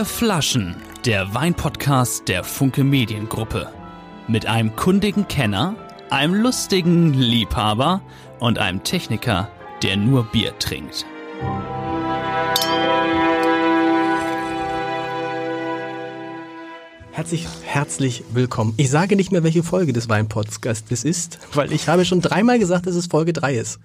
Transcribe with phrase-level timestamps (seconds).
[0.00, 3.70] Vier Flaschen, der Weinpodcast der Funke Mediengruppe.
[4.28, 5.74] Mit einem kundigen Kenner,
[6.08, 8.00] einem lustigen Liebhaber
[8.38, 9.50] und einem Techniker,
[9.82, 11.04] der nur Bier trinkt.
[17.12, 18.72] Herzlich, herzlich willkommen.
[18.78, 22.86] Ich sage nicht mehr, welche Folge des Weinpodcasts ist, weil ich habe schon dreimal gesagt,
[22.86, 23.78] dass es Folge 3 ist.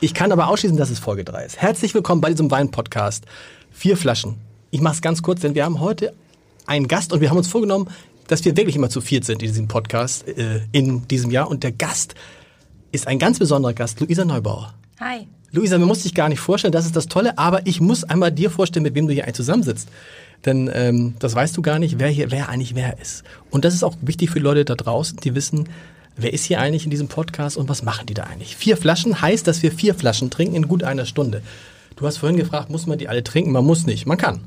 [0.00, 1.58] Ich kann aber ausschließen, dass es Folge 3 ist.
[1.58, 3.26] Herzlich willkommen bei diesem Weinpodcast.
[3.70, 4.49] Vier Flaschen.
[4.70, 6.14] Ich mache es ganz kurz, denn wir haben heute
[6.66, 7.88] einen Gast und wir haben uns vorgenommen,
[8.28, 11.50] dass wir wirklich immer zu viert sind in diesem Podcast äh, in diesem Jahr.
[11.50, 12.14] Und der Gast
[12.92, 14.74] ist ein ganz besonderer Gast, Luisa Neubauer.
[15.00, 15.26] Hi.
[15.50, 18.30] Luisa, man muss dich gar nicht vorstellen, das ist das Tolle, aber ich muss einmal
[18.30, 19.88] dir vorstellen, mit wem du hier eigentlich zusammensitzt.
[20.46, 23.24] Denn ähm, das weißt du gar nicht, wer hier, wer eigentlich wer ist.
[23.50, 25.68] Und das ist auch wichtig für die Leute da draußen, die wissen,
[26.16, 28.54] wer ist hier eigentlich in diesem Podcast und was machen die da eigentlich.
[28.54, 31.42] Vier Flaschen heißt, dass wir vier Flaschen trinken in gut einer Stunde.
[31.96, 33.50] Du hast vorhin gefragt, muss man die alle trinken?
[33.50, 34.42] Man muss nicht, man kann.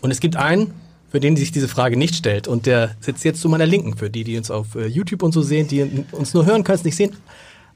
[0.00, 0.72] Und es gibt einen,
[1.10, 2.48] für den sich diese Frage nicht stellt.
[2.48, 5.32] Und der sitzt jetzt zu meiner Linken, für die, die uns auf äh, YouTube und
[5.32, 7.16] so sehen, die uns nur hören können, es nicht sehen.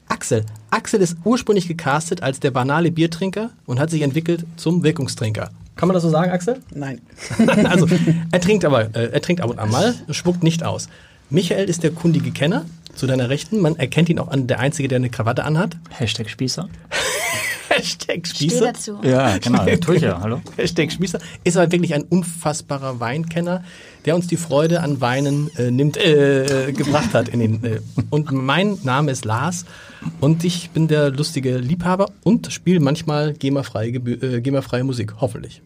[0.07, 0.45] Axel.
[0.69, 5.51] Axel ist ursprünglich gecastet als der banale Biertrinker und hat sich entwickelt zum Wirkungstrinker.
[5.75, 6.59] Kann man das so sagen, Axel?
[6.75, 7.01] Nein.
[7.65, 7.87] also,
[8.31, 10.89] er trinkt aber, äh, er trinkt ab und an mal, spuckt nicht aus.
[11.29, 13.61] Michael ist der kundige Kenner zu deiner Rechten.
[13.61, 15.77] Man erkennt ihn auch an, der Einzige, der eine Krawatte anhat.
[15.89, 16.67] Hashtag Spießer.
[17.81, 18.57] Hashtag Spießer.
[18.57, 18.99] Steh dazu.
[19.03, 20.39] Ja, genau, tue ich ja, hallo.
[20.55, 21.19] Hashtag Spießer.
[21.43, 23.63] Ist aber wirklich ein unfassbarer Weinkenner,
[24.05, 27.29] der uns die Freude an Weinen äh, nimmt, äh, äh, gebracht hat.
[27.29, 27.79] In den, äh,
[28.11, 29.65] und mein Name ist Lars
[30.19, 35.61] und ich bin der lustige Liebhaber und spiele manchmal GEMA-freie äh, GEMA Musik, hoffentlich.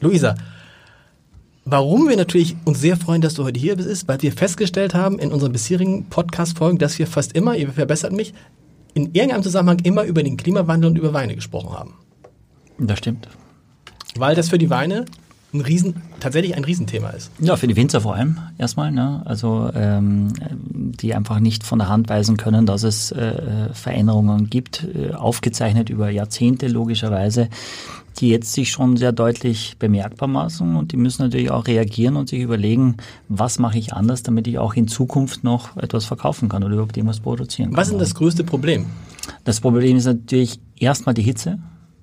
[0.00, 0.34] Luisa,
[1.66, 4.94] Warum wir natürlich uns sehr freuen, dass du heute hier bist, ist, weil wir festgestellt
[4.94, 8.32] haben in unseren bisherigen Podcast-Folgen, dass wir fast immer, ihr verbessert mich,
[8.94, 11.94] in irgendeinem Zusammenhang immer über den Klimawandel und über Weine gesprochen haben.
[12.78, 13.28] Das stimmt.
[14.16, 15.04] Weil das für die Weine
[15.52, 17.30] ein Riesen, tatsächlich ein Riesenthema ist.
[17.40, 18.92] Ja, für die Winzer vor allem erstmal.
[18.92, 19.22] Ne?
[19.24, 20.32] Also ähm,
[20.70, 25.90] die einfach nicht von der Hand weisen können, dass es äh, Veränderungen gibt, äh, aufgezeichnet
[25.90, 27.48] über Jahrzehnte logischerweise,
[28.18, 32.28] die jetzt sich schon sehr deutlich bemerkbar machen und die müssen natürlich auch reagieren und
[32.28, 32.96] sich überlegen,
[33.28, 36.96] was mache ich anders, damit ich auch in Zukunft noch etwas verkaufen kann oder überhaupt
[36.96, 37.76] irgendwas produzieren kann.
[37.76, 38.86] Was ist denn das größte Problem?
[39.44, 41.58] Das Problem ist natürlich erstmal die Hitze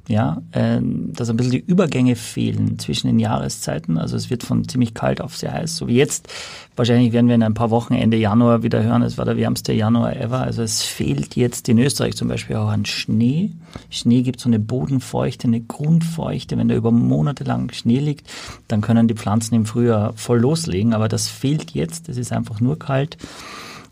[0.08, 3.98] ja, äh, dass ein bisschen die Übergänge fehlen zwischen den Jahreszeiten.
[3.98, 6.30] Also es wird von ziemlich kalt auf sehr heiß, so wie jetzt.
[6.78, 9.74] Wahrscheinlich werden wir in ein paar Wochen Ende Januar wieder hören, es war der wärmste
[9.74, 10.40] Januar ever.
[10.40, 13.52] Also es fehlt jetzt in Österreich zum Beispiel auch an Schnee.
[13.90, 16.58] Schnee gibt so eine Bodenfeuchte, eine Grundfeuchte.
[16.58, 18.28] Wenn da über Monate lang Schnee liegt,
[18.68, 20.94] dann können die Pflanzen im Frühjahr voll loslegen.
[20.94, 22.08] Aber das fehlt jetzt.
[22.08, 23.18] Es ist einfach nur kalt.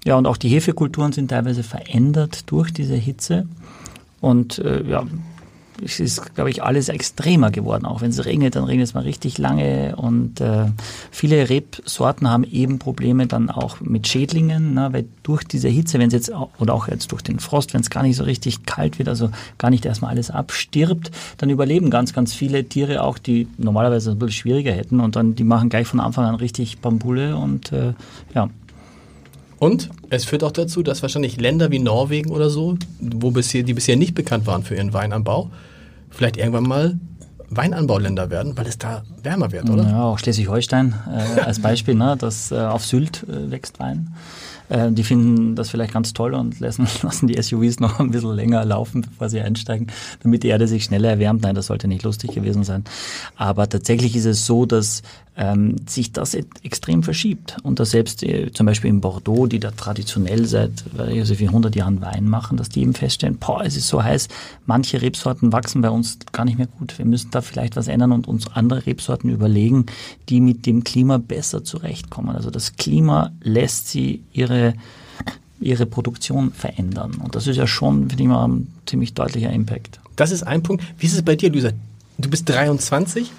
[0.05, 3.47] Ja, und auch die Hefekulturen sind teilweise verändert durch diese Hitze.
[4.21, 5.03] Und äh, ja,
[5.83, 7.85] es ist, glaube ich, alles extremer geworden.
[7.85, 9.95] Auch wenn es regnet, dann regnet es mal richtig lange.
[9.95, 10.65] Und äh,
[11.11, 16.07] viele Rebsorten haben eben Probleme dann auch mit Schädlingen, ne, weil durch diese Hitze, wenn
[16.07, 18.99] es jetzt oder auch jetzt durch den Frost, wenn es gar nicht so richtig kalt
[18.99, 23.47] wird, also gar nicht erstmal alles abstirbt, dann überleben ganz, ganz viele Tiere auch, die
[23.57, 24.99] normalerweise ein bisschen schwieriger hätten.
[24.99, 27.93] Und dann die machen gleich von Anfang an richtig Bambule und äh,
[28.33, 28.49] ja.
[29.59, 33.73] Und es führt auch dazu, dass wahrscheinlich Länder wie Norwegen oder so, wo bisher, die
[33.73, 35.49] bisher nicht bekannt waren für ihren Weinanbau,
[36.09, 36.99] vielleicht irgendwann mal
[37.49, 39.83] Weinanbauländer werden, weil es da wärmer wird, oder?
[39.83, 44.13] Ja, auch Schleswig-Holstein äh, als Beispiel, ne, dass äh, auf Sylt äh, wächst Wein.
[44.69, 48.33] Äh, die finden das vielleicht ganz toll und lassen, lassen die SUVs noch ein bisschen
[48.33, 49.87] länger laufen, bevor sie einsteigen,
[50.23, 51.43] damit die Erde sich schneller erwärmt.
[51.43, 52.83] Nein, das sollte nicht lustig gewesen sein.
[53.35, 55.03] Aber tatsächlich ist es so, dass
[55.37, 57.57] ähm, sich das extrem verschiebt.
[57.63, 61.75] Und dass selbst äh, zum Beispiel in Bordeaux, die da traditionell seit also wie 100
[61.75, 64.27] Jahren Wein machen, dass die eben feststellen, boah, es ist so heiß,
[64.65, 66.97] manche Rebsorten wachsen bei uns gar nicht mehr gut.
[66.97, 69.85] Wir müssen da vielleicht was ändern und uns andere Rebsorten überlegen,
[70.29, 72.35] die mit dem Klima besser zurechtkommen.
[72.35, 74.73] Also das Klima lässt sie ihre
[75.61, 77.13] ihre Produktion verändern.
[77.23, 80.01] Und das ist ja schon, finde ich mal, ein ziemlich deutlicher Impact.
[80.17, 80.83] Das ist ein Punkt.
[80.99, 81.71] Wie ist es bei dir, Luisa?
[82.17, 83.31] Du bist 23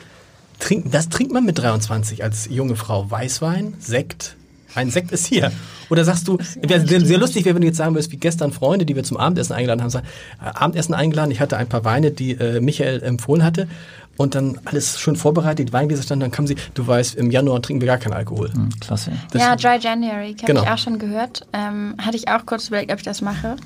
[0.59, 3.11] trinken, das trinkt man mit 23 als junge Frau.
[3.11, 4.37] Weißwein, Sekt.
[4.75, 5.53] Ein Sekt ist hier.
[5.89, 8.85] Oder sagst du, wäre sehr lustig wäre, wenn du jetzt sagen würdest, wie gestern Freunde,
[8.85, 10.07] die wir zum Abendessen eingeladen haben, sagen,
[10.41, 13.69] äh, Abendessen eingeladen, ich hatte ein paar Weine, die äh, Michael empfohlen hatte
[14.17, 17.63] und dann alles schon vorbereitet, die Weingläser standen, dann kamen sie, du weißt, im Januar
[17.63, 18.51] trinken wir gar keinen Alkohol.
[18.55, 19.13] Mhm, klasse.
[19.31, 20.63] Das ja, Dry January, habe genau.
[20.63, 21.47] ich auch schon gehört.
[21.53, 23.57] Ähm, hatte ich auch kurz überlegt, ob ich das mache.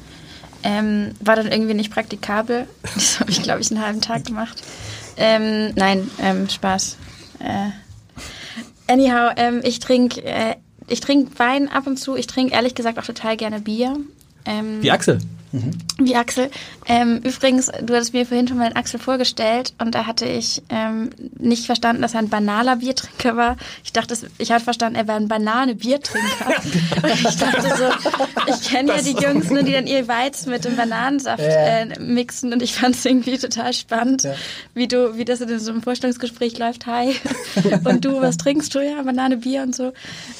[0.63, 2.67] Ähm, war dann irgendwie nicht praktikabel.
[2.95, 4.63] Das habe ich, glaube ich, einen halben Tag gemacht.
[5.17, 6.97] Ähm, nein, ähm, Spaß.
[7.41, 7.71] Äh,
[8.91, 10.57] anyhow, ähm, ich trinke äh,
[10.91, 12.17] ich trink Wein ab und zu.
[12.17, 13.97] Ich trinke ehrlich gesagt auch total gerne Bier.
[14.45, 15.21] Ähm, Wie Axel?
[15.53, 15.73] Mhm.
[15.99, 16.49] Wie Axel.
[16.87, 20.63] Ähm, übrigens, du hattest mir vorhin schon mal den Axel vorgestellt und da hatte ich
[20.69, 23.57] ähm, nicht verstanden, dass er ein banaler Biertrinker war.
[23.83, 26.47] Ich dachte, ich hatte verstanden, er wäre ein Banane-Biertrinker.
[27.03, 30.65] und ich dachte so, ich kenne ja die Jungs, ne, die dann ihr Weizen mit
[30.65, 34.35] dem Bananensaft äh, mixen und ich fand es irgendwie total spannend, ja.
[34.75, 36.87] wie du, wie das in so einem Vorstellungsgespräch läuft.
[36.87, 37.17] Hi.
[37.85, 38.79] und du, was trinkst du?
[38.79, 39.93] Ja, Banane, Bier und so.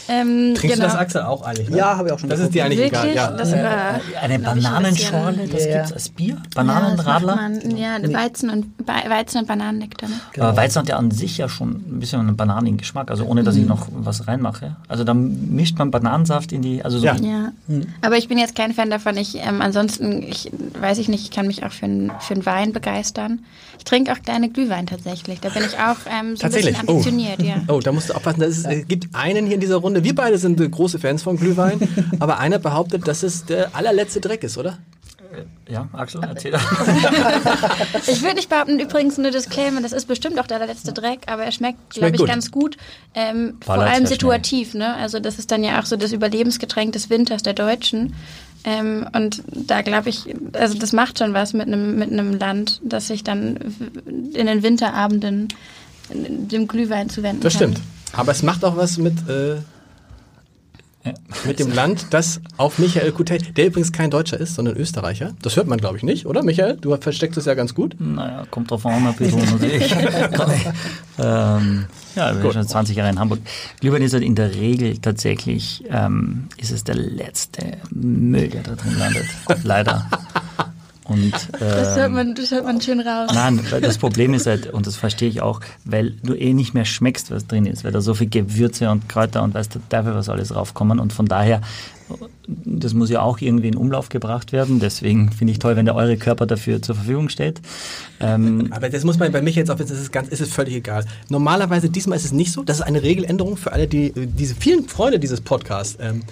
[0.09, 0.75] Ähm, Trinkst genau.
[0.77, 1.69] du das, Axel, auch eigentlich?
[1.69, 1.79] Ne?
[1.79, 2.29] Ja, habe ich auch schon.
[2.29, 3.13] Das ist dir eigentlich Wirklich?
[3.13, 3.15] egal.
[3.15, 3.31] Ja.
[3.33, 5.83] Das war, eine Bananen Bananenschorle, das ja.
[5.83, 6.37] es als Bier?
[6.55, 7.51] Bananenradler?
[7.77, 10.09] Ja, ja Weizen, und, Weizen und Bananennektar.
[10.09, 10.17] Ne?
[10.33, 10.47] Genau.
[10.47, 13.43] Aber Weizen hat ja an sich ja schon ein bisschen einen bananigen Geschmack, also ohne,
[13.43, 13.63] dass mhm.
[13.63, 14.77] ich noch was reinmache.
[14.89, 16.85] Also da mischt man Bananensaft in die...
[16.85, 17.17] Also so ja.
[17.17, 17.53] ja.
[17.67, 17.87] Mhm.
[18.03, 19.17] Aber ich bin jetzt kein Fan davon.
[19.17, 20.51] Ich, ähm, ansonsten, ich
[20.81, 23.41] weiß ich nicht, ich kann mich auch für, ein, für einen Wein begeistern.
[23.79, 25.41] Ich trinke auch gerne Glühwein tatsächlich.
[25.41, 26.79] Da bin ich auch ähm, so tatsächlich?
[26.79, 27.39] ein bisschen ambitioniert.
[27.41, 27.45] Oh.
[27.45, 27.75] Ja.
[27.75, 28.43] oh, da musst du aufpassen.
[28.43, 30.05] Es gibt einen hier in dieser Runde.
[30.05, 31.81] Wir beide sind äh, große Fans von Glühwein,
[32.19, 34.79] aber einer behauptet, dass es der allerletzte Dreck ist, oder?
[35.41, 36.55] Äh, ja, Axel, erzähl.
[38.07, 41.45] ich würde nicht behaupten, übrigens nur Disclaimer, das ist bestimmt auch der letzte Dreck, aber
[41.45, 42.29] er schmeckt, glaube ich, gut.
[42.29, 42.77] ganz gut.
[43.15, 44.95] Ähm, vor allem situativ, ne?
[44.97, 48.15] Also das ist dann ja auch so das Überlebensgetränk des Winters der Deutschen.
[48.65, 52.81] Ähm, und da glaube ich, also das macht schon was mit einem mit einem Land,
[52.85, 53.57] das sich dann
[54.07, 55.49] in den Winterabenden
[56.13, 57.71] dem Glühwein zuwenden das kann.
[57.71, 57.89] Das stimmt.
[58.13, 59.57] Aber es macht auch was mit äh,
[61.05, 61.15] ja.
[61.47, 65.33] Mit dem Land, das auf Michael Coutet, der übrigens kein Deutscher ist, sondern Österreicher.
[65.41, 66.77] Das hört man, glaube ich, nicht, oder Michael?
[66.77, 67.97] Du versteckst es ja ganz gut.
[67.99, 69.91] Naja, kommt drauf an, ob ich natürlich.
[71.19, 73.41] ähm, ja, wir sind schon 20 Jahre in Hamburg.
[73.81, 78.75] Glühwein ist halt in der Regel tatsächlich, ähm, ist es der letzte Müll, der da
[78.75, 79.27] drin landet.
[79.63, 80.07] Leider.
[81.11, 83.31] Und, ähm, das, hört man, das hört man schön raus.
[83.35, 86.85] Nein, das Problem ist halt, und das verstehe ich auch, weil du eh nicht mehr
[86.85, 90.15] schmeckst, was drin ist, weil da so viel Gewürze und Kräuter und weiß der Teufel
[90.15, 91.01] was alles raufkommen.
[91.01, 91.63] Und von daher,
[92.47, 94.79] das muss ja auch irgendwie in Umlauf gebracht werden.
[94.79, 97.61] Deswegen finde ich toll, wenn der eure Körper dafür zur Verfügung steht.
[98.21, 100.53] Ähm, Aber das muss man bei mich jetzt auch wissen, das ist, ganz, ist es
[100.53, 101.05] völlig egal.
[101.29, 102.63] Normalerweise, diesmal ist es nicht so.
[102.63, 105.99] Das ist eine Regeländerung für alle, die diese vielen Freunde dieses Podcasts.
[106.01, 106.23] Ähm,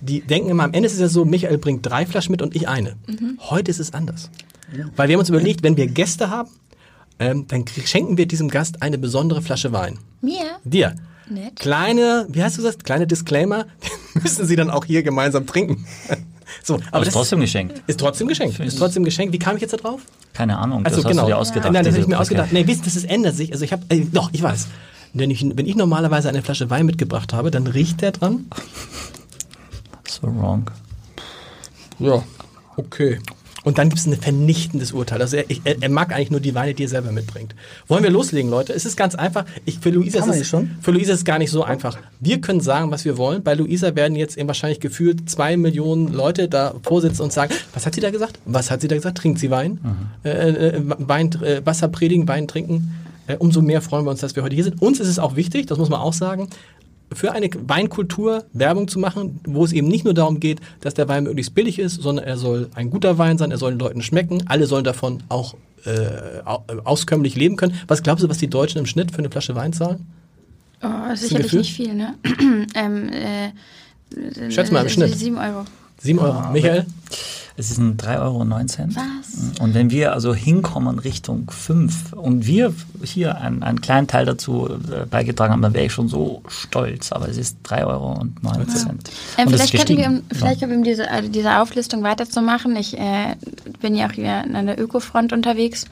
[0.00, 2.54] die denken immer, am Ende ist es ja so, Michael bringt drei Flaschen mit und
[2.54, 2.96] ich eine.
[3.06, 3.38] Mhm.
[3.40, 4.30] Heute ist es anders.
[4.76, 4.86] Ja.
[4.96, 6.50] Weil wir haben uns überlegt, wenn wir Gäste haben,
[7.18, 9.98] ähm, dann schenken wir diesem Gast eine besondere Flasche Wein.
[10.20, 10.58] Mir?
[10.64, 10.94] Dir.
[11.28, 11.56] Nett.
[11.56, 12.78] Kleine, wie hast du das?
[12.78, 13.66] Kleine Disclaimer,
[14.14, 15.86] müssen Sie dann auch hier gemeinsam trinken.
[16.62, 17.82] so, aber, aber ist trotzdem geschenkt.
[17.86, 18.60] Ist trotzdem geschenkt.
[18.60, 19.32] Ist trotzdem geschenkt.
[19.32, 20.02] Wie kam ich jetzt da drauf?
[20.34, 20.84] Keine Ahnung.
[20.84, 21.22] Also das genau.
[21.22, 21.72] hast du dir ausgedacht.
[21.72, 22.52] Nein, das habe ich mir ausgedacht.
[22.52, 23.52] Nee, wissen, das ist, ändert sich.
[23.52, 24.68] Also ich habe, äh, doch, ich weiß.
[25.14, 28.46] Wenn ich, wenn ich normalerweise eine Flasche Wein mitgebracht habe, dann riecht der dran
[30.20, 30.70] So wrong.
[31.98, 32.22] Ja,
[32.76, 33.18] okay.
[33.64, 35.20] Und dann gibt es ein vernichtendes Urteil.
[35.20, 37.56] Also er, er, er, mag eigentlich nur die Weine, die er selber mitbringt.
[37.88, 38.72] Wollen wir loslegen, Leute?
[38.72, 39.44] Es ist ganz einfach.
[39.64, 40.70] Ich, für, Luisa ist es, schon?
[40.80, 41.98] für Luisa ist es gar nicht so einfach.
[42.20, 43.42] Wir können sagen, was wir wollen.
[43.42, 47.84] Bei Luisa werden jetzt eben wahrscheinlich gefühlt zwei Millionen Leute da vorsitzen und sagen, was
[47.84, 48.38] hat sie da gesagt?
[48.44, 49.18] Was hat sie da gesagt?
[49.18, 49.80] Trinkt sie Wein?
[49.82, 49.96] Mhm.
[50.22, 52.94] Äh, äh, Wein äh, Wasser predigen, Wein trinken.
[53.26, 54.80] Äh, umso mehr freuen wir uns, dass wir heute hier sind.
[54.80, 56.48] Uns ist es auch wichtig, das muss man auch sagen,
[57.12, 61.08] für eine Weinkultur Werbung zu machen, wo es eben nicht nur darum geht, dass der
[61.08, 64.02] Wein möglichst billig ist, sondern er soll ein guter Wein sein, er soll den Leuten
[64.02, 65.54] schmecken, alle sollen davon auch
[65.84, 66.42] äh,
[66.84, 67.78] auskömmlich leben können.
[67.86, 70.06] Was glaubst du, was die Deutschen im Schnitt für eine Flasche Wein zahlen?
[70.82, 72.14] Oh, sicherlich nicht viel, ne?
[72.74, 75.16] ähm, äh, Schätz mal im Schnitt.
[75.16, 75.64] 7 Euro.
[75.98, 76.42] 7 Euro.
[76.48, 76.86] Oh, Michael?
[77.58, 78.40] Es ist ein 3,19 Euro.
[78.44, 79.60] Was?
[79.60, 84.68] Und wenn wir also hinkommen Richtung 5 und wir hier einen, einen kleinen Teil dazu
[84.68, 87.12] äh, beigetragen haben, dann wäre ich schon so stolz.
[87.12, 88.20] Aber es ist 3,09 Euro.
[88.20, 88.36] Und
[89.38, 92.76] ähm, vielleicht könnten wir, um, vielleicht um diese, also diese Auflistung weiterzumachen.
[92.76, 93.36] Ich äh,
[93.80, 95.86] bin ja auch hier an der Ökofront unterwegs.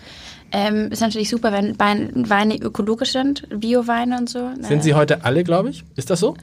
[0.53, 4.51] Ähm, ist natürlich super, wenn Weine ökologisch sind, Bioweine und so.
[4.61, 5.85] Sind sie heute alle, glaube ich?
[5.97, 6.37] Ist das so?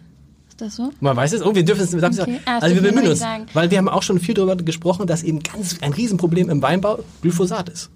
[0.61, 0.91] Das so?
[0.99, 1.43] Man weiß es.
[1.43, 2.39] Oh, wir dürfen es nicht okay.
[2.45, 3.19] ah, Also wir bemühen uns.
[3.19, 3.45] Sagen.
[3.53, 6.99] Weil wir haben auch schon viel darüber gesprochen, dass eben ganz ein Riesenproblem im Weinbau
[7.21, 7.89] Glyphosat ist.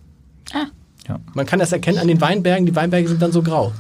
[0.53, 0.65] Ah.
[1.07, 1.19] Ja.
[1.34, 2.65] Man kann das erkennen an den Weinbergen.
[2.65, 3.72] Die Weinberge sind dann so grau.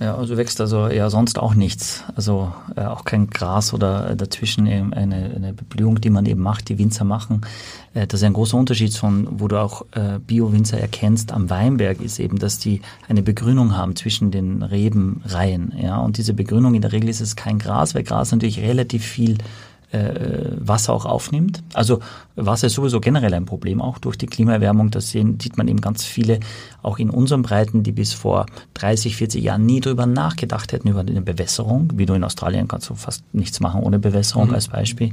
[0.00, 2.04] Ja, also wächst also ja sonst auch nichts.
[2.14, 6.68] Also äh, auch kein Gras oder dazwischen eben eine, eine Beblühung, die man eben macht,
[6.68, 7.40] die Winzer machen.
[7.94, 12.00] Äh, das ist ein großer Unterschied von, wo du auch äh, Bio-Winzer erkennst am Weinberg,
[12.00, 15.74] ist eben, dass die eine Begrünung haben zwischen den Rebenreihen.
[15.76, 19.04] Ja, und diese Begrünung, in der Regel ist es kein Gras, weil Gras natürlich relativ
[19.04, 21.62] viel äh, Wasser auch aufnimmt.
[21.72, 22.00] Also
[22.36, 24.90] Wasser ist sowieso generell ein Problem, auch durch die Klimaerwärmung.
[24.90, 26.40] Das sehen, sieht man eben ganz viele,
[26.82, 31.00] auch in unseren Breiten, die bis vor 30, 40 Jahren nie drüber nachgedacht hätten, über
[31.00, 31.92] eine Bewässerung.
[31.96, 34.54] Wie du in Australien kannst du fast nichts machen ohne Bewässerung mhm.
[34.54, 35.12] als Beispiel,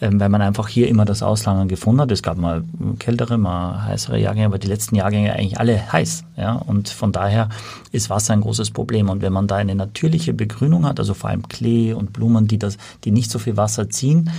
[0.00, 2.12] ähm, weil man einfach hier immer das Auslagern gefunden hat.
[2.12, 2.64] Es gab mal
[2.98, 6.24] kältere, mal heißere Jahrgänge, aber die letzten Jahrgänge eigentlich alle heiß.
[6.36, 6.54] Ja?
[6.54, 7.48] Und von daher
[7.92, 9.10] ist Wasser ein großes Problem.
[9.10, 12.58] Und wenn man da eine natürliche Begrünung hat, also vor allem Klee und Blumen, die,
[12.58, 14.30] das, die nicht so viel Wasser ziehen, ziehen,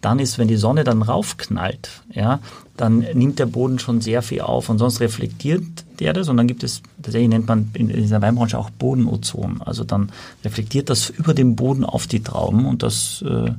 [0.00, 2.40] dann ist, wenn die Sonne dann raufknallt, ja,
[2.76, 5.62] dann nimmt der Boden schon sehr viel auf und sonst reflektiert
[5.98, 9.60] der das und dann gibt es, tatsächlich nennt man in dieser Weinbranche auch Bodenozon.
[9.60, 10.10] Also dann
[10.42, 13.50] reflektiert das über dem Boden auf die Trauben und das äh,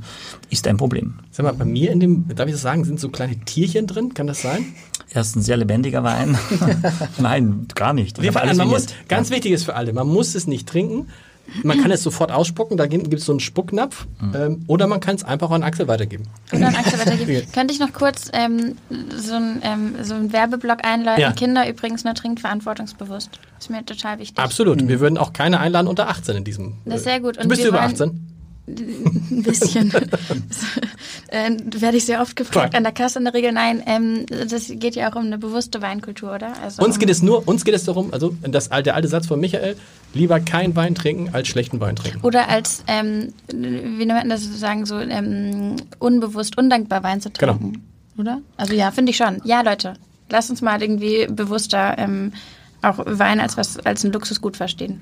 [0.49, 1.19] ist ein Problem.
[1.29, 4.15] Sag mal, bei mir in dem, darf ich das sagen, sind so kleine Tierchen drin,
[4.15, 4.65] kann das sein?
[5.11, 6.35] Er ist ein sehr lebendiger Wein.
[7.19, 8.19] Nein, gar nicht.
[8.19, 11.09] Wir alles man muss, ganz wichtig ist für alle, man muss es nicht trinken,
[11.63, 14.07] man kann es sofort ausspucken, da gibt es so einen Spucknapf.
[14.19, 14.36] Mhm.
[14.36, 16.27] Ähm, oder man kann es einfach an Axel weitergeben.
[16.53, 17.48] Oder an Axel weitergeben.
[17.53, 18.75] Könnte ich noch kurz ähm,
[19.15, 21.21] so einen ähm, so Werbeblock einläuten?
[21.21, 21.31] Ja.
[21.31, 23.39] Kinder übrigens nur trinkt verantwortungsbewusst.
[23.60, 24.38] Ist mir total wichtig.
[24.39, 24.81] Absolut.
[24.81, 24.88] Mhm.
[24.88, 26.77] Wir würden auch keine einladen unter 18 in diesem.
[26.86, 27.38] Das ist sehr gut.
[27.38, 28.30] Und du bist über 18?
[28.79, 29.91] Ein bisschen.
[31.27, 33.51] äh, werde ich sehr oft gefragt an der Kasse in der Regel.
[33.51, 36.53] Nein, ähm, das geht ja auch um eine bewusste Weinkultur, oder?
[36.61, 39.39] Also uns geht es nur, uns geht es darum, also das, der alte Satz von
[39.39, 39.75] Michael,
[40.13, 42.21] lieber kein Wein trinken als schlechten Wein trinken.
[42.21, 47.53] Oder als, ähm, wie nennt man das sozusagen, so ähm, unbewusst, undankbar Wein zu genau.
[47.53, 47.73] trinken.
[47.73, 47.81] Genau.
[48.17, 48.41] Oder?
[48.57, 49.41] Also ja, finde ich schon.
[49.45, 49.93] Ja, Leute,
[50.29, 52.33] lasst uns mal irgendwie bewusster ähm,
[52.81, 55.01] auch Wein als was als ein Luxusgut verstehen.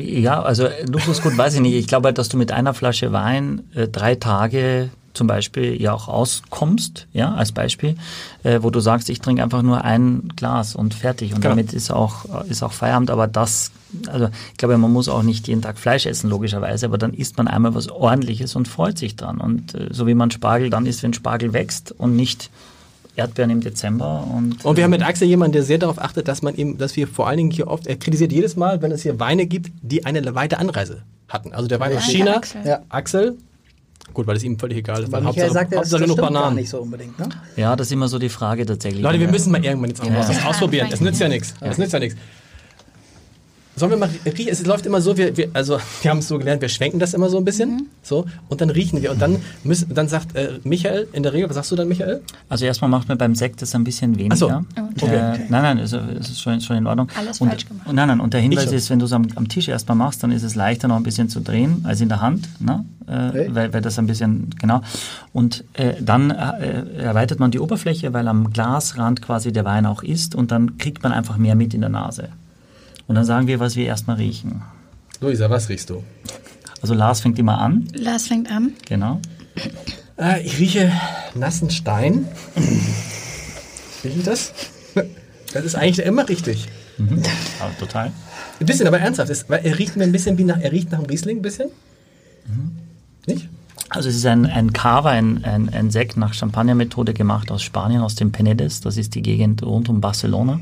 [0.00, 1.74] Ja, also Luxusgut weiß ich nicht.
[1.74, 5.92] Ich glaube halt, dass du mit einer Flasche Wein äh, drei Tage zum Beispiel ja
[5.92, 7.96] auch auskommst, ja, als Beispiel,
[8.44, 11.50] äh, wo du sagst, ich trinke einfach nur ein Glas und fertig und genau.
[11.50, 13.72] damit ist auch, ist auch Feierabend, aber das,
[14.06, 17.36] also ich glaube, man muss auch nicht jeden Tag Fleisch essen, logischerweise, aber dann isst
[17.36, 20.86] man einmal was ordentliches und freut sich dran und äh, so wie man Spargel dann
[20.86, 22.50] isst, wenn Spargel wächst und nicht
[23.18, 24.26] Erdbeeren im Dezember.
[24.34, 26.96] Und, und wir haben mit Axel jemanden, der sehr darauf achtet, dass man eben, dass
[26.96, 29.72] wir vor allen Dingen hier oft, er kritisiert jedes Mal, wenn es hier Weine gibt,
[29.82, 31.52] die eine weite Anreise hatten.
[31.52, 32.62] Also der Wein aus China, Axel.
[32.64, 32.82] Ja.
[32.88, 33.36] Axel
[34.14, 35.12] Gut, weil es ihm völlig egal ist.
[35.12, 36.56] Weil Hauptsache, sagt, Hauptsache das, nur Bananen.
[36.56, 37.28] nicht so unbedingt, ne?
[37.56, 39.02] Ja, das ist immer so die Frage tatsächlich.
[39.02, 40.14] Leute, wir müssen mal irgendwann jetzt auch ja.
[40.14, 40.88] das ausprobieren.
[40.90, 41.54] Es nützt ja nichts.
[41.60, 42.18] Es nützt ja nichts.
[43.78, 44.48] Sollen wir mal riechen?
[44.50, 47.14] Es läuft immer so, wir, wir, also wir haben es so gelernt, wir schwenken das
[47.14, 47.86] immer so ein bisschen, mhm.
[48.02, 51.48] so und dann riechen wir und dann müssen, dann sagt äh, Michael in der Regel,
[51.48, 52.22] was sagst du dann, Michael?
[52.48, 54.64] Also erstmal macht man beim Sekt das ein bisschen weniger.
[54.74, 55.06] Ach so.
[55.06, 55.16] okay.
[55.16, 57.08] Äh, nein, nein, es ist schon, schon in Ordnung.
[57.16, 57.86] Alles und, falsch gemacht.
[57.86, 60.22] Und, nein, nein, und der Hinweis ist, wenn du es am, am, Tisch erstmal machst,
[60.22, 62.84] dann ist es leichter noch ein bisschen zu drehen als in der Hand, ne?
[63.06, 63.48] Äh, hey.
[63.54, 64.82] weil, weil das ein bisschen genau.
[65.32, 70.02] Und äh, dann äh, erweitert man die Oberfläche, weil am Glasrand quasi der Wein auch
[70.02, 72.28] ist und dann kriegt man einfach mehr mit in der Nase.
[73.08, 74.62] Und dann sagen wir, was wir erstmal riechen.
[75.20, 76.04] Luisa, was riechst du?
[76.80, 77.88] Also Lars fängt immer an.
[77.94, 78.74] Lars fängt an.
[78.86, 79.20] Genau.
[80.18, 80.92] Äh, ich rieche
[81.34, 82.28] nassen Stein.
[84.04, 84.52] Rieche ich das?
[85.52, 86.68] Das ist eigentlich immer richtig.
[86.98, 87.22] Mhm.
[87.58, 88.12] Ja, total.
[88.60, 89.30] Ein bisschen, aber ernsthaft.
[89.30, 91.42] Ist, weil er riecht mir ein bisschen wie nach, er riecht nach einem Riesling ein
[91.42, 91.70] bisschen.
[92.46, 92.76] Mhm.
[93.26, 93.48] Nicht?
[93.88, 98.02] Also es ist ein, ein Cava, ein, ein, ein Sekt nach Champagner-Methode gemacht aus Spanien,
[98.02, 98.82] aus dem Penedes.
[98.82, 100.60] Das ist die Gegend rund um Barcelona.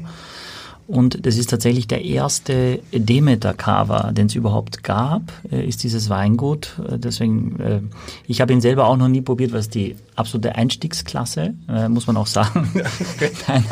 [0.87, 6.76] Und das ist tatsächlich der erste Demeter-Cava, den es überhaupt gab, äh, ist dieses Weingut.
[6.88, 7.81] Äh, deswegen, äh,
[8.28, 11.52] ich habe ihn selber auch noch nie probiert, was die absolute Einstiegsklasse,
[11.90, 12.71] muss man auch sagen.
[13.49, 13.64] Nein.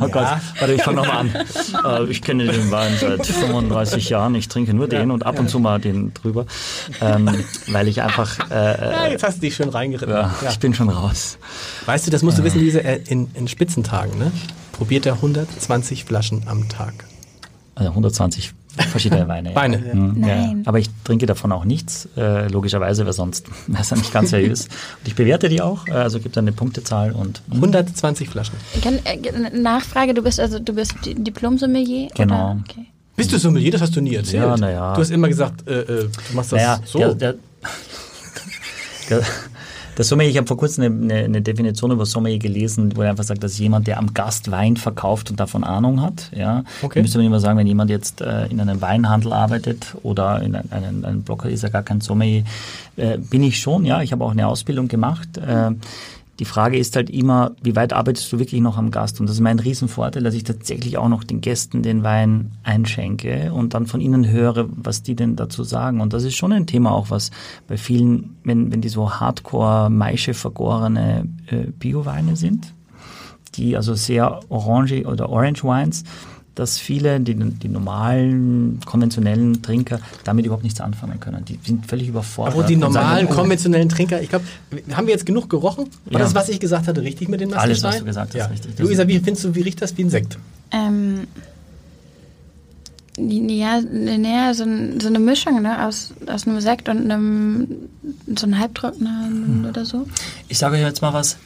[0.00, 0.26] Oh Gott,
[0.58, 2.08] warte, ich fange nochmal an.
[2.08, 5.60] ich kenne den Wein seit 35 Jahren, ich trinke nur den und ab und zu
[5.60, 6.46] mal den drüber,
[7.00, 7.30] ähm,
[7.68, 8.50] weil ich einfach...
[8.50, 10.12] ja, jetzt hast du dich schon reingeritten.
[10.12, 11.38] Ja, ich bin schon raus.
[11.86, 14.32] Weißt du, das musst du wissen, diese in, in Spitzentagen, ne?
[14.82, 17.04] Probiert er 120 Flaschen am Tag.
[17.76, 18.52] Also 120
[18.90, 19.54] verschiedene Weine.
[19.54, 19.80] Weine.
[19.86, 19.94] Ja.
[19.94, 20.54] Mhm, ja.
[20.64, 24.30] Aber ich trinke davon auch nichts, äh, logischerweise, weil sonst wäre es ja nicht ganz
[24.30, 24.62] seriös.
[24.64, 27.42] und ich bewerte die auch, äh, also gibt dann eine Punktezahl und.
[27.52, 28.56] 120 Flaschen.
[28.82, 32.08] Kann, äh, Nachfrage, du bist also du bist Diplom-Sommelier?
[32.16, 32.56] Genau.
[32.68, 32.86] Okay.
[33.14, 33.70] Bist du Sommelier?
[33.70, 34.42] Das hast du nie erzählt.
[34.42, 34.94] Ja, naja.
[34.94, 36.98] Du hast immer gesagt, äh, äh, du machst das naja, so.
[36.98, 37.34] Der, der,
[39.10, 39.22] der,
[39.94, 43.24] das Sommelier, ich habe vor kurzem eine, eine, Definition über Sommelier gelesen, wo er einfach
[43.24, 46.30] sagt, dass jemand, der am Gast Wein verkauft und davon Ahnung hat.
[46.34, 47.02] Ja, okay.
[47.02, 51.04] müsste man immer sagen, wenn jemand jetzt äh, in einem Weinhandel arbeitet oder in einem,
[51.04, 52.44] einem Blocker ist er gar kein Sommelier.
[52.96, 55.36] Äh, bin ich schon, ja, ich habe auch eine Ausbildung gemacht.
[55.36, 55.72] Äh,
[56.42, 59.20] die Frage ist halt immer, wie weit arbeitest du wirklich noch am Gast?
[59.20, 63.52] Und das ist mein Riesenvorteil, dass ich tatsächlich auch noch den Gästen den Wein einschenke
[63.52, 66.00] und dann von ihnen höre, was die denn dazu sagen.
[66.00, 67.30] Und das ist schon ein Thema auch, was
[67.68, 72.74] bei vielen, wenn, wenn die so hardcore Maische vergorene äh, Bio-Weine sind,
[73.54, 76.02] die also sehr orange oder Orange Wines,
[76.54, 81.44] dass viele, die, die normalen, konventionellen Trinker damit überhaupt nichts anfangen können.
[81.46, 82.54] Die sind völlig überfordert.
[82.54, 84.44] Aber die normalen, sagen, oh, konventionellen Trinker, ich glaube,
[84.92, 85.88] haben wir jetzt genug gerochen?
[86.06, 86.18] War ja.
[86.18, 87.70] das, was ich gesagt hatte, richtig mit dem Massenstein?
[87.70, 88.46] Alles, was du gesagt hast, ja.
[88.46, 88.78] richtig.
[88.78, 90.38] Luisa, wie findest du, wie riecht das wie ein Sekt?
[90.72, 91.26] Ähm,
[93.16, 94.64] ja, naja, so,
[95.00, 97.68] so, eine Mischung ne, aus, aus einem Sekt und einem
[98.36, 99.66] so einem Halbtrockner hm.
[99.68, 100.06] oder so.
[100.48, 101.36] Ich sage euch jetzt mal was.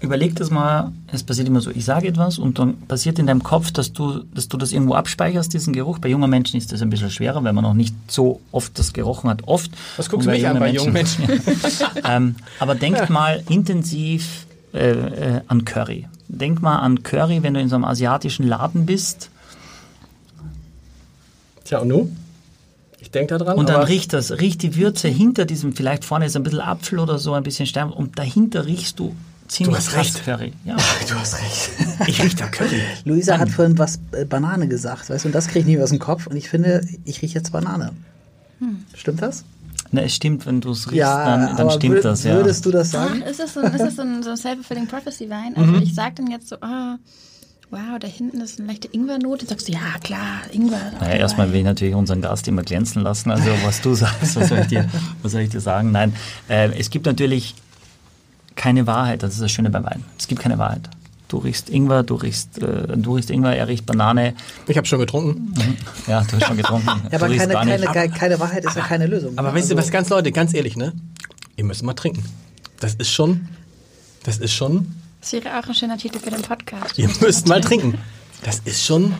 [0.00, 3.42] Überleg das mal, es passiert immer so, ich sage etwas und dann passiert in deinem
[3.42, 5.98] Kopf, dass du, dass du das irgendwo abspeicherst, diesen Geruch.
[5.98, 8.92] Bei jungen Menschen ist das ein bisschen schwerer, weil man noch nicht so oft das
[8.92, 9.44] gerochen hat.
[9.46, 9.70] Oft.
[9.96, 11.24] Was guckst du mich an bei jungen Menschen?
[12.04, 16.06] ähm, aber denkt mal intensiv äh, äh, an Curry.
[16.28, 19.30] Denk mal an Curry, wenn du in so einem asiatischen Laden bist.
[21.64, 22.16] Tja, und nun?
[22.98, 23.56] Ich denke daran.
[23.56, 26.98] Und dann riecht das, riecht die Würze hinter diesem, vielleicht vorne ist ein bisschen Apfel
[26.98, 29.14] oder so, ein bisschen Stern und dahinter riechst du
[29.48, 30.24] ziemlich du hast recht.
[30.24, 30.52] Curry.
[30.64, 30.76] Ja.
[31.08, 31.70] Du hast recht.
[32.06, 32.80] Ich rieche da Curry.
[33.04, 33.42] Luisa Dann.
[33.42, 35.98] hat vorhin was äh, Banane gesagt, weißt du, und das kriege ich nicht aus dem
[35.98, 37.92] Kopf und ich finde, ich rieche jetzt Banane.
[38.58, 38.84] Hm.
[38.94, 39.44] Stimmt das?
[39.92, 42.34] Na, es stimmt, wenn du es riechst, ja, dann, dann stimmt das, ja.
[42.34, 43.22] Würdest du das sagen?
[43.24, 45.56] Ah, ist das so, ist das so ein, so ein self-fulfilling prophecy Wein?
[45.56, 45.82] Also mhm.
[45.82, 46.96] ich sage dann jetzt so, oh,
[47.70, 49.46] wow, da hinten ist eine leichte Ingwernote.
[49.46, 50.92] Dann sagst du, ja klar, Ingwer.
[51.00, 53.30] Naja, erstmal will ich natürlich unseren Gast immer glänzen lassen.
[53.30, 54.88] Also was du sagst, was soll ich dir,
[55.22, 55.92] was soll ich dir sagen?
[55.92, 56.14] Nein,
[56.48, 57.54] äh, es gibt natürlich
[58.56, 59.22] keine Wahrheit.
[59.22, 60.04] Das ist das Schöne beim Wein.
[60.18, 60.88] Es gibt keine Wahrheit.
[61.28, 64.34] Du riechst Ingwer, du riechst, äh, du riechst Ingwer, er riecht Banane.
[64.68, 65.52] Ich habe schon getrunken.
[65.56, 65.76] Mhm.
[66.06, 66.86] Ja, du hast schon getrunken.
[67.10, 69.36] ja, aber keine, keine, keine, Wahrheit ist aber, ja keine Lösung.
[69.36, 70.92] Aber weißt du was, ganz Leute, ganz ehrlich, ne?
[71.56, 72.24] Ihr müsst mal trinken.
[72.78, 73.48] Das ist schon,
[74.22, 74.94] das ist schon.
[75.20, 76.96] Das wäre auch ein schöner Titel für den Podcast.
[76.96, 77.98] Ihr müsst mal trinken.
[78.44, 79.12] Das ist schon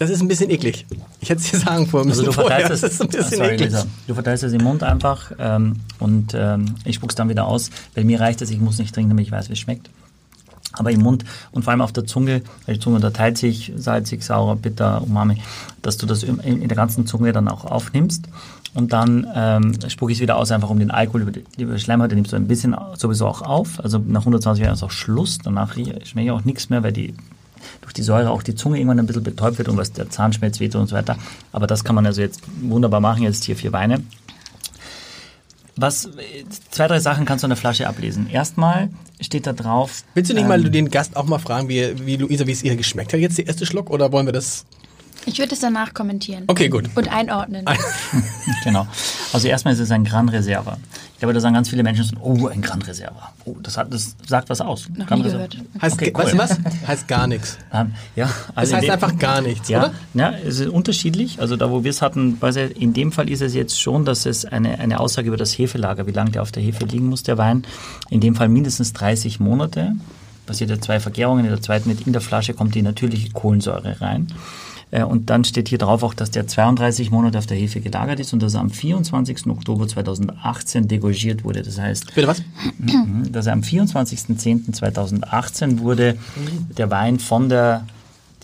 [0.00, 0.86] Das ist ein bisschen eklig.
[1.20, 3.50] Ich hätte es dir sagen vor also du verteilst es, das ist ein bisschen sorry,
[3.50, 3.68] eklig.
[3.68, 3.84] Lisa.
[4.06, 7.68] Du verteilst es im Mund einfach ähm, und ähm, ich spuck's dann wieder aus.
[7.94, 9.90] Bei mir reicht es, ich muss nicht trinken, damit ich weiß, wie es schmeckt.
[10.72, 14.24] Aber im Mund und vor allem auf der Zunge, weil die Zunge unterteilt sich salzig,
[14.24, 15.42] sauer, bitter, umami,
[15.82, 18.24] dass du das in, in der ganzen Zunge dann auch aufnimmst.
[18.72, 21.74] Und dann ähm, spucke ich es wieder aus, einfach um den Alkohol über die, über
[21.74, 23.78] die Schleimhaut, den nimmst du ein bisschen sowieso auch auf.
[23.84, 25.36] Also nach 120 Jahren ist auch Schluss.
[25.44, 27.12] Danach schmecke ich auch nichts mehr, weil die
[27.80, 30.60] durch die Säure auch die Zunge irgendwann ein bisschen betäubt wird und was der Zahnschmerz
[30.60, 31.16] weht und so weiter.
[31.52, 34.02] Aber das kann man also jetzt wunderbar machen, jetzt hier vier Weine.
[35.76, 36.10] Was,
[36.70, 38.28] zwei, drei Sachen kannst du an der Flasche ablesen.
[38.28, 38.90] Erstmal
[39.20, 40.04] steht da drauf.
[40.14, 42.62] Willst du nicht ähm, mal den Gast auch mal fragen, wie, wie Luisa, wie es
[42.62, 44.66] ihr geschmeckt hat, jetzt der erste Schluck, oder wollen wir das
[45.26, 46.44] ich würde es danach kommentieren.
[46.46, 46.88] Okay, gut.
[46.94, 47.64] Und einordnen.
[48.64, 48.86] genau.
[49.32, 50.78] Also erstmal ist es ein Gran Reserva.
[51.12, 53.32] Ich glaube, da sagen ganz viele Menschen, oh, ein Gran Reserva.
[53.44, 54.88] Oh, das, hat, das sagt was aus.
[54.96, 55.58] Noch Gran nie gehört.
[55.80, 56.24] Heißt, okay, cool.
[56.24, 56.58] Weißt du was?
[56.86, 57.58] Heißt gar nichts.
[57.70, 59.92] Um, ja, also das heißt einfach gar nichts, ja, oder?
[60.14, 61.38] Ja, es ist unterschiedlich.
[61.38, 62.38] Also da, wo wir es hatten,
[62.74, 66.06] in dem Fall ist es jetzt schon, dass es eine, eine Aussage über das Hefelager,
[66.06, 67.64] wie lange der auf der Hefe liegen muss, der Wein.
[68.08, 69.92] In dem Fall mindestens 30 Monate.
[70.46, 71.44] Passiert ja zwei Vergärungen.
[71.44, 74.28] In der zweiten in der Flasche kommt die natürliche Kohlensäure rein.
[74.90, 78.20] Äh, und dann steht hier drauf auch, dass der 32 Monate auf der Hefe gelagert
[78.20, 79.46] ist und dass er am 24.
[79.46, 81.62] Oktober 2018 degorgiert wurde.
[81.62, 82.42] Das heißt, Bitte was?
[83.30, 86.16] dass er am 24.10.2018 wurde
[86.76, 87.86] der Wein von der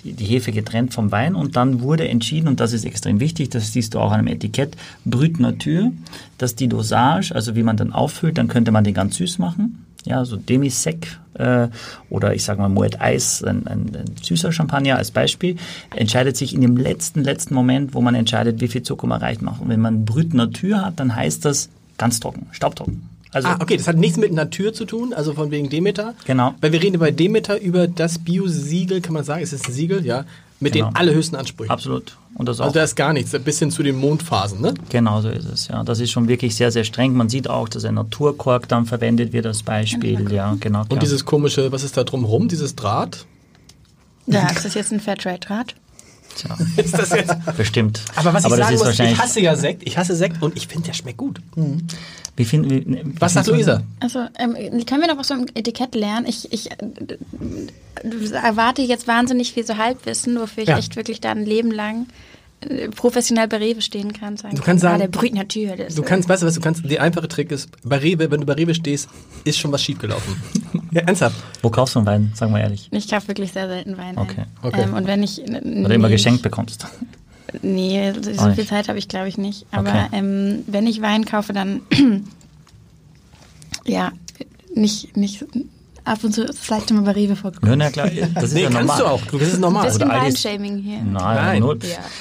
[0.05, 3.73] die Hefe getrennt vom Wein und dann wurde entschieden, und das ist extrem wichtig, das
[3.73, 5.91] siehst du auch an einem Etikett, Brüt Natur,
[6.39, 9.85] dass die Dosage, also wie man dann auffüllt, dann könnte man den ganz süß machen,
[10.07, 11.69] ja, so Demisec äh,
[12.09, 15.57] oder ich sage mal Moet Eis, ein, ein, ein, süßer Champagner als Beispiel,
[15.95, 19.61] entscheidet sich in dem letzten, letzten Moment, wo man entscheidet, wie viel Zucker man reinmacht.
[19.61, 23.09] Und wenn man Brüt Natur hat, dann heißt das ganz trocken, staubtrocken.
[23.33, 26.15] Also, ah, okay, das hat nichts mit Natur zu tun, also von wegen Demeter.
[26.25, 26.55] Genau.
[26.61, 30.07] Weil wir reden bei Demeter über das Bio-Siegel, kann man sagen, ist es ein Siegel,
[30.07, 30.25] ja,
[30.61, 30.89] mit genau.
[30.89, 31.71] den allerhöchsten Ansprüchen.
[31.71, 32.17] Absolut.
[32.35, 32.67] Und das also auch.
[32.67, 34.75] Also da ist gar nichts, ein bisschen zu den Mondphasen, ne?
[34.89, 35.83] Genau so ist es, ja.
[35.85, 37.15] Das ist schon wirklich sehr, sehr streng.
[37.15, 40.85] Man sieht auch, dass ein Naturkork dann verwendet wird als Beispiel, ja, genau.
[40.89, 43.27] Und dieses komische, was ist da drumherum, dieses Draht?
[44.27, 45.75] Ja, ist das jetzt ein Fairtrade-Draht?
[46.37, 46.57] Tja.
[46.77, 47.35] ist das jetzt?
[47.57, 48.01] Bestimmt.
[48.17, 50.67] Aber was Aber ich sagen muss, ich hasse ja Sekt, ich hasse Sekt und ich
[50.67, 51.41] finde, der schmeckt gut.
[51.55, 51.87] Mhm.
[52.37, 53.83] Wie finden, wie, was sagt Luisa?
[54.01, 56.27] Also, ähm, können wir noch was vom Etikett lernen?
[56.27, 56.77] Ich, ich äh,
[58.33, 60.79] erwarte jetzt wahnsinnig viel so Halbwissen, wofür ich ja.
[60.79, 62.07] echt wirklich da ein Leben lang
[62.61, 64.37] äh, professionell bei Rewe stehen kann.
[64.37, 65.95] Sagen du kannst sagen, ah, der brüht natürlich.
[65.95, 68.47] Du kannst, weißt du was, du kannst, der einfache Trick ist, bei Rewe, wenn du
[68.47, 69.09] bei Rewe stehst,
[69.45, 70.37] ist schon was schiefgelaufen.
[70.91, 71.37] ja, ernsthaft.
[71.63, 72.89] Wo kaufst du einen Wein, sagen wir ehrlich?
[72.93, 74.19] Ich kaufe wirklich sehr selten Wein.
[74.19, 74.45] Okay.
[74.63, 74.83] okay.
[74.83, 75.41] Ähm, und wenn ich...
[75.41, 76.87] Oder immer geschenkt bekommst.
[77.63, 79.67] Nee, so viel Zeit habe ich glaube ich nicht.
[79.71, 80.09] Aber okay.
[80.13, 81.83] ähm, wenn ich Wein kaufe, dann
[83.85, 84.13] ja,
[84.75, 85.45] nicht, nicht
[86.07, 87.79] ab und zu vielleicht mal bei Rewe vorgekommen.
[87.79, 88.87] Ja, na klar, das ist nee, ja normal.
[88.87, 89.87] kannst du auch, das ist normal.
[89.87, 90.99] Ein bisschen Weinshaming hier.
[90.99, 91.61] Nein, Nein.
[91.61, 91.77] Nur,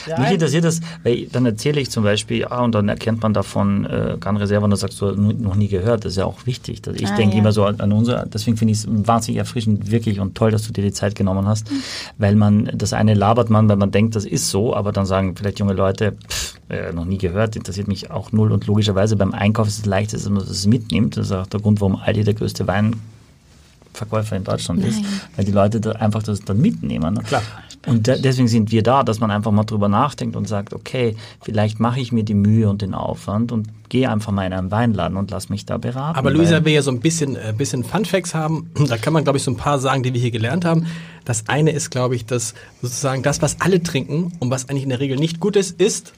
[0.08, 0.20] ja.
[0.20, 3.86] mich interessiert das, weil dann erzähle ich zum Beispiel, ja, und dann erkennt man davon
[3.86, 6.82] äh, Gran Reserve und dann sagst du, noch nie gehört, das ist ja auch wichtig.
[6.96, 7.42] Ich ah, denke ja.
[7.42, 10.74] immer so an unser, deswegen finde ich es wahnsinnig erfrischend, wirklich und toll, dass du
[10.74, 11.82] dir die Zeit genommen hast, mhm.
[12.18, 15.36] weil man, das eine labert man, weil man denkt, das ist so, aber dann sagen
[15.36, 19.34] vielleicht junge Leute, pff, äh, noch nie gehört, interessiert mich auch null und logischerweise beim
[19.34, 21.18] Einkauf ist es leicht, dass man das mitnimmt.
[21.18, 22.96] Das ist auch der Grund, warum Aldi der größte Wein
[23.96, 24.90] Verkäufer in Deutschland Nein.
[24.90, 25.04] ist,
[25.36, 27.24] weil die Leute da einfach das dann mitnehmen.
[27.24, 27.42] Klar.
[27.88, 31.16] Und de deswegen sind wir da, dass man einfach mal drüber nachdenkt und sagt, okay,
[31.42, 34.72] vielleicht mache ich mir die Mühe und den Aufwand und gehe einfach mal in einen
[34.72, 36.18] Weinladen und lass mich da beraten.
[36.18, 38.72] Aber Luisa will ja so ein bisschen, äh, bisschen Fun Facts haben.
[38.88, 40.88] Da kann man, glaube ich, so ein paar sagen, die wir hier gelernt haben.
[41.26, 44.90] Das eine ist, glaube ich, dass sozusagen das, was alle trinken und was eigentlich in
[44.90, 46.14] der Regel nicht gut ist, ist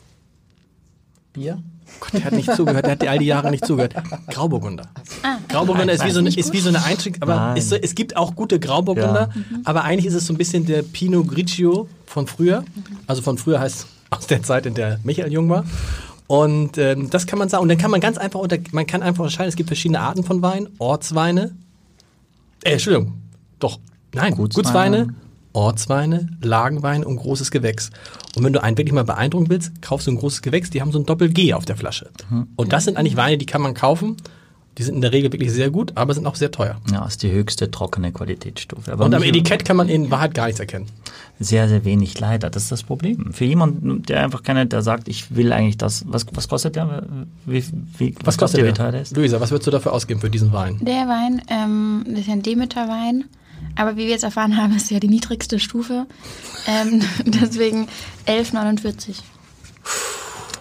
[1.34, 1.62] Bier?
[2.00, 3.96] Gott, der hat nicht zugehört, der hat all die Jahre nicht zugehört.
[4.30, 4.88] Grauburgunder.
[5.24, 5.38] Ah.
[5.48, 8.16] Grauburgunder ist wie so eine, ist wie so eine Eintrick, aber ist so, es gibt
[8.16, 9.30] auch gute Grauburgunder,
[9.64, 12.64] aber eigentlich ist es so ein bisschen der Pinot Grigio von früher.
[13.08, 15.66] Also von früher heißt aus der Zeit, in der Michael jung war.
[16.28, 17.64] Und ähm, das kann man sagen.
[17.64, 20.24] Und dann kann man ganz einfach unter, man kann einfach unterscheiden, es gibt verschiedene Arten
[20.24, 21.56] von Wein, Ortsweine.
[22.64, 23.14] Äh, Entschuldigung,
[23.60, 23.80] doch,
[24.14, 25.06] nein, Gutsweine.
[25.06, 25.27] Gutsweine,
[25.58, 27.90] Ortsweine, Lagenwein und großes Gewächs.
[28.36, 30.92] Und wenn du einen wirklich mal beeindrucken willst, kaufst du ein großes Gewächs, die haben
[30.92, 32.12] so ein Doppel-G auf der Flasche.
[32.56, 34.18] Und das sind eigentlich Weine, die kann man kaufen.
[34.78, 36.80] Die sind in der Regel wirklich sehr gut, aber sind auch sehr teuer.
[36.92, 38.92] Ja, ist die höchste trockene Qualitätsstufe.
[38.94, 40.86] Aber Und am Etikett kann man in Wahrheit gar nichts erkennen.
[41.40, 42.52] Sehr, sehr wenig leider.
[42.52, 43.34] Das ist das Problem.
[43.34, 47.08] Für jemanden, der einfach keine, der sagt, ich will eigentlich das, was, was kostet der?
[47.48, 47.64] Wie,
[47.98, 48.66] wie, Was kostet der?
[48.66, 48.74] der?
[48.74, 49.18] Wie teuer der ist?
[49.18, 50.78] Luisa, was würdest du dafür ausgeben für diesen Wein?
[50.82, 53.26] Der Wein, ähm, das ist ja ein Demeter-Wein.
[53.78, 56.08] Aber wie wir jetzt erfahren haben, ist ja die niedrigste Stufe.
[56.68, 57.88] Ähm, deswegen
[58.26, 59.22] 11,49.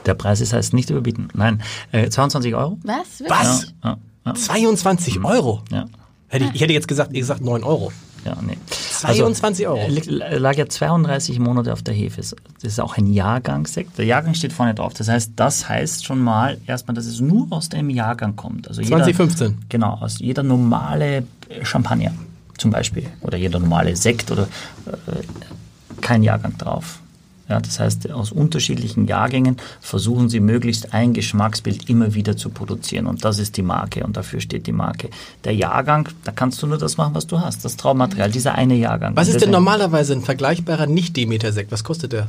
[0.04, 1.28] Der Preis ist heißt nicht überbieten.
[1.34, 2.78] Nein, äh, 22 Euro?
[2.84, 3.20] Was?
[3.20, 3.38] Wirklich?
[3.38, 3.74] Was?
[3.82, 5.62] Ja, ja, 22 Euro?
[5.72, 5.86] ja,
[6.28, 7.92] Hätte ich, ich hätte jetzt gesagt, ihr gesagt 9 Euro.
[8.24, 8.56] ja, nee.
[8.68, 9.78] 22 Euro.
[9.78, 12.20] äh, lag ja 32 Monate auf der Hefe.
[12.20, 13.98] Das ist auch ein Jahrgangssekt.
[13.98, 14.94] Der Jahrgang steht vorne drauf.
[14.94, 18.68] Das heißt, das heißt schon mal erstmal, dass es nur aus dem Jahrgang kommt.
[18.68, 19.58] Also jeder, 2015.
[19.68, 21.24] Genau, aus jeder normale
[21.62, 22.12] Champagner
[22.58, 24.48] zum Beispiel oder jeder normale Sekt oder
[24.86, 27.00] äh, kein Jahrgang drauf.
[27.48, 33.06] Ja, das heißt, aus unterschiedlichen Jahrgängen versuchen sie möglichst ein Geschmacksbild immer wieder zu produzieren.
[33.06, 35.10] Und das ist die Marke und dafür steht die Marke.
[35.44, 37.64] Der Jahrgang, da kannst du nur das machen, was du hast.
[37.64, 39.14] Das Traumaterial, dieser eine Jahrgang.
[39.14, 41.70] Was ist denn normalerweise ein vergleichbarer Nicht-Demeter-Sekt?
[41.70, 42.26] Was kostet der?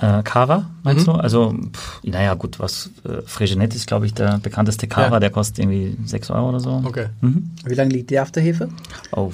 [0.00, 1.12] Äh, Cava, meinst Mhm.
[1.12, 1.18] du?
[1.18, 5.20] Also, pff, naja, gut, was äh, Fregenet ist, glaube ich, der bekannteste Cava, Ja.
[5.20, 6.82] der kostet irgendwie 6 Euro oder so.
[6.84, 7.06] Okay.
[7.20, 8.68] Wie lange liegt der auf der Hefe?
[9.12, 9.32] Oh,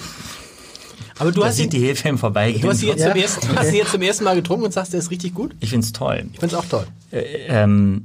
[1.18, 2.62] Aber du da hast, ihn, sieht die Hefe im Vorbeigehen.
[2.62, 3.12] du hast, sie jetzt Ja.
[3.12, 5.55] zum ersten, hast sie jetzt zum ersten Mal getrunken und sagst, der ist richtig gut?
[5.61, 6.24] Ich finde es toll.
[6.33, 6.87] Ich finde es auch toll.
[7.12, 8.05] Äh, ähm,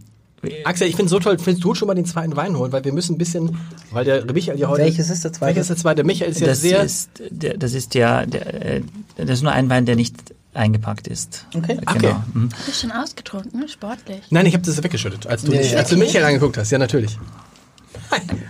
[0.64, 2.84] Axel, ich finde es so toll, willst du schon mal den zweiten Wein holen, weil
[2.86, 3.58] wir müssen ein bisschen,
[3.92, 4.84] weil der Michael ja heute...
[4.84, 5.56] Welches ist der zweite?
[5.56, 6.04] Welches ist der zweite?
[6.04, 6.84] Michael ist ja das, sehr...
[6.84, 8.82] ist, der, das ist ja, der, äh,
[9.18, 10.16] das ist nur ein Wein, der nicht
[10.58, 11.46] eingepackt ist.
[11.56, 11.74] Okay.
[11.74, 12.00] Äh, Okay.
[12.00, 12.24] Genau.
[12.34, 12.50] Mhm.
[12.50, 14.22] Du bist schon ausgetrunken, sportlich.
[14.30, 15.78] Nein, ich habe das weggeschüttet, als du, Ja, ja.
[15.78, 16.72] als du Michael angeguckt hast.
[16.72, 17.18] Ja, natürlich.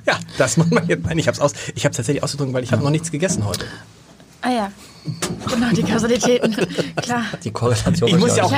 [0.06, 1.04] Ja, das macht man jetzt.
[1.06, 1.52] Nein, ich habe es aus.
[1.76, 3.65] Ich habe tatsächlich ausgetrunken, weil ich habe noch nichts gegessen heute.
[4.41, 4.72] Ah ja.
[5.50, 6.56] Genau, die Kausalitäten.
[6.96, 7.24] Klar.
[7.43, 8.54] Die Korrelation Ich muss ja auch,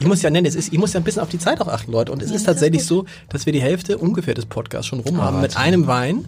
[0.00, 1.68] Ich muss ja nennen, es ist, ich muss ja ein bisschen auf die Zeit auch
[1.68, 2.10] achten, Leute.
[2.12, 2.88] Und es Ja, ist ist tatsächlich gut.
[2.88, 6.24] so, dass wir die Hälfte ungefähr des Podcasts schon rum haben mit einem Wein.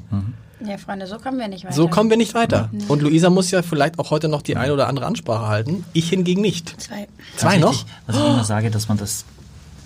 [0.66, 1.74] Ja, Freunde, so kommen wir nicht weiter.
[1.74, 2.70] So kommen wir nicht weiter.
[2.88, 5.84] Und Luisa muss ja vielleicht auch heute noch die eine oder andere Ansprache halten.
[5.92, 6.80] Ich hingegen nicht.
[6.80, 7.08] Zwei.
[7.36, 7.84] Zwei noch?
[8.06, 9.24] Was ich immer sage, dass man das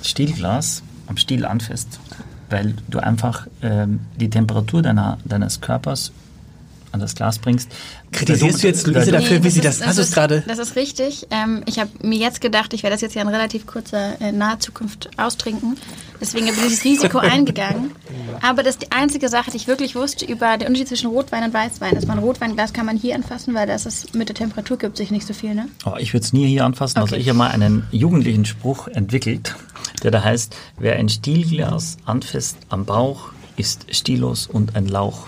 [0.03, 1.99] Stielglas am Stiel anfasst,
[2.51, 6.12] weil du einfach ähm, die Temperatur deiner, deines Körpers
[6.92, 7.70] an das Glas bringst.
[8.12, 11.27] Kritisierst du jetzt Luise dafür, wie sie das- ist- es ist- gerade- Das ist richtig.
[11.31, 14.33] Ähm, ich habe mir jetzt gedacht, ich werde das jetzt ja in relativ kurzer, äh,
[14.33, 15.77] naher Zukunft austrinken.
[16.20, 17.92] Deswegen bin ich dieses Risiko eingegangen.
[18.42, 21.44] Aber das ist die einzige Sache, die ich wirklich wusste über den Unterschied zwischen Rotwein
[21.44, 21.94] und Weißwein.
[21.94, 25.11] Das ein Rotweinglas kann man hier anfassen, weil das ist mit der Temperatur gibt sich
[25.11, 25.68] nicht so viel, ne?
[25.85, 26.98] Oh, ich würde es nie hier anfassen.
[26.98, 27.22] Also Okay.
[27.22, 29.55] ich habe mal einen jugendlichen Spruch entwickelt,
[30.03, 35.27] der da heißt, wer ein Stielglas anfasst am Bauch, ist stillos und ein Lauch.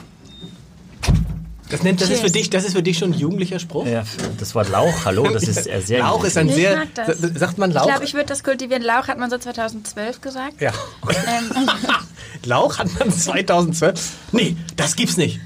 [1.71, 3.87] Das, nennt, das, ist für dich, das ist für dich schon ein jugendlicher Spruch?
[3.87, 4.03] Ja,
[4.39, 6.85] das Wort Lauch, hallo, das ist äh, sehr Lauch ist ein Ich sehr.
[6.95, 7.17] das.
[7.37, 7.87] Sagt man Ich Lauch?
[7.87, 8.83] glaube, ich würde das kultivieren.
[8.83, 10.61] Lauch hat man so 2012 gesagt.
[10.61, 10.73] ja.
[11.09, 11.69] Ähm,
[12.45, 14.11] Lauch hat man 2012.
[14.33, 15.41] Nee, das gibt's nicht.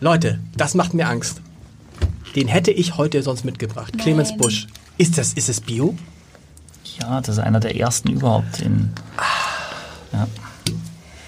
[0.00, 1.40] Leute, das macht mir Angst.
[2.36, 3.94] Den hätte ich heute sonst mitgebracht.
[3.94, 4.02] Nein.
[4.04, 4.68] Clemens Busch.
[4.96, 5.96] Ist das, ist es Bio?
[7.00, 8.92] Ja, das ist einer der ersten überhaupt in.
[10.12, 10.28] Ja.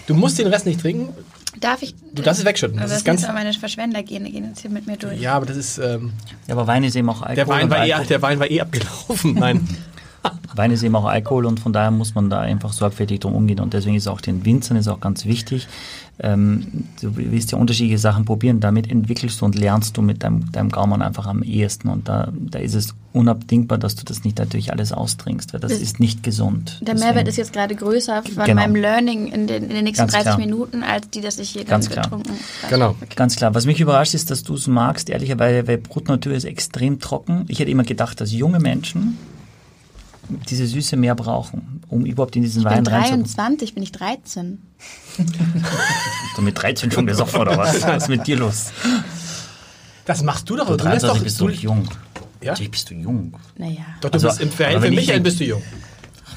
[0.06, 1.12] Du musst den Rest nicht trinken.
[1.58, 1.94] Darf ich.
[2.12, 2.76] Du darfst es wegschütten.
[2.76, 3.34] Das Aber ist das ganz.
[3.34, 5.20] meine Verschwendergene gehen jetzt hier mit mir durch.
[5.20, 5.78] Ja, aber das ist.
[5.78, 6.12] Ähm,
[6.46, 7.34] ja, aber Wein ist eben auch Alkohol.
[7.34, 9.34] der, Wein war eh, der Wein war eh abgelaufen.
[9.34, 9.68] Nein.
[10.54, 13.60] Wein ist eben auch Alkohol und von daher muss man da einfach sorgfältig drum umgehen.
[13.60, 15.68] Und deswegen ist auch den Winzern ist auch ganz wichtig.
[16.22, 18.60] Ähm, du willst ja unterschiedliche Sachen probieren.
[18.60, 21.88] Damit entwickelst du und lernst du mit deinem, deinem Gaumen einfach am ehesten.
[21.88, 25.72] Und da, da ist es unabdingbar, dass du das nicht natürlich alles austrinkst, weil das
[25.72, 26.80] Das- ist nicht gesund.
[26.82, 28.60] Der Deswegen- Mehrwert ist jetzt gerade größer von Genau.
[28.60, 30.38] meinem Learning in den, in den nächsten Ganz 30 klar.
[30.38, 32.04] Minuten, als die, dass ich hier Ganz dann klar.
[32.04, 32.30] getrunken
[32.62, 32.74] habe.
[32.74, 32.94] Genau.
[33.16, 33.54] Ganz klar.
[33.54, 37.44] Was mich überrascht ist, dass du es magst, ehrlicherweise, weil Brut Natur ist extrem trocken.
[37.48, 39.16] Ich hätte immer gedacht, dass junge Menschen
[40.48, 43.24] diese Süße mehr brauchen, um überhaupt in diesen Ich bin Wein reinzukommen.
[43.24, 44.58] 23, bin ich 13.
[46.36, 47.82] Du mit 13 schon besoffen oder was?
[47.86, 48.66] Was ist mit dir los?
[50.04, 50.66] Das machst du doch.
[50.68, 51.88] Du Du lässt 23 doch, bist du, jung.
[52.40, 52.52] Ja?
[52.52, 53.34] Natürlich bist du jung.
[53.56, 53.80] Naja.
[54.00, 55.62] Doch, du Also, bist im aber Verhältnis für ich Michael bist du jung.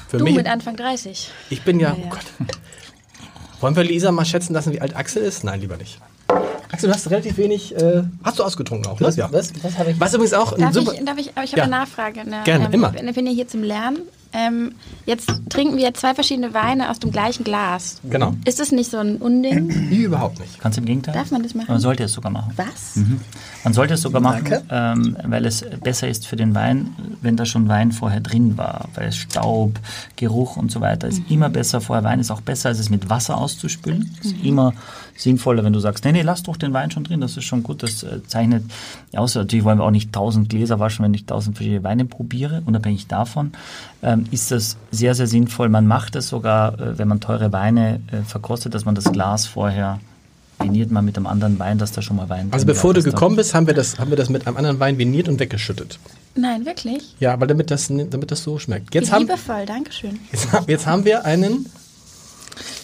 [0.09, 1.29] Für Du mich, mit Anfang 30.
[1.49, 2.09] ich bin ja, Ja, oh.
[2.09, 2.25] Gott.
[3.61, 5.43] Wollen wir Lisa mal schätzen lassen, wie alt Axel ist?
[5.43, 5.99] Nein, lieber nicht.
[6.71, 9.07] Axel, du hast relativ wenig, äh, hast du ausgetrunken auch, ne?
[9.07, 9.31] Was, Ja.
[9.31, 9.99] was, was habe ich?
[9.99, 10.93] Was übrigens auch Darf super...
[10.93, 11.63] ich, darf ich, aber ich habe Ja.
[11.65, 12.27] eine Nachfrage.
[12.29, 12.41] Ne?
[12.43, 12.93] Gerne, ähm, immer.
[12.95, 13.99] Ich bin ja hier zum Lernen.
[14.35, 14.73] Ähm,
[15.05, 17.97] jetzt trinken wir zwei verschiedene Weine aus dem gleichen Glas.
[18.03, 18.33] Genau.
[18.45, 19.69] Ist das nicht so ein Unding?
[19.91, 20.59] Überhaupt nicht.
[20.59, 21.13] Ganz im Gegenteil.
[21.13, 21.67] Darf man das machen?
[21.69, 22.51] Man sollte es sogar machen.
[22.55, 22.95] Was?
[23.63, 27.45] Man sollte es sogar machen, ähm, weil es besser ist für den Wein, wenn da
[27.45, 28.89] schon Wein vorher drin war.
[28.95, 29.79] Weil Staub,
[30.15, 31.79] Geruch und so weiter ist immer besser.
[31.79, 34.15] Vorher Wein ist auch besser, als es mit Wasser auszuspülen.
[34.23, 34.73] Ist immer
[35.15, 37.21] sinnvoller, wenn du sagst, nee, nee, lass doch den Wein schon drin.
[37.21, 37.83] Das ist schon gut.
[37.83, 38.63] Das äh, zeichnet
[39.15, 39.35] aus.
[39.35, 42.61] Natürlich wollen wir auch nicht tausend Gläser waschen, wenn ich tausend verschiedene Weine probiere.
[42.65, 43.51] Unabhängig davon
[44.01, 45.69] ähm, ist das sehr, sehr sinnvoll.
[45.69, 49.45] Man macht es sogar, äh, wenn man teure Weine äh, verkostet, dass man das Glas
[49.45, 49.99] vorher
[50.59, 53.35] viniert mal mit einem anderen Wein, dass da schon mal Wein Also bevor du gekommen
[53.35, 55.99] bist, haben wir, das, haben wir das mit einem anderen Wein viniert und weggeschüttet.
[56.35, 57.15] Nein, wirklich?
[57.19, 58.93] Ja, aber damit das, damit das so schmeckt.
[58.95, 60.19] Jetzt Wie haben, liebevoll, Dankeschön.
[60.31, 61.65] jetzt, haben- jetzt haben wir einen,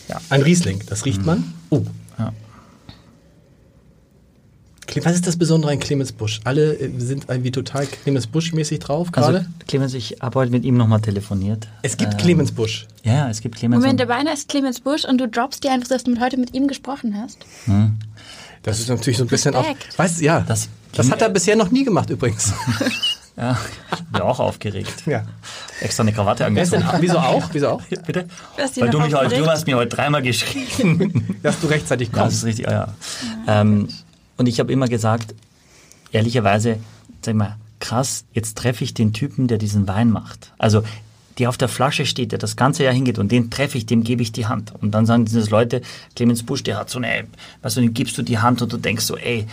[0.08, 0.20] Ja.
[0.30, 0.82] ein Riesling.
[0.88, 1.54] Das riecht man.
[1.70, 1.82] Oh.
[5.04, 6.40] Was ist das Besondere an Clemens Busch?
[6.44, 9.46] Alle äh, sind irgendwie total Clemens Busch-mäßig drauf Also gerade.
[9.68, 11.68] Clemens, ich habe heute mit ihm nochmal telefoniert.
[11.84, 12.88] es gibt Ähm, Clemens Busch.
[13.04, 13.80] Ja, ja, es gibt Clemens.
[13.82, 16.38] Moment, und- der Weiner ist Clemens Busch und du droppst dir einfach, dass du heute
[16.38, 17.38] mit ihm gesprochen hast.
[18.64, 19.62] Das ist natürlich so ein bisschen auch.
[19.64, 19.98] Respekt.
[19.98, 20.42] Weißt du, ja.
[20.42, 22.52] Das, Das- hat er bisher noch nie gemacht übrigens.
[23.38, 23.58] ja,
[23.94, 25.04] ich bin auch aufgeregt.
[25.06, 25.24] ja.
[25.82, 26.84] Extra eine Krawatte angezogen.
[27.00, 27.50] wieso auch?
[27.54, 27.82] Wieso auch?
[28.06, 28.28] Bitte?
[28.78, 31.38] Weil du, mich heute, du hast mir heute dreimal geschrieben.
[31.44, 32.38] Dass du rechtzeitig Ja, das kommst.
[32.38, 32.94] ist richtig, ja.
[33.48, 33.62] ja.
[33.62, 33.88] Ähm,
[34.40, 35.36] und ich habe immer gesagt,
[36.14, 36.80] ehrlicherweise,
[37.22, 40.54] sag mal, krass, jetzt treffe ich den Typen, der diesen Wein macht.
[40.58, 40.84] Also,
[41.38, 44.04] der auf der Flasche steht, der das ganze Jahr hingeht und den treffe ich, dem
[44.04, 44.74] gebe ich die Hand.
[44.82, 45.82] Und dann sagen diese Leute,
[46.16, 47.28] Clemens Busch, der hat so eine,
[47.62, 49.46] weißt du, dem gibst du die Hand und du denkst so, ey,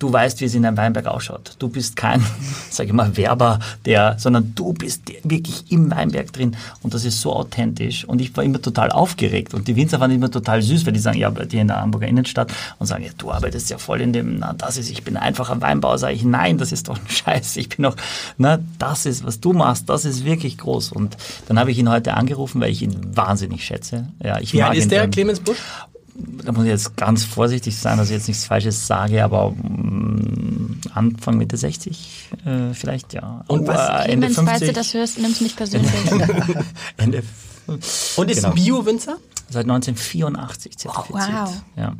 [0.00, 1.54] du weißt, wie es in einem Weinberg ausschaut.
[1.60, 2.24] Du bist kein,
[2.70, 6.56] sag ich mal, Werber, der, sondern du bist wirklich im Weinberg drin.
[6.82, 8.04] Und das ist so authentisch.
[8.06, 9.54] Und ich war immer total aufgeregt.
[9.54, 11.80] Und die Winzer fanden immer total süß, weil die sagen, ja, bleibt hier in der
[11.80, 15.04] Hamburger Innenstadt und sagen, ja, du arbeitest ja voll in dem, na, das ist, ich
[15.04, 17.94] bin einfacher Weinbauer, sage ich, nein, das ist doch ein Scheiß, ich bin doch,
[18.38, 20.92] na, das ist, was du machst, das ist wirklich groß.
[20.92, 24.08] Und dann habe ich ihn heute angerufen, weil ich ihn wahnsinnig schätze.
[24.24, 25.58] Ja, ich Wie mag alt ist ihn der, dann- Clemens Busch?
[26.44, 30.80] Da muss ich jetzt ganz vorsichtig sein, dass ich jetzt nichts Falsches sage, aber mm,
[30.94, 33.44] Anfang Mitte 60 äh, vielleicht, ja.
[33.48, 35.90] Und was- äh, Ende Clemens, falls 50, du das hörst, nimm's nicht persönlich.
[36.96, 37.22] Ende
[37.66, 38.54] Und ist Genau.
[38.54, 39.16] Bio-Winzer?
[39.52, 41.28] seit 1984 zertifiziert.
[41.32, 41.62] wow.
[41.76, 41.92] Ja.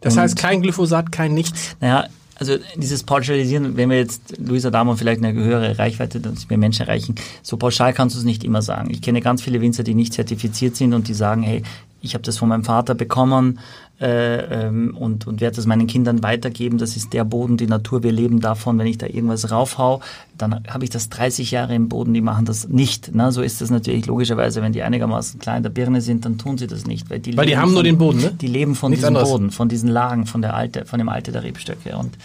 [0.00, 1.76] Das Und- heißt kein Glyphosat, kein nichts.
[1.80, 2.06] Naja,
[2.40, 6.86] also dieses Pauschalisieren, wenn wir jetzt Luisa Damon vielleicht eine höhere Reichweite, dass wir Menschen
[6.86, 8.90] erreichen, so pauschal kannst du es nicht immer sagen.
[8.90, 11.62] Ich kenne ganz viele Winzer, die nicht zertifiziert sind und die sagen, hey,
[12.00, 13.58] ich habe das von meinem Vater bekommen
[14.00, 16.78] äh, ähm, und, und werde das meinen Kindern weitergeben.
[16.78, 18.78] Das ist der Boden, die Natur, wir leben davon.
[18.78, 20.00] Wenn ich da irgendwas raufhau,
[20.38, 23.14] dann habe ich das 30 Jahre im Boden, die machen das nicht.
[23.14, 23.30] Ne?
[23.30, 26.56] So ist das natürlich logischerweise, wenn die einigermaßen klar in der Birne sind, dann tun
[26.56, 27.10] sie das nicht.
[27.10, 28.32] Weil die, Weil die haben nur von, den Boden, ne?
[28.32, 29.30] Die leben von Nichts diesem anderes.
[29.30, 31.96] Boden, von diesen Lagen, von der Alte, von dem Alter der Rebstöcke.
[31.96, 32.16] Und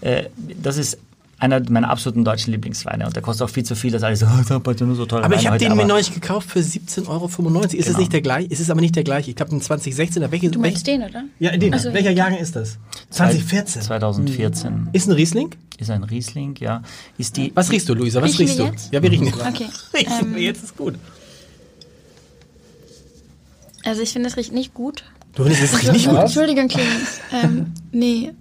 [0.00, 0.26] äh,
[0.62, 0.98] das ist
[1.38, 3.06] einer meiner absoluten deutschen Lieblingsweine.
[3.06, 5.34] Und der kostet auch viel zu viel, dass alle so, oh, nur so teure Aber
[5.34, 7.26] ich Weine habe heute, den mir neulich gekauft für 17,95 Euro.
[7.64, 7.98] Ist es Genau.
[7.98, 8.48] nicht der gleiche?
[8.50, 9.30] Ist es aber nicht der gleiche?
[9.30, 10.30] Ich glaube, in 2016.
[10.30, 11.24] Welche, Du meinst den, oder?
[11.38, 11.72] Ja, den.
[11.74, 12.16] Ach so, Welcher ja.
[12.24, 12.78] Jahrgang ist das?
[13.10, 13.82] 2014.
[13.82, 15.54] 2014 Ist ein Riesling?
[15.78, 16.82] ist ein Riesling, ja.
[17.18, 18.20] Ist die, Was riechst du, Luisa?
[18.20, 18.64] Was riechst du?
[18.64, 18.92] jetzt?
[18.92, 19.40] Ja, wir riechen jetzt.
[19.40, 19.66] Okay.
[19.94, 20.94] Riechen Ähm, wir jetzt ist gut.
[23.84, 25.04] Also ich finde, es riecht nicht gut.
[25.36, 26.24] Du findest es riecht nicht Also, gut.
[26.26, 27.20] Entschuldigung, Clemens.
[27.32, 28.32] ähm, nee.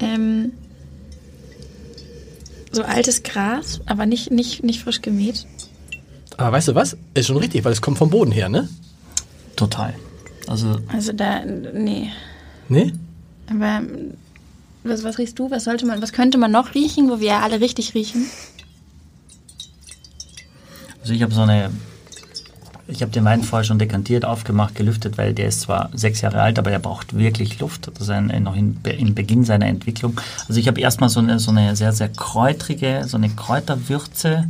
[0.00, 0.52] Ähm,
[2.70, 5.46] so altes Gras, aber nicht, nicht, nicht frisch gemäht.
[6.36, 6.96] Aber weißt du was?
[7.14, 8.68] Ist schon richtig, weil es kommt vom Boden her, ne?
[9.60, 9.94] total.
[10.46, 12.10] Also Also da, nee.
[12.68, 12.92] Ne?
[13.48, 13.82] Aber
[14.84, 15.50] was, was riechst du?
[15.50, 18.26] Was sollte man, was könnte man noch riechen, wo wir ja alle richtig riechen?
[21.00, 21.70] Also ich habe so eine,
[22.90, 26.40] ich habe den Wein vorher schon dekantiert, aufgemacht, gelüftet, weil der ist zwar sechs Jahre
[26.40, 27.88] alt, aber der braucht wirklich Luft.
[27.88, 30.20] Das ist ein, noch in, im Beginn seiner Entwicklung.
[30.48, 34.48] Also ich habe erstmal so eine, so eine sehr, sehr kräutrige, so eine Kräuterwürze.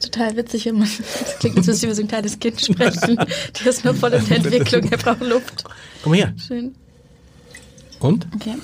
[0.00, 0.88] Total witzig, wenn man,
[1.20, 3.16] das klingt, als müsste über so ein kleines Kind sprechen.
[3.16, 5.64] Der ist nur voll in der Entwicklung, er braucht Luft.
[6.02, 6.32] Komm her.
[6.38, 6.74] Schön.
[8.00, 8.26] Und?
[8.34, 8.54] Okay.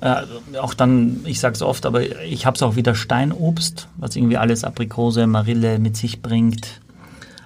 [0.00, 4.14] Äh, auch dann, ich sage es oft, aber ich habe es auch wieder Steinobst, was
[4.16, 6.82] irgendwie alles Aprikose, Marille mit sich bringt.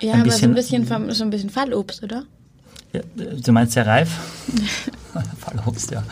[0.00, 2.24] Ja, Ein aber so ein bisschen- bisschen, vom, so ein bisschen Fallobst, oder?
[2.92, 4.08] Ja, du meinst sehr reif?
[5.38, 6.02] Fallobst, ja.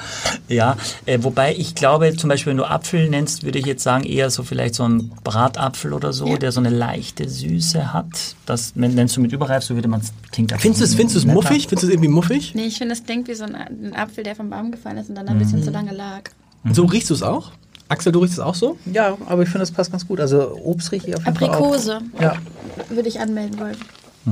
[0.49, 4.05] Ja, äh, wobei ich glaube, zum Beispiel, wenn du Apfel nennst, würde ich jetzt sagen,
[4.05, 6.37] eher so vielleicht so ein Bratapfel oder so, Ja.
[6.38, 8.37] der so eine leichte Süße hat.
[8.46, 11.35] Das nennst du mit überreif, so würde man es klingt Findest du es findest netter.
[11.35, 11.66] muffig?
[11.68, 12.55] Findest du es irgendwie muffig?
[12.55, 15.09] Nee, ich finde, es klingt wie so ein, ein Apfel, der vom Baum gefallen ist
[15.09, 15.40] und dann ein Mhm.
[15.40, 16.22] bisschen zu lange lag.
[16.64, 17.53] Und so riechst du es auch?
[17.88, 18.77] Axel, du riechst es auch so?
[18.92, 20.18] Ja, aber ich finde, das passt ganz gut.
[20.20, 22.01] Also Obst rieche ich auf jeden Aprikose.
[22.16, 22.37] Fall auch.
[22.37, 22.94] Ja.
[22.94, 23.77] Würde ich anmelden wollen.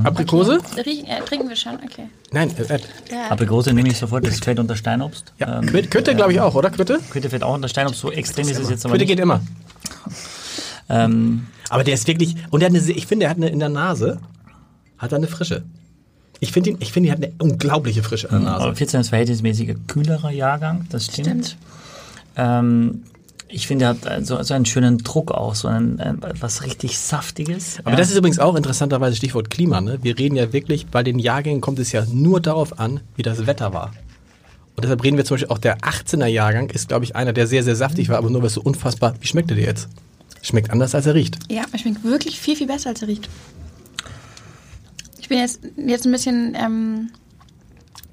[0.03, 0.59] Aprikose?
[0.59, 0.81] Okay.
[0.81, 2.09] Riechen, äh, trinken wir schon, okay.
[2.33, 3.29] Nein, äh, äh, Ja.
[3.29, 5.31] Aprikose nehme ich sofort, das fällt unter Steinobst.
[5.39, 5.59] ja.
[5.59, 6.69] Ähm, Quitte, glaube ich auch, oder?
[6.69, 6.99] Quitte?
[7.11, 9.39] Quitte fällt auch unter Steinobst, so extrem ist es jetzt aber Quitte geht immer.
[10.89, 13.59] Ähm, Aber der ist wirklich, und der hat eine, ich finde, er hat eine, in
[13.59, 14.19] der Nase,
[14.97, 15.63] hat er eine Frische.
[16.41, 18.75] Ich finde ihn, ich finde, er hat eine unglaubliche Frische in der aber Nase.
[18.75, 21.27] 14 ist verhältnismäßiger kühlerer Jahrgang, das stimmt.
[21.27, 21.57] Stimmt.
[22.35, 23.03] Ähm,
[23.55, 26.63] ich finde, er hat äh, so, so einen schönen Druck auch, so ein, ein, was
[26.63, 27.77] richtig Saftiges.
[27.85, 29.79] Aber das ist übrigens auch interessanterweise Stichwort Klima.
[29.79, 29.97] Ne?
[30.01, 33.47] Wir reden ja wirklich, bei den Jahrgängen kommt es ja nur darauf an, wie das
[33.47, 33.93] Wetter war.
[34.75, 37.47] Und deshalb reden wir zum Beispiel auch der 18er Jahrgang ist, glaube ich, einer, der
[37.47, 39.15] sehr, sehr saftig war, aber nur was so unfassbar.
[39.21, 39.87] Wie schmeckt er dir jetzt?
[40.41, 41.39] Schmeckt anders, als er riecht.
[41.49, 43.29] Ja, er schmeckt wirklich viel, viel besser, als er riecht.
[45.17, 47.09] Ich bin jetzt, jetzt ein bisschen ähm,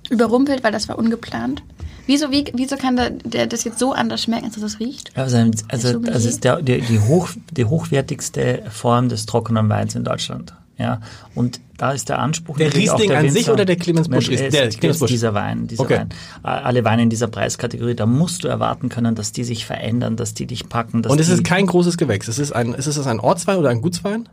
[0.09, 1.65] überrumpelt, weil das war ungeplant.
[2.07, 5.13] Wieso, wie, wieso kann der, der das jetzt so anders schmecken, als es riecht?
[5.17, 5.37] Also,
[5.69, 10.55] also, also ist der, die, die, hoch, die hochwertigste Form des trockenen Weins in Deutschland.
[10.79, 11.01] Ja,
[11.35, 12.57] und da ist der Anspruch.
[12.57, 15.11] Der Riesling an sich Winzer- oder der Clemens Busch es- Der Clemens Busch.
[15.11, 15.99] Dieser Wein, dieser Okay.
[15.99, 16.09] Wein.
[16.43, 20.35] Alle Weine in dieser Preiskategorie, da musst du erwarten können, dass die sich verändern, dass
[20.35, 21.03] die dich packen.
[21.03, 22.27] Dass Und es ist kein großes Gewächs.
[22.27, 24.29] Es ist, ein, ist es ein Ortswein oder ein Gutswein?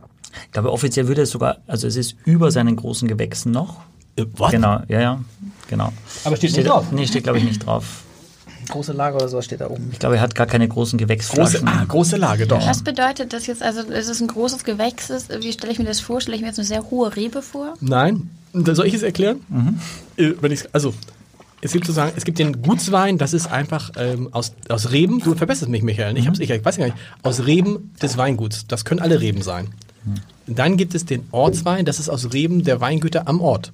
[0.46, 3.80] Ich glaube, offiziell würde es sogar, also es ist über seinen großen Gewächsen noch.
[4.16, 4.50] Äh, what?
[4.50, 5.20] Genau, ja, ja,
[5.68, 5.92] genau.
[6.24, 6.86] Aber steht nicht drauf.
[6.92, 8.04] Nee, steht glaube ich nicht drauf.
[8.68, 9.88] Große Lager oder sowas steht da oben.
[9.92, 11.66] Ich glaube, er hat gar keine großen Große, Gewächsflaschen.
[11.66, 12.64] ah, große Lage, doch.
[12.64, 15.86] Was bedeutet das jetzt, also es ist ein großes Gewächs, ist, wie stelle ich mir
[15.86, 16.20] das vor?
[16.20, 17.74] Stelle ich mir jetzt eine sehr hohe Rebe vor?
[17.80, 18.30] Nein.
[18.52, 19.40] Soll ich es erklären?
[20.16, 20.94] Äh, Wenn also,
[21.60, 25.34] es gibt sozusagen, es gibt den Gutswein, das ist einfach ähm, aus, aus Reben, du
[25.34, 28.66] verbesserst mich, Michael, ich, hab's, ich, ich weiß gar nicht, aus Reben des Weinguts.
[28.66, 29.68] Das können alle Reben sein.
[30.46, 33.72] Dann gibt es den Ortswein, das ist aus Reben der Weingüter am Ort.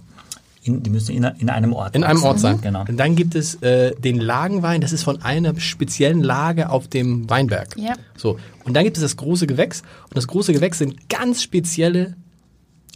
[0.66, 2.22] In, die müssen in, in einem Ort In einem.
[2.22, 2.61] Ort sein.
[2.61, 2.85] Genau.
[2.88, 7.29] Und dann gibt es äh, den Lagenwein, das ist von einer speziellen Lage auf dem
[7.31, 7.76] Weinberg.
[7.76, 7.94] Ja.
[8.16, 8.38] So.
[8.64, 9.83] Und dann gibt es das große Gewächs.
[10.05, 12.16] Und das große Gewächs sind ganz spezielle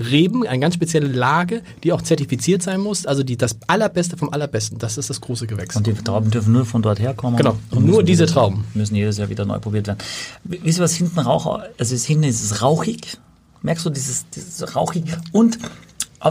[0.00, 3.06] Reben, eine ganz spezielle Lage, die auch zertifiziert sein muss.
[3.06, 4.78] Also die, das Allerbeste vom Allerbesten.
[4.78, 5.76] Das ist das große Gewächs.
[5.76, 7.36] Und die Trauben dürfen nur von dort herkommen.
[7.36, 7.56] Genau.
[7.70, 8.64] Und nur diese Trauben.
[8.74, 9.98] Müssen jedes Jahr wieder neu probiert werden.
[10.44, 13.18] Wisst ihr, was hinten rauch, also hinten ist es rauchig.
[13.62, 15.04] Merkst du dieses, dieses rauchig?
[15.32, 15.58] Und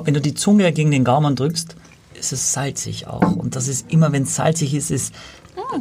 [0.05, 1.75] wenn du die Zunge gegen den Gaumen drückst,
[2.19, 3.35] ist es salzig auch.
[3.35, 5.13] Und das ist immer, wenn es salzig ist, ist,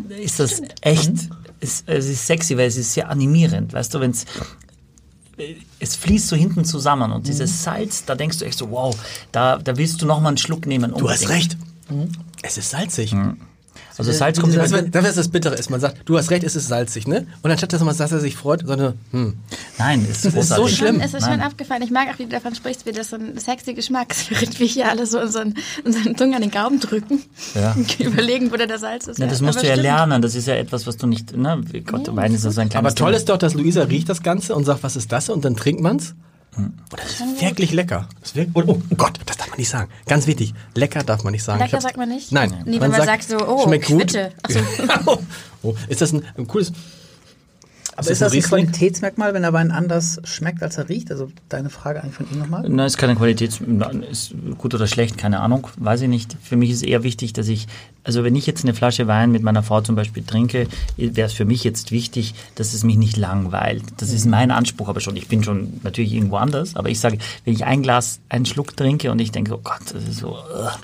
[0.09, 1.13] ist das echt,
[1.61, 3.73] ist, es ist sexy, weil es ist sehr animierend.
[3.73, 4.25] Weißt du, wenn es,
[5.79, 7.25] es fließt so hinten zusammen und Mhm.
[7.25, 8.97] dieses Salz, da denkst du echt so, wow,
[9.33, 10.93] da, da willst du noch mal einen Schluck nehmen.
[10.97, 11.31] du hast unbedingt.
[11.31, 11.57] recht.
[12.43, 13.15] Es ist salzig.
[13.99, 15.71] Also Salz kommt Das, immer ist, das ist das Bittere ist.
[15.71, 17.27] Man sagt, du hast recht, es ist salzig, ne?
[17.43, 19.35] Und anstatt dass man sagt, dass er sich freut, sondern, hm.
[19.79, 21.01] Nein, ist ist so schlimm.
[21.01, 21.83] Es ist schon abgefallen.
[21.83, 24.59] Ich mag auch, wie du davon sprichst, wie das so ein sexy Geschmack ist, während
[24.61, 27.23] wir hier alle so unseren, unseren Zungen an den Gaumen drücken.
[27.55, 27.73] Ja.
[27.73, 29.19] Und überlegen, wo da der Salz ist.
[29.19, 29.83] Ja, das musst aber du ja stimmt.
[29.85, 30.23] lernen.
[30.23, 31.37] Das ist ja etwas, was du nicht.
[31.37, 31.61] Ne?
[31.85, 33.19] Gott, Wein ist ja so ein kleines Aber toll Ding.
[33.19, 35.29] ist doch, dass Luisa riecht das Ganze und sagt, was ist das?
[35.29, 36.15] Und dann trinkt man's.
[36.91, 38.09] Das ist wirklich lecker.
[38.21, 39.91] Das ist wirklich, oh, oh Gott, das darf man nicht sagen.
[40.07, 40.55] Ganz wichtig.
[40.75, 41.61] Lecker darf man nicht sagen.
[41.61, 42.33] Lecker sagt man nicht?
[42.33, 42.63] Nein.
[42.65, 44.17] Nee, wenn man sagt so, oh, schmeckt gut.
[44.43, 45.23] Ach so.
[45.63, 46.73] oh, ist das ein, ein cooles...
[47.99, 48.43] Aber ist das ein?
[48.43, 51.11] Qualitätsmerkmal, wenn der Wein anders schmeckt, als er riecht?
[51.11, 52.69] Also deine Frage eigentlich von ihm nochmal?
[52.69, 53.61] Nein, ist keine Qualität,
[54.11, 56.37] ist gut oder schlecht, keine Ahnung, weiß ich nicht.
[56.41, 57.67] Für mich ist eher wichtig, dass ich,
[58.05, 61.33] also wenn ich jetzt eine Flasche Wein mit meiner Frau zum Beispiel trinke, wäre es
[61.33, 63.83] für mich jetzt wichtig, dass es mich nicht langweilt.
[63.97, 65.17] Das ist mein Anspruch aber schon.
[65.17, 68.77] Ich bin schon natürlich irgendwo anders, aber ich sage, wenn ich ein Glas, einen Schluck
[68.77, 70.79] trinke und ich denke, oh Gott, das ist so, ugh,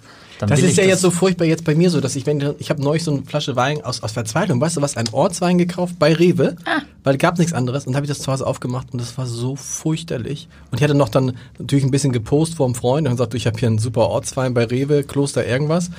[0.47, 2.17] dann Das will ist ich ja das, jetzt so furchtbar jetzt bei mir so, dass
[2.17, 4.97] ich, wenn ich habe neulich so eine Flasche Wein aus, aus Verzweiflung, weißt du was,
[4.97, 6.81] ein Ortswein gekauft bei Rewe, Ah.
[7.03, 9.57] weil gab nichts anderes und habe ich das zu Hause aufgemacht und das war so
[9.57, 10.49] furchterlich.
[10.71, 13.47] Und ich hatte noch dann natürlich ein bisschen gepostet vor einem Freund und gesagt, ich
[13.47, 15.91] habe hier einen super Ortswein bei Rewe, Kloster irgendwas.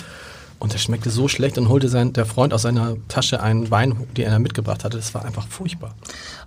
[0.58, 3.96] Und der schmeckte so schlecht und holte sein, der Freund aus seiner Tasche einen Wein,
[4.16, 4.98] den er mitgebracht hatte.
[4.98, 5.94] Das war einfach furchtbar.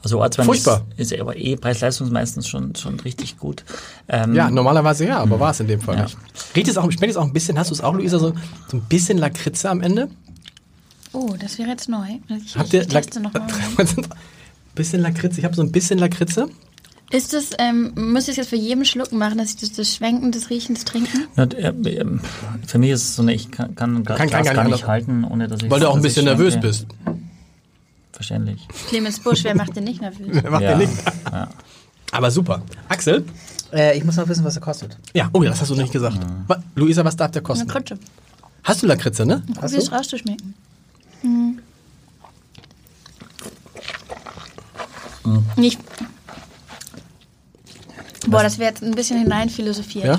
[0.03, 0.87] Also Ortswein Furchtbar.
[0.97, 3.65] ist, ist aber eh Preis-Leistungs meistens schon, schon richtig gut.
[4.09, 6.03] Ähm, Ja, normalerweise ja, aber war es in dem Fall Ja.
[6.05, 6.17] nicht.
[6.55, 8.33] Riecht es auch, schmeckt es auch ein bisschen, hast du es auch, Luisa, so,
[8.69, 10.09] so ein bisschen Lakritze am Ende?
[11.13, 12.07] Oh, das wäre jetzt neu.
[12.45, 13.47] Ich, Habt ihr ich teste noch mal.
[14.75, 15.39] bisschen Lakritze?
[15.41, 16.49] Ich habe so ein bisschen Lakritze.
[17.11, 19.95] Ist das, ähm, muss ich das jetzt für jeden Schluck machen, dass ich das, das
[19.95, 21.25] Schwenken, das Riechen, das Trinken?
[21.37, 22.21] Ja, äh, ähm,
[22.67, 25.25] Für mich ist es so eine, ich kann, kann, Kann- kann, kann gar nicht halten,
[25.25, 25.71] ohne dass ich.
[25.71, 26.87] Weil du auch ein bisschen nervös bist.
[28.19, 28.67] Verständlich.
[28.89, 30.43] Clemens Busch, wer macht den nicht nervös?
[30.51, 30.71] Macht ja.
[30.73, 30.93] ihr nicht.
[31.31, 31.49] Ja.
[32.11, 32.63] Aber super.
[32.89, 33.25] Axel?
[33.73, 34.99] Äh, ich muss noch wissen, was er kostet.
[35.15, 36.19] Ja, oh ja, das hast du nicht gesagt.
[36.49, 37.69] Wa- Luisa, was darf der Eine kosten?
[37.69, 37.97] Krutsche.
[38.65, 39.45] Hast du Lakritze, ne?
[39.55, 40.53] Probier es rauszuschmecken.
[41.21, 41.61] Hm.
[45.25, 45.45] Mhm.
[45.55, 45.79] Nicht.
[48.27, 50.07] Boah, das wäre jetzt ein bisschen hineinphilosophiert.
[50.07, 50.19] Ja?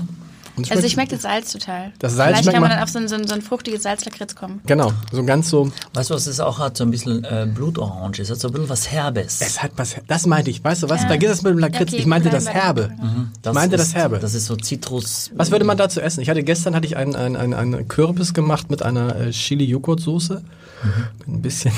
[0.55, 1.91] Und Also ich schmeckt das Salz total.
[1.99, 4.35] Das Salz Vielleicht kann man dann auf so ein, so ein, so ein fruchtiges Salzlakritz
[4.35, 4.61] kommen.
[4.65, 5.71] Genau, so ganz so.
[5.93, 6.77] Weißt du, was es auch hat?
[6.77, 8.19] So ein bisschen äh, Blutorange.
[8.19, 9.41] Es hat so ein bisschen was Herbes.
[9.41, 9.95] Es hat was.
[10.07, 10.63] Das meinte ich.
[10.63, 11.01] Weißt du was?
[11.01, 11.07] Ja.
[11.07, 11.89] Vergiss das mit dem Lakritz.
[11.89, 12.91] Okay, ich meinte das Herbe.
[13.41, 13.49] dabei.
[13.49, 14.19] Ich meinte das ist, Herbe.
[14.19, 15.31] Das ist so Zitrus.
[15.35, 16.21] Was würde man dazu essen?
[16.21, 20.41] Ich hatte gestern hatte ich einen, einen, einen, einen Kürbis gemacht mit einer äh, Chili-Joghurt-Soße.
[20.83, 21.33] Mhm.
[21.35, 21.73] Ein bisschen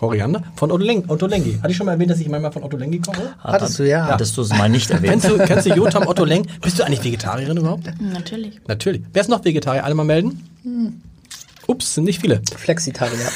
[0.00, 0.42] Koriander.
[0.56, 1.58] Von Otto, Leng, Otto Lengi.
[1.58, 3.34] Hatte ich schon mal erwähnt, dass ich manchmal von Otto Lengi koche?
[3.38, 4.06] Hattest du, ja.
[4.06, 5.10] Hattest du es mal nicht erwähnt?
[5.20, 6.46] Kennst du, kennst du Jotam Otto Leng?
[6.62, 7.86] Bist du eigentlich Vegetarierin überhaupt?
[7.86, 8.62] Hm, Natürlich.
[8.66, 9.02] Natürlich.
[9.12, 9.84] Wer ist noch Vegetarier?
[9.84, 10.40] Alle mal melden?
[11.66, 12.40] Ups, sind nicht viele.
[12.56, 13.18] Flexitarier.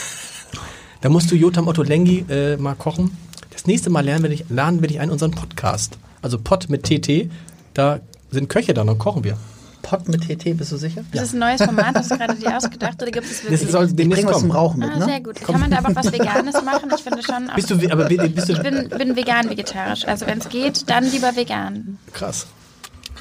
[1.03, 3.11] Da musst du Jotam Otto Lengi äh, mal kochen.
[3.51, 5.99] Das nächste Mal lernen wir dich, laden wir dich ein in unseren Podcast.
[6.23, 7.29] Also Pot mit TT.
[7.75, 8.01] Da
[8.31, 9.37] sind Köche da und kochen wir.
[9.85, 11.03] Pot mit TT, bist du sicher?
[11.13, 13.71] Ist das ein neues Format, hast du gerade dir ausgedacht oder gibt es Das wirklich?
[13.71, 14.51] soll Ich demnächst was zum.
[14.51, 15.05] Rauchen mit, ah, ne?
[15.05, 15.41] sehr gut.
[15.41, 16.91] Kann man da aber auch was Veganes machen?
[16.97, 17.51] Ich finde schon.
[17.51, 20.05] Auch, Bist du, aber bi- bist ich du bin, bin vegan vegetarisch.
[20.07, 21.99] Also wenn es geht, dann lieber vegan.
[22.13, 22.47] krass.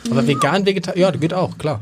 [0.10, 1.82] Aber vegan, vegetarisch, ja, das geht auch, klar.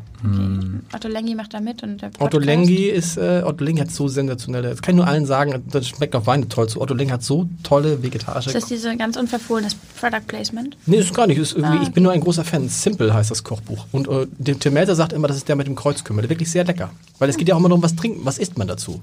[0.93, 2.45] Otto Lengi macht da mit und der Otto Podcast.
[2.45, 5.87] Lengi ist, äh, Otto Lengi hat so sensationelle, das kann ich nur allen sagen, das
[5.87, 6.79] schmeckt auch Weine toll zu.
[6.81, 8.49] Otto Lengi hat so tolle vegetarische.
[8.49, 10.77] Ist das diese ganz unverfohlenes Product Placement?
[10.85, 11.37] Nee, ist gar nicht.
[11.37, 11.83] Ist irgendwie, Ah.
[11.83, 12.67] Ich bin nur ein großer Fan.
[12.69, 13.85] Simple heißt das Kochbuch.
[13.91, 16.21] Und äh, der Tim Melzer sagt immer, das ist der mit dem Kreuzkümmel.
[16.21, 16.91] Der ist wirklich sehr lecker.
[17.19, 19.01] Weil es geht ja auch immer darum, was trinken, was isst man dazu.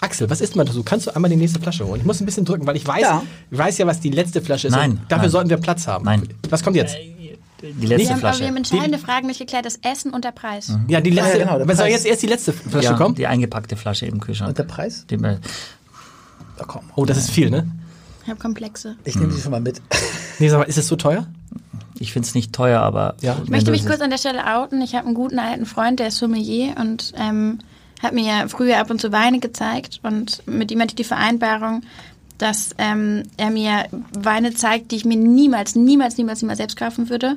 [0.00, 0.82] Axel, was isst man dazu?
[0.84, 2.00] Kannst du einmal die nächste Flasche holen?
[2.00, 3.22] Ich muss ein bisschen drücken, weil ich weiß, Ja.
[3.50, 4.72] ich weiß ja, was die letzte Flasche ist.
[4.74, 5.30] Nein, dafür nein.
[5.30, 6.04] sollten wir Platz haben.
[6.04, 6.22] Nein.
[6.50, 6.96] Was kommt jetzt?
[7.62, 8.46] Die Wir letzte haben, aber wir Flasche.
[8.48, 9.66] haben entscheidende Fragen nicht geklärt.
[9.66, 10.72] Das Essen und der Preis.
[10.88, 11.38] Ja, die letzte.
[11.38, 13.14] Ja, genau, was soll jetzt erst die letzte Flasche Ja, kommen?
[13.14, 14.50] die eingepackte Flasche im Kühlschrank.
[14.50, 15.06] Und der Preis?
[15.10, 15.38] Die, äh,
[16.56, 16.82] Da komm.
[16.96, 17.66] Oh, das ist viel, ne?
[18.24, 18.96] Ich habe Komplexe.
[19.04, 19.80] Ich nehme sie schon mal mit.
[20.38, 21.26] Nee, sag mal, ist es so teuer?
[22.00, 23.36] ich finde es nicht teuer, aber Ja.
[23.42, 24.80] Ich möchte mich kurz an der Stelle outen.
[24.82, 27.58] Ich habe einen guten alten Freund, der ist Sommelier und ähm,
[28.00, 29.98] hat mir ja früher ab und zu Weine gezeigt.
[30.04, 31.82] Und mit ihm hatte ich die Vereinbarung,
[32.38, 37.10] dass ähm, er mir Weine zeigt, die ich mir niemals, niemals, niemals, niemals selbst kaufen
[37.10, 37.36] würde.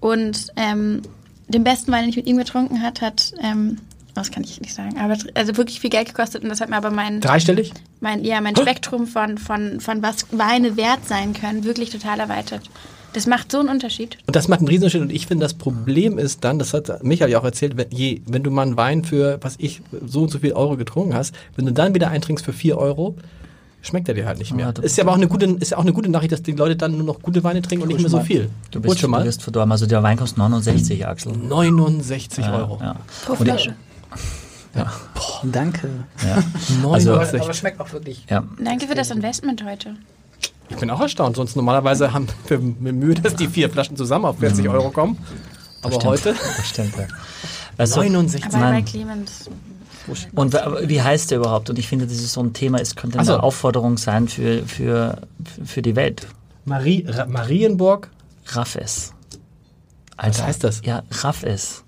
[0.00, 1.02] Und ähm,
[1.48, 3.78] den besten Wein, den ich mit ihm getrunken hat, hat, ähm,
[4.14, 6.42] das kann ich nicht sagen, aber also wirklich viel Geld gekostet.
[6.42, 7.72] Und das hat mir aber mein, Dreistellig?
[8.00, 12.68] mein, ja, mein Spektrum von, von, von was Weine wert sein können, wirklich total erweitert.
[13.12, 14.16] Das macht so einen Unterschied.
[14.26, 15.02] Und das macht einen Riesenunterschied.
[15.02, 18.22] Und ich finde, das Problem ist dann, das hat Michael ja auch erzählt, wenn, je,
[18.26, 21.34] wenn du mal einen Wein für, was ich, so und so viel Euro getrunken hast,
[21.56, 23.16] wenn du dann wieder eintrinkst für 4 Euro,
[23.82, 24.66] schmeckt er dir halt nicht mehr.
[24.66, 26.42] Ja, du- ist ja aber auch eine gute, ist ja auch eine gute Nachricht, dass
[26.42, 28.48] die Leute dann nur noch gute Weine trinken und nicht mehr so viel.
[28.70, 29.24] Du bist, schon du mal.
[29.24, 29.70] wirst verdorben.
[29.72, 31.32] Also der Wein kostet 69, Axel.
[31.36, 32.78] 69 Euro.
[32.80, 32.96] Ja.
[33.26, 33.74] Pro Flasche.
[35.42, 35.88] Danke.
[36.26, 36.42] Ja.
[36.82, 37.40] 69.
[37.42, 38.24] Aber schmeckt auch wirklich.
[38.30, 38.42] ja.
[38.58, 39.96] Danke für das Investment heute.
[40.70, 41.36] Ich bin auch erstaunt.
[41.36, 45.18] Sonst normalerweise haben wir mit Mühe, dass die vier Flaschen zusammen auf 40 Euro kommen.
[45.82, 46.04] Aber Stimmt.
[46.06, 47.06] heute Das stimmt, ja.
[47.84, 48.44] Du, 69.
[48.46, 48.82] Aber bei.
[48.82, 49.50] Clemens.
[50.34, 51.70] Und wie heißt der überhaupt?
[51.70, 55.18] Und ich finde, das ist so ein Thema, es könnte eine Aufforderung sein für, für,
[55.64, 56.26] für die Welt.
[56.64, 58.08] Marie, Ra Marienburg.
[58.48, 59.12] Raff es.
[60.16, 60.82] Was heißt das?
[60.84, 61.84] Ja, raff es.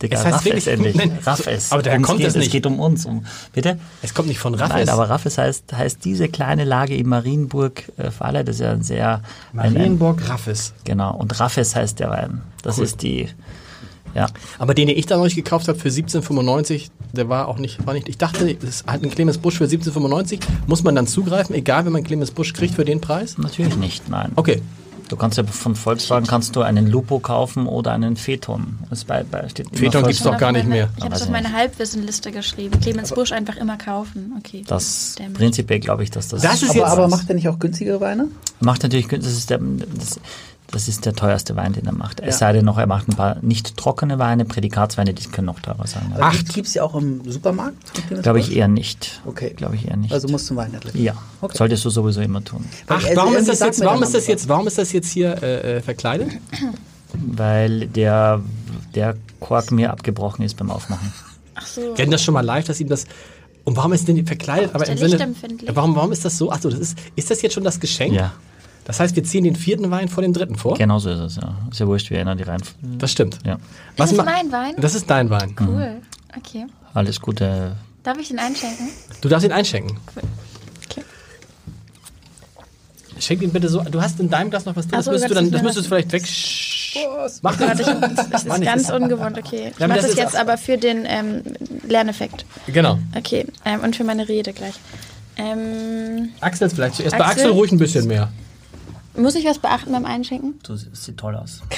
[0.00, 0.94] Digga, Es heißt raff wirklich- endlich.
[0.96, 1.72] Nein, raff es.
[1.72, 2.46] aber daher Ums kommt geht, es nicht.
[2.46, 3.06] Es geht um uns.
[3.06, 3.78] Um, bitte?
[4.02, 4.74] Es kommt nicht von Raffes.
[4.74, 8.10] Nein, aber Raffes heißt, heißt diese kleine Lage in Marienburg äh,
[8.44, 9.22] das ist ja ein sehr...
[9.52, 10.74] Ein, ein, Marienburg Raffes.
[10.84, 12.42] genau, und Raffes heißt der Wein.
[12.62, 12.84] Das Cool.
[12.84, 13.28] ist die...
[14.14, 14.26] Ja,
[14.58, 17.94] Aber den, den ich da neulich gekauft habe für 17,95, der war auch nicht, war
[17.94, 18.08] nicht.
[18.08, 20.40] Ich dachte, das ist halt ein Clemens Busch für 17,95.
[20.66, 23.38] Muss man dann zugreifen, egal wenn man Clemens Busch kriegt für den Preis?
[23.38, 24.32] natürlich nicht, nein.
[24.36, 24.60] Okay.
[25.08, 28.78] Du kannst ja von Volkswagen kannst du einen Lupo kaufen oder einen Phaeton.
[28.88, 30.06] Das bei, bei, steht immer Phaeton Volkswagen.
[30.06, 30.88] gibt's doch gar nicht mehr.
[30.96, 31.52] Ich habe es auf meine.
[31.52, 32.80] Halbwissenliste geschrieben.
[32.80, 34.32] Clemens Busch einfach immer kaufen.
[34.38, 34.62] Okay.
[34.66, 35.34] Das Damn.
[35.34, 36.88] prinzipiell glaube ich, dass das, Das ist Aber, jetzt.
[36.88, 38.28] aber macht er nicht auch günstigere Weine?
[38.60, 40.18] macht natürlich das ist der das,
[40.72, 42.20] das ist der teuerste Wein, den er macht.
[42.20, 45.60] Es sei denn noch, er macht ein paar nicht trockene Weine, Prädikatsweine, die können noch
[45.60, 46.12] teurer sein.
[46.14, 46.52] Aber Acht.
[46.54, 47.76] Gibt es ja auch im Supermarkt?
[48.22, 49.20] Glaube ich eher nicht.
[49.26, 49.52] Okay.
[49.56, 50.12] Glaube ich eher nicht.
[50.12, 50.94] Also musst du Weinhändler.
[50.96, 51.56] ja, Okay.
[51.56, 52.64] solltest du sowieso immer tun.
[52.88, 55.76] Ach, warum ist das jetzt, warum ist das jetzt, warum ist das jetzt hier äh,
[55.76, 56.30] äh, verkleidet?
[57.14, 58.40] Weil der,
[58.94, 61.12] der Kork mir abgebrochen ist beim Aufmachen.
[61.54, 61.82] Ach so.
[61.82, 63.04] Wir hatten das schon mal live, dass ihm das.
[63.64, 64.74] Und warum ist denn die verkleidet?
[64.74, 65.34] Aber der im Sinne.
[65.74, 66.50] Warum, warum ist das so?
[66.50, 68.14] Achso, das ist, ist das jetzt schon das Geschenk?
[68.14, 68.32] Ja,
[68.84, 70.76] Das heißt, wir ziehen den vierten Wein vor dem dritten vor?
[70.76, 71.36] genau so ist es.
[71.36, 71.54] Ja.
[71.70, 72.62] Ist ja wurscht, wir ändern die Reihen.
[72.98, 73.38] Das stimmt.
[73.44, 73.58] Ja,
[73.96, 74.74] Was ist das mein Wein?
[74.78, 75.54] Das ist dein Wein.
[75.60, 76.00] Cool.
[76.36, 76.66] Okay.
[76.94, 77.76] alles Gute.
[78.02, 78.88] Darf ich den einschenken?
[79.20, 79.98] Du darfst ihn einschenken.
[80.16, 80.22] Cool.
[80.90, 81.02] Okay.
[83.20, 83.80] Schenk ihn bitte so.
[83.82, 84.98] Du hast in deinem Glas noch was drin.
[84.98, 86.22] Ach so, das müsstest du dann, das müsstest du vielleicht weg.
[87.42, 87.80] Mach das.
[87.80, 87.86] ich,
[88.30, 89.70] das ist ganz ungewohnt, okay.
[89.72, 91.42] Ich Ja, mache das das ist jetzt aber für den ähm,
[91.86, 92.44] Lerneffekt.
[92.66, 92.98] Genau.
[93.16, 94.74] Okay, ähm, und für meine Rede gleich.
[95.36, 97.16] Ähm, Axel vielleicht zuerst.
[97.16, 97.44] Bei Axel?
[97.44, 98.30] Axel ruhig ein bisschen mehr.
[99.16, 100.58] Muss ich was beachten beim Einschenken?
[100.62, 101.62] Du, es sieht toll aus.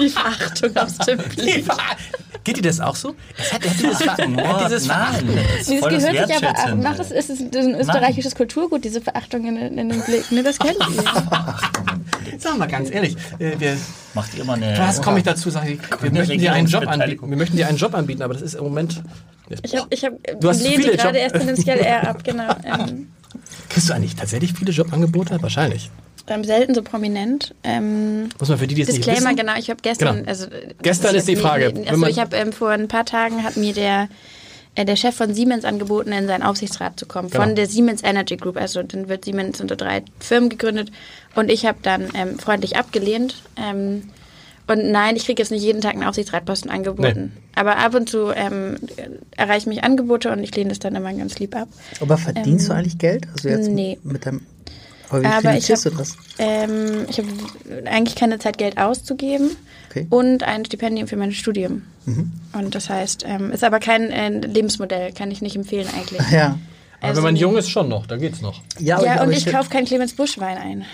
[0.00, 1.64] Die Verachtung aus dem Blick.
[2.42, 3.14] Geht dir das auch so?
[3.38, 6.88] Es hat, er hat dieses, Ver- er hat dieses Nein, das ist gehört sich aber
[6.90, 6.98] auch.
[6.98, 10.30] Ist es das ist ein österreichisches Kulturgut, diese Verachtung in, in dem Blick.
[10.32, 12.38] Ne, das kennt ihr.
[12.38, 13.76] Sagen wir ganz ehrlich, äh, wir,
[14.14, 14.76] Macht ihr immer eine.
[14.78, 15.50] was komme ich dazu?
[15.50, 17.28] Sag ich, wir möchten dir einen Job anbieten.
[17.28, 19.02] Wir möchten dir einen Job anbieten, aber das ist im Moment.
[19.62, 22.54] Ich habe ich hab, Du hast lehne viele gerade erst tendenziell eher ab, genau.
[22.64, 23.08] Ähm,
[23.68, 25.40] Kriegst du eigentlich tatsächlich viele Jobangebote?
[25.42, 25.90] Wahrscheinlich.
[26.26, 27.54] ähm, selten so prominent.
[27.64, 29.36] Ähm, Muss man für die, die es nicht Disclaimer, wissen.
[29.36, 29.52] genau.
[29.58, 30.28] Ich habe gestern, Genau.
[30.28, 30.46] also
[30.82, 33.72] Gestern ist die Frage, wenn also ich habe ähm, vor ein paar Tagen hat mir
[33.74, 34.08] der
[34.76, 37.42] äh, der Chef von Siemens angeboten, in seinen Aufsichtsrat zu kommen, Genau.
[37.44, 38.56] von der Siemens Energy Group.
[38.56, 40.92] Also dann wird Siemens unter drei Firmen gegründet
[41.34, 43.42] und ich habe dann ähm, freundlich abgelehnt.
[44.70, 47.32] Und nein, ich kriege jetzt nicht jeden Tag einen Aufsichtsratposten angeboten.
[47.56, 48.76] Aber ab und zu ähm,
[49.36, 51.68] erreichen mich Angebote und ich lehne das dann immer ganz lieb ab.
[52.00, 53.26] Aber verdienst Ähm, du eigentlich Geld?
[53.32, 53.98] Also jetzt nee.
[54.04, 54.42] mit deinem.
[55.08, 56.16] Aber wie Aber ich finanzierst du hab- das?
[56.38, 57.28] Ähm, ich habe
[57.86, 59.56] eigentlich keine Zeit, Geld auszugeben
[59.90, 60.06] Okay.
[60.08, 61.82] und ein Stipendium für mein Studium.
[62.52, 66.20] Und das heißt, ähm, ist aber kein äh, Lebensmodell, kann ich nicht empfehlen eigentlich.
[66.30, 66.58] Ja.
[67.00, 67.40] Aber Also wenn man nee.
[67.40, 68.06] jung ist, schon noch.
[68.06, 68.60] Da geht's noch.
[68.78, 70.84] Ja, aber Ja, aber und ich kaufe keinen Clemens Busch Wein ein.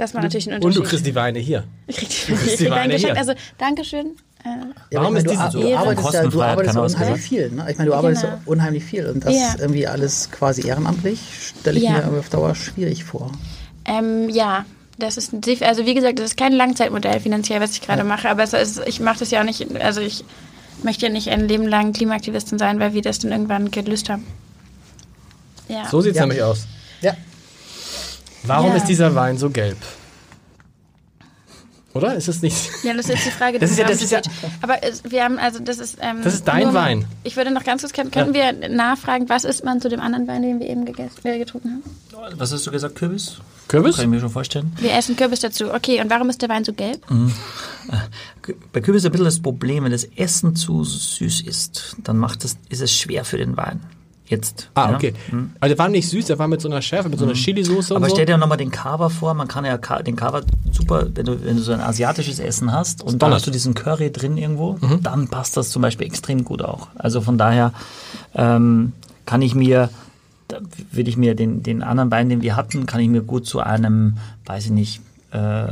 [0.00, 0.76] Das macht natürlich Und Unterschied.
[0.82, 1.64] du kriegst die Weine hier.
[1.86, 3.16] ich krieg, ich die krieg Weine ein hier.
[3.16, 4.06] Also, Dankeschön.
[4.42, 5.68] Äh, Ja, Warum aber ich ist meine, diese du, so?
[5.68, 7.50] du arbeitest ja, du arbeitest unheimlich viel.
[7.50, 7.66] Ne?
[7.70, 8.34] Ich meine, du arbeitest Genau.
[8.36, 9.54] ja unheimlich viel und das Ja.
[9.58, 11.20] irgendwie alles quasi ehrenamtlich
[11.60, 12.06] stelle ich Ja.
[12.10, 13.30] mir auf Dauer schwierig vor.
[13.84, 14.64] ähm, ja,
[14.98, 18.30] das ist ein also wie gesagt, das ist kein Langzeitmodell finanziell, was ich gerade mache,
[18.30, 20.24] aber es ist, ich mache das ja auch nicht, also ich
[20.82, 24.26] möchte ja nicht ein Leben lang Klimaaktivistin sein, weil wir das dann irgendwann gelöst haben.
[25.68, 25.86] Ja.
[25.90, 26.22] So sieht's Ja.
[26.22, 26.66] nämlich aus.
[28.42, 28.48] Ja.
[28.48, 28.76] Warum Ja.
[28.76, 29.76] ist dieser Wein so gelb?
[31.92, 32.14] Oder?
[32.14, 32.56] Ist es nicht?
[32.84, 33.58] Ja, das ist jetzt die Frage.
[33.58, 34.54] Das die ist ja- wir das ist ja- haben.
[34.62, 35.98] Aber es, wir haben, also das ist.
[36.00, 37.04] Ähm, Das ist dein nur- Wein.
[37.24, 40.28] Ich würde noch ganz kurz, können, können wir nachfragen, was ist man zu dem anderen
[40.28, 41.82] Wein, den wir eben gegessen, äh, getrunken
[42.14, 42.38] haben?
[42.38, 43.38] Was hast du gesagt, Kürbis?
[43.66, 43.96] Kürbis?
[43.96, 44.72] Kann ich mir schon vorstellen.
[44.78, 45.72] Wir essen Kürbis dazu.
[45.74, 47.04] Okay, und warum ist der Wein so gelb?
[48.72, 52.44] Bei Kürbis ist ein bisschen das Problem, wenn das Essen zu süß ist, dann macht
[52.44, 53.80] es, ist es schwer für den Wein.
[54.30, 54.70] Jetzt.
[54.74, 54.94] Ah, ja.
[54.96, 55.12] okay.
[55.58, 57.92] Also der war nicht süß, der war mit so einer Schärfe, mit so einer Chili-Soße
[57.92, 58.14] und Aber so.
[58.14, 61.56] stell dir nochmal den Kava vor, man kann ja den Kava super, wenn du, wenn
[61.56, 65.02] du so ein asiatisches Essen hast und dann hast du diesen Curry drin irgendwo, Mhm.
[65.02, 66.86] dann passt das zum Beispiel extrem gut auch.
[66.94, 67.72] Also von daher
[68.36, 68.92] ähm,
[69.26, 69.90] kann ich mir,
[70.92, 73.58] würde ich mir den, den anderen Wein, den wir hatten, kann ich mir gut zu
[73.58, 74.16] einem,
[74.46, 75.00] weiß ich nicht,
[75.32, 75.66] äh,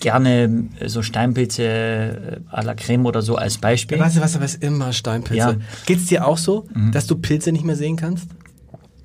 [0.00, 3.98] gerne äh, so Steinpilze äh, à la Creme oder so als Beispiel.
[4.00, 5.36] Weißt du was, aber es ist immer Steinpilze.
[5.36, 5.56] Ja.
[5.86, 8.28] Geht's dir auch so, dass du Pilze nicht mehr sehen kannst?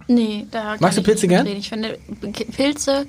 [0.07, 0.61] Nee, da.
[0.73, 1.43] kann Magst du ich Pilze nicht gern?
[1.45, 1.59] mitreden.
[1.59, 1.97] Ich finde
[2.51, 3.05] Pilze.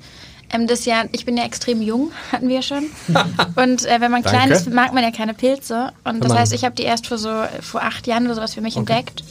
[0.49, 2.85] Ähm, das ja, ich bin ja extrem jung, hatten wir ja schon.
[3.55, 5.91] Und äh, wenn man klein ist, mag man ja keine Pilze.
[6.05, 7.29] Und das heißt, ich habe die erst vor so
[7.61, 9.23] vor acht Jahren oder sowas für mich entdeckt.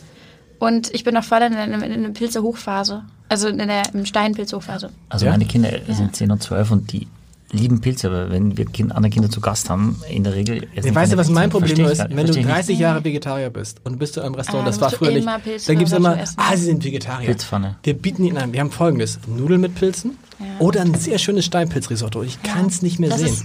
[0.58, 3.02] Und ich bin noch voll in der, in Pilze-Hochphase.
[3.28, 4.90] Also in der im Steinpilz-Hochphase.
[5.08, 5.32] Also Ja?
[5.32, 7.08] meine Kinder sind 10 und 12 und die
[7.52, 10.94] lieben Pilze, aber wenn wir kind, andere Kinder zu Gast haben, in der Regel die
[10.94, 11.48] weißt du, was mein.
[11.50, 11.98] Problem nur ich ist?
[11.98, 12.56] gar- Wenn du versteh ich nicht.
[12.56, 15.38] 30 Jahre Vegetarier bist und bist du im Restaurant, Ah, das war früher nicht, immer
[15.38, 17.26] Pilze dann gibt's oder immer, ah, sie sind Vegetarier.
[17.26, 17.76] Pilzpfanne.
[17.84, 20.18] Wir bieten ihnen an, wir haben folgendes, Nudeln mit Pilzen
[20.58, 22.22] oder ein sehr schönes Steinpilzrisotto.
[22.24, 23.44] Ich kann es nicht mehr Das sehen.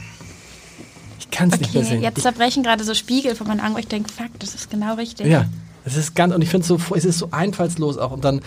[1.20, 2.02] Ich kann es nicht mehr Okay, sehen.
[2.02, 5.28] jetzt zerbrechen gerade so Spiegel vor meinen Augen, ich denke, fuck, das ist genau richtig.
[5.28, 5.46] Ja,
[5.86, 8.12] es ist ganz, und ich finde es so, es ist so einfallslos auch.
[8.12, 8.42] Und dann,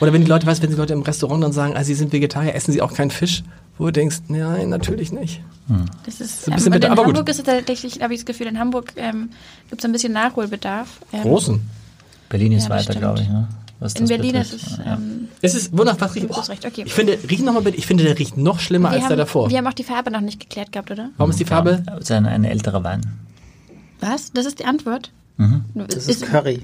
[0.00, 1.94] oder wenn die Leute, weißt du, wenn die Leute im Restaurant dann sagen, ah, sie
[1.94, 3.42] sind Vegetarier, essen sie auch keinen Fisch,
[3.82, 5.40] wo du denkst, nein, natürlich nicht.
[6.04, 7.14] Das ist, So ein ähm, bisschen und bitter, in aber gut.
[7.16, 9.30] Hamburg ist es tatsächlich, habe ich das Gefühl, in Hamburg ähm,
[9.70, 10.88] gibt es ein bisschen Nachholbedarf.
[11.12, 11.60] Ähm, Großen.
[12.28, 13.28] Berlin ist Ja, das weiter, glaube ich.
[13.28, 13.48] Ne?
[13.80, 14.54] Was In das Berlin betrifft.
[14.54, 14.78] ist es.
[14.84, 16.28] Ähm, Es ist, wonach was riecht?
[16.30, 16.82] Du hast recht, okay.
[16.86, 19.18] Ich finde, riech nochmal bitte, ich finde, der riecht noch schlimmer wir, als der haben,
[19.18, 19.50] davor.
[19.50, 21.10] wir haben auch die Farbe noch nicht geklärt gehabt, oder?
[21.16, 21.82] Warum ist die Farbe?
[21.86, 23.00] Ja, es ist ein, ein älterer Wein.
[24.00, 24.32] Was?
[24.32, 25.10] Das ist die Antwort?
[25.74, 26.62] Das ist Curry.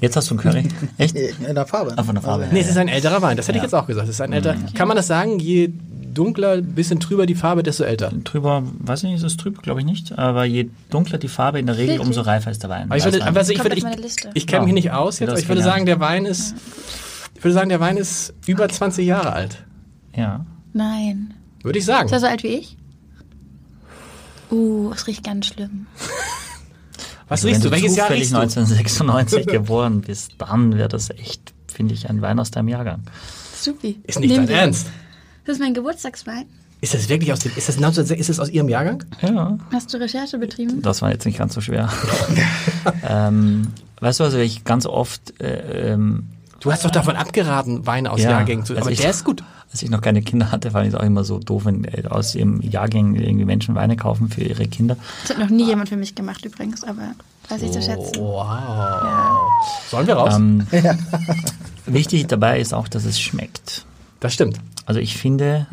[0.00, 0.68] Jetzt hast du einen Curry?
[0.98, 1.16] Echt?
[1.16, 1.94] In der Farbe.
[1.96, 2.48] Ah, von der Farbe.
[2.52, 3.36] Nee, es ist ein älterer Wein.
[3.36, 4.08] Das hätte ich jetzt auch gesagt.
[4.08, 4.56] Es ist ein älter.
[4.74, 5.38] Kann man das sagen?
[5.38, 5.70] Je
[6.12, 8.12] dunkler, bisschen trüber die Farbe, desto älter.
[8.22, 9.62] Trüber, weiß ich nicht, ist es trüb?
[9.62, 10.16] Glaube ich nicht.
[10.16, 12.84] Aber je dunkler die Farbe, in der Regel, umso reifer ist der Wein.
[12.84, 13.84] Aber ich würde, also ich, würde, ich,
[14.34, 14.74] ich kenne mich Ja.
[14.74, 15.74] nicht aus jetzt, aber ich würde gelernt.
[15.74, 16.54] sagen, der Wein ist,
[17.34, 19.64] ich würde sagen, der Wein ist über 20 Jahre alt.
[20.14, 20.44] ja.
[20.72, 21.34] Nein.
[21.62, 22.06] Würde ich sagen.
[22.06, 22.76] Ist er so alt wie ich?
[24.50, 25.86] Uh, es riecht ganz schlimm.
[27.28, 27.70] Was Also riechst du?
[27.70, 28.36] wenn Welches Jahr riechst du?
[28.36, 33.02] 1996 geboren bist, dann wäre das echt, finde ich, ein Wein aus deinem Jahrgang.
[33.58, 33.98] Supi.
[34.04, 34.56] Ist nicht Nehmen dein.
[34.56, 34.86] Ernst.
[35.46, 36.44] Das ist mein Geburtstagswein.
[36.80, 39.04] Ist das wirklich aus dem, ist das 1906, ist das aus Ihrem Jahrgang?
[39.22, 39.56] Ja.
[39.72, 40.82] Hast du Recherche betrieben?
[40.82, 41.88] Das war jetzt nicht ganz so schwer.
[43.08, 43.68] ähm,
[44.00, 46.24] weißt du, also ich ganz oft äh, ähm,
[46.60, 49.24] Du hast doch davon abgeraten, Weine aus Ja, Jahrgängen zu, also aber ich- der ist
[49.24, 49.42] gut.
[49.74, 52.04] Als ich noch keine Kinder hatte, fand ich es auch immer so doof, wenn äh,
[52.08, 54.96] aus ihrem Jahrgang irgendwie Menschen Weine kaufen für ihre Kinder.
[55.22, 57.16] Das hat noch nie jemand für mich gemacht übrigens, aber
[57.48, 58.20] weiß ich zu schätzen.
[58.20, 59.48] Wow.
[59.90, 60.36] Sollen wir raus?
[60.36, 60.64] Ähm,
[61.86, 63.84] Wichtig dabei ist auch, dass es schmeckt.
[64.20, 64.60] das stimmt.
[64.86, 65.66] Also ich finde,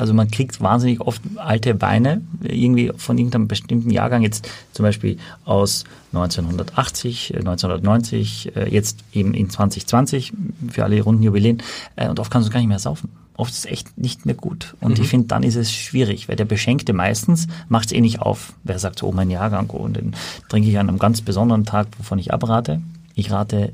[0.00, 5.18] also man kriegt wahnsinnig oft alte Weine, irgendwie von irgendeinem bestimmten Jahrgang, jetzt zum Beispiel
[5.44, 10.32] aus 1980, äh, 1990, äh, jetzt eben in 2020,
[10.70, 11.62] für alle runden Jubiläen,
[11.96, 13.10] äh, und oft kannst du gar nicht mehr saufen.
[13.36, 14.74] oft ist es echt nicht mehr gut.
[14.80, 15.04] Und mhm.
[15.04, 18.52] ich finde, dann ist es schwierig, weil der Beschenkte meistens macht es eh nicht auf.
[18.64, 20.14] Wer sagt so, oh, mein Jahrgang, oh, und den
[20.50, 22.82] trinke ich an einem ganz besonderen Tag, wovon ich abrate.
[23.14, 23.72] Ich rate,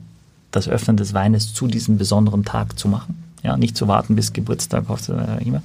[0.53, 3.26] das Öffnen des Weines zu diesem besonderen Tag zu machen.
[3.47, 5.62] Ja, nicht zu warten bis Geburtstag oder immer.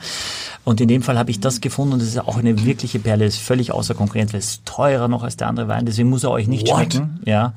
[0.63, 3.25] Und in dem Fall habe ich das gefunden und es ist auch eine wirkliche Perle,
[3.25, 6.23] ist völlig außer Konkurrenz, weil es ist teurer noch als der andere Wein, deswegen muss
[6.23, 6.75] er euch nicht What?
[6.75, 7.19] schmecken.
[7.25, 7.53] Ja.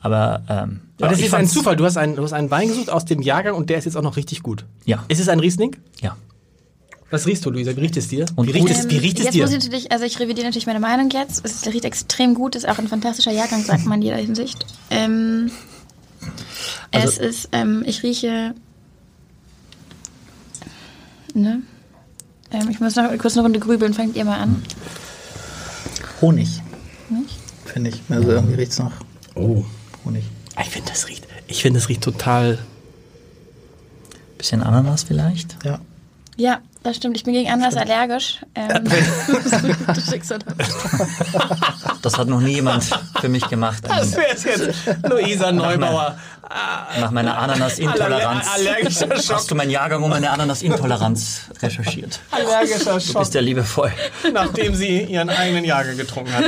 [0.00, 1.76] Aber, ähm, Aber das ist ein Zufall.
[1.76, 3.96] Du hast einen, du hast einen Wein gesucht aus dem Jahrgang und der ist jetzt
[3.96, 4.64] auch noch richtig gut.
[4.86, 5.04] Ja.
[5.06, 5.76] Ist es ein Riesling?
[6.00, 6.16] Ja.
[7.10, 7.76] Was riechst du, Luisa?
[7.76, 8.26] Wie riecht es dir?
[8.34, 9.44] Und wie riecht es, wie riecht es jetzt dir?
[9.44, 11.44] Muss ich, natürlich, also ich revidiere natürlich meine Meinung jetzt.
[11.44, 14.66] Es riecht extrem gut, ist auch ein fantastischer Jahrgang, sagt man in jeder Hinsicht.
[14.90, 15.52] Ähm,
[16.90, 18.54] also, es ist, ähm, ich rieche,
[21.34, 21.62] ne?
[22.52, 24.62] Ähm, ich muss noch kurz eine Runde grübeln, fangt ihr mal an.
[26.20, 26.62] Honig.
[27.08, 27.38] Honig?
[27.64, 28.02] Finde ich.
[28.08, 28.92] Also irgendwie riecht es nach
[29.34, 29.64] oh.
[30.04, 30.24] Honig.
[30.60, 32.58] Ich finde, das riecht, ich finde, das riecht total.
[34.36, 35.56] Bisschen Ananas vielleicht?
[35.64, 35.80] Ja.
[36.36, 37.16] Ja, das stimmt.
[37.16, 38.40] Ich bin gegen Ananas allergisch.
[38.54, 38.84] Ähm,
[39.86, 40.08] das
[42.18, 42.84] hat noch nie jemand
[43.20, 43.82] für mich gemacht.
[43.86, 44.46] Das wäre jetzt
[45.08, 46.16] Luisa Neubauer.
[46.98, 48.46] Nach meiner Ananasintoleranz.
[48.52, 49.36] Allergischer Schock.
[49.36, 52.18] Hast du meinen Jahrgang um meine Ananasintoleranz recherchiert?
[52.32, 53.12] Allergischer Schock.
[53.12, 53.92] Du bist ja liebevoll.
[54.32, 56.44] Nachdem sie ihren eigenen Jahrgang getrunken hat.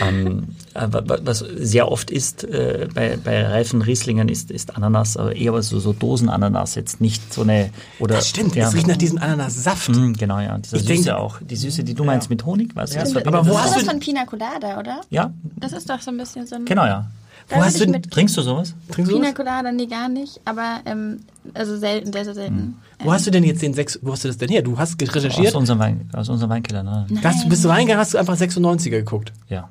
[0.00, 5.60] ähm, was sehr oft ist äh, bei, bei reifen Rieslingen ist, ist Ananas, aber eher
[5.62, 9.18] so, so Dosenananas, jetzt nicht so eine oder Das stimmt, ja, es riecht nach diesem
[9.18, 9.88] Ananassaft.
[9.88, 12.34] Mm, genau, ja, diese ich Süße denke, auch, die Süße, die du meinst ja.
[12.34, 13.14] mit Honig, weißt ja, du?
[13.14, 15.00] Das aber wo hast du das von Pina Colada, oder?
[15.10, 15.32] Ja.
[15.56, 17.06] Das ist doch so ein bisschen so ein Genau, ja.
[17.48, 18.74] Wo hast du mit trinkst du sowas?
[18.92, 21.20] Trinkst du Pina Colada, nee, gar nicht, aber ähm,
[21.52, 22.56] also selten, sehr, sehr selten.
[22.56, 22.74] Hm.
[23.00, 23.12] Wo ähm.
[23.12, 24.62] hast du denn jetzt den sechs, wo hast du das denn her?
[24.62, 25.48] Du hast recherchiert?
[25.48, 27.06] Aus unserem, Wein, aus unserem Weinkeller, ne?
[27.08, 27.22] Nein.
[27.22, 29.32] Das, bist du reingegangen, hast du einfach 96er geguckt?
[29.48, 29.68] Ja.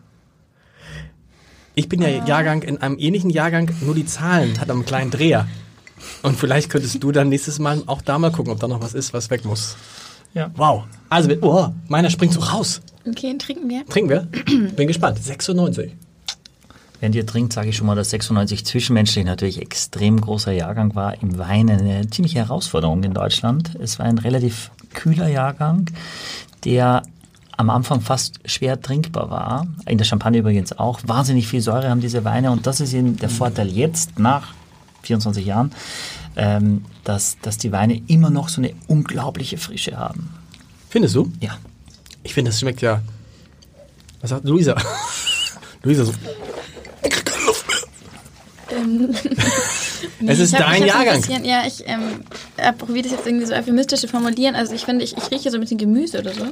[1.80, 5.48] Ich bin ja Jahrgang, in einem ähnlichen Jahrgang, nur die Zahlen hat einen kleinen Dreher.
[6.24, 8.94] Und vielleicht könntest du dann nächstes Mal auch da mal gucken, ob da noch was
[8.94, 9.78] ist, was weg muss.
[10.34, 10.52] Ja.
[10.58, 10.84] Wow.
[11.08, 12.82] Also, oh, meiner springt so raus.
[13.08, 13.86] Okay, trinken wir.
[13.86, 14.28] Trinken wir?
[14.76, 15.24] Bin gespannt.
[15.24, 15.94] 96.
[17.00, 21.22] Während ihr trinkt, sage ich schon mal, dass 96 zwischenmenschlich natürlich extrem großer Jahrgang war.
[21.24, 23.76] Im Wein eine ziemliche Herausforderung in Deutschland.
[23.82, 25.90] Es war ein relativ kühler Jahrgang,
[26.66, 27.04] der
[27.60, 29.68] am Anfang fast schwer trinkbar war.
[29.86, 31.02] In der Champagne übrigens auch.
[31.04, 34.54] Wahnsinnig viel Säure haben diese Weine und das ist eben der Vorteil jetzt nach
[35.02, 35.74] 24 Jahren,
[36.38, 40.30] ähm, dass, dass die Weine immer noch so eine unglaubliche Frische haben.
[40.90, 41.34] Findest du?
[41.42, 41.58] Ja.
[42.24, 43.02] Ich finde, das schmeckt ja.
[44.22, 44.78] Was sagt Luisa?
[45.84, 46.14] Luisa so.
[47.04, 48.80] Ich krieg keine Luft mehr.
[48.80, 49.10] Ähm,
[50.22, 51.18] nee, es ist dein Jahrgang.
[51.18, 52.24] Bisschen, ja, ich ähm,
[52.78, 54.56] probiere das jetzt irgendwie so euphemistisch zu formulieren.
[54.56, 56.46] Also ich finde, ich, ich rieche so ein bisschen Gemüse oder so.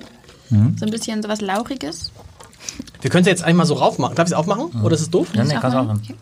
[0.50, 0.78] Mhm.
[0.78, 2.12] So ein bisschen sowas Lauchiges.
[3.02, 4.16] Wir können es jetzt einmal so raufmachen.
[4.16, 4.70] Darf ich es aufmachen?
[4.74, 4.86] Mhm.
[4.86, 5.28] Oder ist es doof?
[5.34, 6.02] Ja, nee, kannst du auch machen.
[6.04, 6.16] Okay.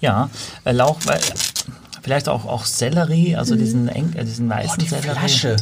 [0.00, 0.30] Ja,
[0.64, 1.20] äh, Lauch, weil,
[2.02, 3.58] vielleicht auch, auch Sellerie, also mhm.
[3.58, 5.18] diesen, eng, äh, diesen weißen oh, die Sellerie.
[5.18, 5.56] Flasche.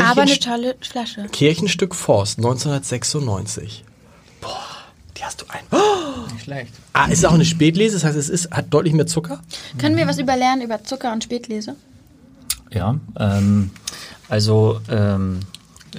[0.00, 1.26] Aber eine tolle Flasche.
[1.32, 3.84] Kirchenstück Forst 1996.
[5.18, 5.60] Die hast du ein.
[5.72, 6.72] Oh, Nicht schlecht.
[6.92, 9.40] Ah, ist es auch eine Spätlese, das heißt, es ist, hat deutlich mehr Zucker?
[9.78, 11.74] Können wir was überlernen über Zucker und Spätlese?
[12.70, 13.70] Ja, ähm,
[14.28, 15.40] also ähm,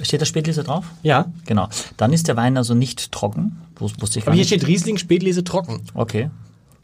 [0.02, 0.84] steht da Spätlese drauf?
[1.02, 1.26] Ja.
[1.46, 1.68] Genau.
[1.96, 3.60] Dann ist der Wein also nicht trocken.
[3.78, 4.48] Wusste ich Aber hier nicht.
[4.48, 5.80] steht Riesling Spätlese trocken.
[5.94, 6.30] Okay.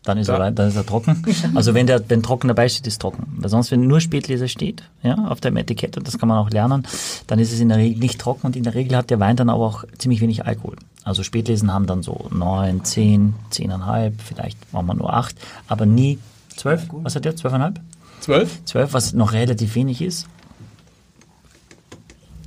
[0.02, 1.24] Dann ist, er, dann ist er trocken.
[1.54, 3.26] Also wenn der wenn trocken dabei steht, ist trocken.
[3.38, 6.50] Weil sonst, wenn nur Spätlese steht, ja, auf dem Etikett, und das kann man auch
[6.50, 6.86] lernen,
[7.26, 9.36] dann ist es in der Regel nicht trocken und in der Regel hat der Wein
[9.36, 10.76] dann aber auch ziemlich wenig Alkohol.
[11.06, 15.36] Also Spätlesen haben dann so neun, zehn, zehneinhalb, vielleicht machen wir nur acht,
[15.68, 16.18] aber nie
[16.56, 16.88] zwölf.
[16.90, 17.36] Was hat der?
[17.36, 17.80] Zwölfeinhalb?
[18.18, 18.64] Zwölf?
[18.64, 20.26] Zwölf, was noch relativ wenig ist.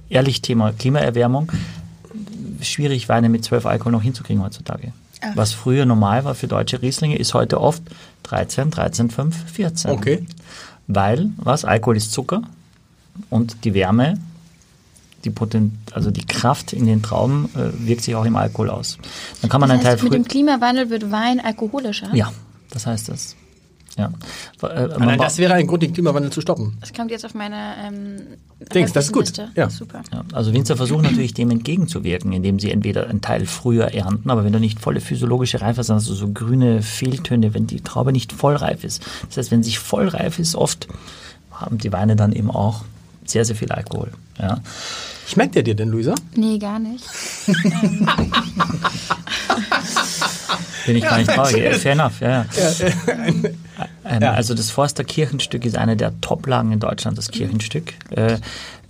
[0.09, 1.49] Ehrlich, Thema Klimaerwärmung.
[2.59, 4.91] Schwierig, Weine mit zwölf Alkohol noch hinzukriegen heutzutage.
[5.21, 5.29] Ach.
[5.35, 7.81] Was früher normal war für deutsche Rieslinge, ist heute oft
[8.23, 9.91] 13, 13, 5, 14.
[9.91, 10.25] Okay.
[10.87, 11.63] Weil, was?
[11.63, 12.41] Alkohol ist Zucker
[13.29, 14.19] und die Wärme,
[15.23, 18.97] die Potent, also die Kraft in den Trauben äh, wirkt sich auch im Alkohol aus.
[19.41, 22.13] Dann kann man das einen heißt, Teil Mit dem Klimawandel wird Wein alkoholischer?
[22.13, 22.31] Ja,
[22.71, 23.35] das heißt das.
[23.97, 24.11] Ja.
[24.61, 26.77] Äh, Nein, das wäre ein Grund, den Klimawandel zu stoppen.
[26.79, 28.21] Das kommt jetzt auf meine ähm,
[28.73, 29.31] Dings, das ist gut.
[29.55, 29.69] Ja.
[29.69, 30.03] Super.
[30.13, 34.45] Ja, also Winzer versuchen natürlich dem entgegenzuwirken, indem sie entweder einen Teil früher ernten, aber
[34.45, 38.31] wenn du nicht volle physiologische Reife hast, also so grüne Fehltöne, wenn die Traube nicht
[38.31, 39.03] vollreif ist.
[39.27, 40.87] Das heißt, wenn sie vollreif ist, oft
[41.51, 42.85] haben die Weine dann eben auch
[43.31, 44.11] sehr, sehr viel Alkohol.
[44.39, 44.59] Ja.
[45.27, 46.15] Schmeckt der dir denn, Luisa?
[46.35, 47.05] Nee, gar nicht.
[50.85, 51.75] Bin ich gar nicht traurig.
[51.77, 52.45] Fair enough, ja.
[52.45, 52.45] ja.
[54.09, 54.33] Ähm, ja.
[54.33, 57.93] Also das Forster Kirchenstück ist eine der Top-Lagen in Deutschland, das Kirchenstück.
[58.09, 58.37] Äh,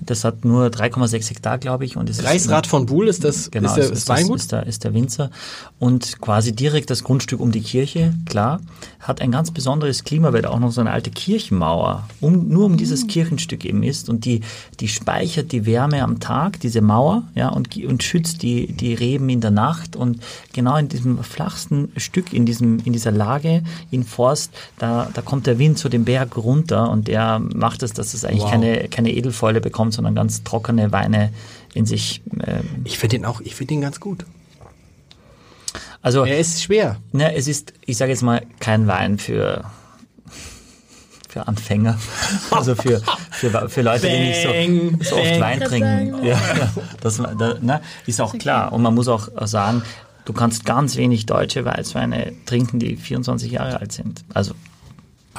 [0.01, 1.97] das hat nur 3,6 Hektar, glaube ich.
[1.97, 4.37] Und es Reichsrat ist, von Buhl ist das genau, ist der ist, Weingut?
[4.37, 5.29] Ist der, ist der Winzer.
[5.77, 8.61] Und quasi direkt das Grundstück um die Kirche, klar,
[9.01, 12.65] hat ein ganz besonderes Klima, weil da auch noch so eine alte Kirchenmauer um, nur
[12.65, 14.09] um dieses Kirchenstück eben ist.
[14.09, 14.41] Und die,
[14.79, 19.27] die speichert die Wärme am Tag, diese Mauer, ja, und, und schützt die, die Reben
[19.29, 19.95] in der Nacht.
[19.97, 20.21] Und
[20.53, 25.47] genau in diesem flachsten Stück, in, diesem, in dieser Lage in Forst, da, da kommt
[25.47, 28.51] der Wind zu dem Berg runter und der macht es, dass es eigentlich wow.
[28.51, 31.31] keine, keine Edelfäule bekommt kommt, sondern ganz trockene Weine
[31.73, 32.21] in sich.
[32.45, 34.25] Ähm ich finde den auch, ich finde den ganz gut.
[36.01, 36.97] Also er ist schwer.
[37.13, 39.63] Ne, es ist, ich sage jetzt mal, kein Wein für
[41.29, 41.97] für Anfänger,
[42.51, 46.25] also für, für, für Leute, die nicht so, so oft Wein trinken.
[46.25, 46.41] Ja,
[47.01, 48.73] das da, ne, ist auch klar.
[48.73, 49.83] Und man muss auch sagen,
[50.25, 54.25] du kannst ganz wenig deutsche Weißweine trinken, die 24 Jahre alt sind.
[54.33, 54.55] Also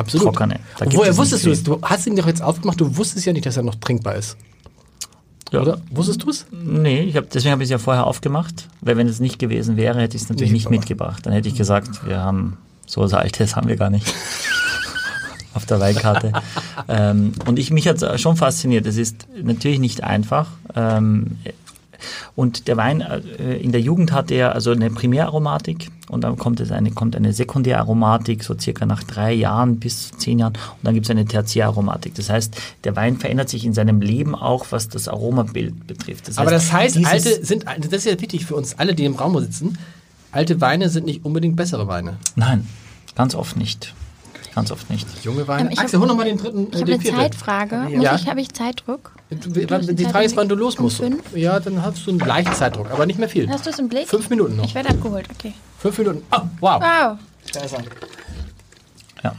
[0.01, 0.29] Absolut.
[0.29, 0.61] Trockene.
[0.87, 1.63] Woher wusstest du es?
[1.63, 4.39] Du hast ihn doch jetzt aufgemacht, du wusstest ja nicht, dass er noch trinkbar ist.
[5.53, 5.61] Ja.
[5.61, 5.79] Oder?
[5.91, 6.47] Wusstest du es?
[6.51, 9.77] Nee, ich hab, deswegen habe ich es ja vorher aufgemacht, weil wenn es nicht gewesen
[9.77, 11.27] wäre, hätte ich es natürlich nicht, nicht mitgebracht.
[11.27, 14.15] Dann hätte ich gesagt, wir haben so was Altes haben wir gar nicht
[15.55, 16.33] auf der Weinkarte.
[16.89, 18.87] ähm, und ich, mich hat es schon fasziniert.
[18.87, 20.49] Es ist natürlich nicht einfach.
[20.75, 21.37] Ähm,
[22.37, 26.61] und der Wein äh, in der Jugend hat er also eine Primäraromatik und dann kommt
[26.61, 30.95] es eine, kommt eine Sekundäraromatik, so circa nach drei Jahren bis zehn Jahren und dann
[30.95, 32.15] gibt es eine Tertiäraromatik.
[32.15, 36.29] Das heißt, der Wein verändert sich in seinem Leben auch, was das Aromabild betrifft.
[36.29, 39.05] Das heißt, Aber das heißt, alte sind, das ist ja wichtig für uns alle, die
[39.05, 39.79] im Raum sitzen,
[40.33, 42.19] alte Weine sind nicht unbedingt bessere Weine.
[42.37, 42.67] Nein,
[43.15, 43.95] ganz oft nicht.
[44.55, 45.07] Ganz oft nicht.
[45.25, 45.71] Junge Weine.
[45.71, 46.69] Ähm, Axel, hol nochmal den dritten.
[46.73, 47.87] Ich habe eine Zeitfrage.
[48.01, 48.17] Ja.
[48.17, 49.13] ich, habe ich Zeitdruck?
[49.31, 51.01] Die, die Frage ist, wann du los musst.
[51.01, 53.49] Um ja, dann hast du einen leichten Zeitdruck, aber nicht mehr viel.
[53.49, 54.09] Hast du es im Blick?
[54.09, 54.65] Fünf Minuten noch.
[54.65, 55.55] Ich werde abgeholt, okay.
[55.79, 56.23] Fünf Minuten.
[56.33, 56.83] Oh, wow.
[56.83, 57.19] Wow.
[57.53, 57.83] Da ist er.
[59.23, 59.33] Ja.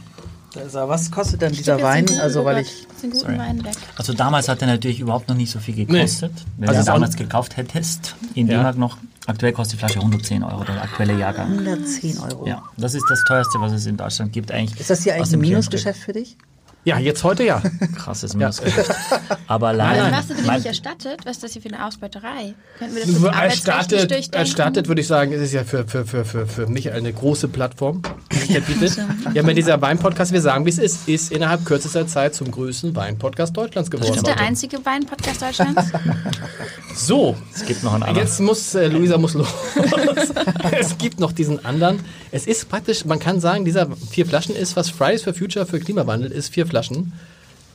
[0.54, 0.88] Da ist er.
[0.88, 2.06] Was kostet denn dieser Wein?
[2.20, 2.86] Also, weil ich.
[3.24, 3.74] Wein weg.
[3.96, 6.32] Also, damals hat er natürlich überhaupt noch nicht so viel gekostet.
[6.32, 6.42] Nee.
[6.58, 8.58] Wenn also du damals gekauft hättest, in ja.
[8.58, 8.96] D-Mark noch
[9.26, 11.52] Aktuell kostet die Flasche 110 Euro, der aktuelle Jahrgang.
[11.52, 12.46] 110 Euro.
[12.46, 14.80] Ja, das ist das teuerste, was es in Deutschland gibt eigentlich.
[14.80, 16.36] Ist das hier eigentlich ein Minusgeschäft für dich?
[16.84, 17.62] Ja, jetzt heute ja.
[17.96, 18.90] Krasses Minusgeschäft.
[18.90, 19.20] Ja.
[19.46, 19.98] Aber allein.
[19.98, 21.20] Nein, hast du nicht erstattet?
[21.24, 22.54] Was ist das hier für eine Ausbeuterei?
[22.76, 26.24] Könnten wir das Nur erstattet, erstattet würde ich sagen, ist es ja für, für, für,
[26.24, 28.02] für, für mich eine große Plattform,
[28.48, 28.98] die bietet.
[29.32, 32.96] Ja, mit dieser Weinpodcast, wir sagen, wie es ist, ist innerhalb kürzester Zeit zum größten
[32.96, 34.08] Weinpodcast Deutschlands geworden.
[34.08, 35.92] Das ist der einzige Weinpodcast Deutschlands.
[36.96, 37.36] so.
[37.54, 38.26] Es gibt noch einen anderen.
[38.26, 39.48] Jetzt muss, äh, Luisa muss los.
[40.72, 42.00] es gibt noch diesen anderen.
[42.32, 45.78] Es ist praktisch, man kann sagen, dieser vier Flaschen ist, was Fridays for Future für
[45.78, 47.12] Klimawandel ist, vier Flaschen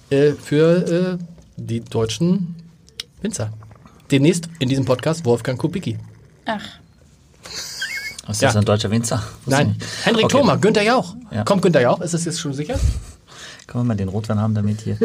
[0.10, 1.24] äh, für äh,
[1.56, 2.56] die deutschen
[3.22, 3.52] Winzer.
[4.10, 6.00] Demnächst in diesem Podcast Wolfgang Kubicki.
[6.46, 6.64] Ach.
[8.28, 8.60] Ist das ja.
[8.60, 9.22] ein deutscher Winzer?
[9.46, 9.76] Nein.
[10.04, 10.38] Henrik okay.
[10.40, 11.16] Thoma, Günther Jauch.
[11.30, 11.44] Ja.
[11.44, 12.02] Kommt Günther Jauch?
[12.02, 12.80] Ist das jetzt schon sicher?
[13.68, 14.98] Können wir mal den Rotwein haben damit hier.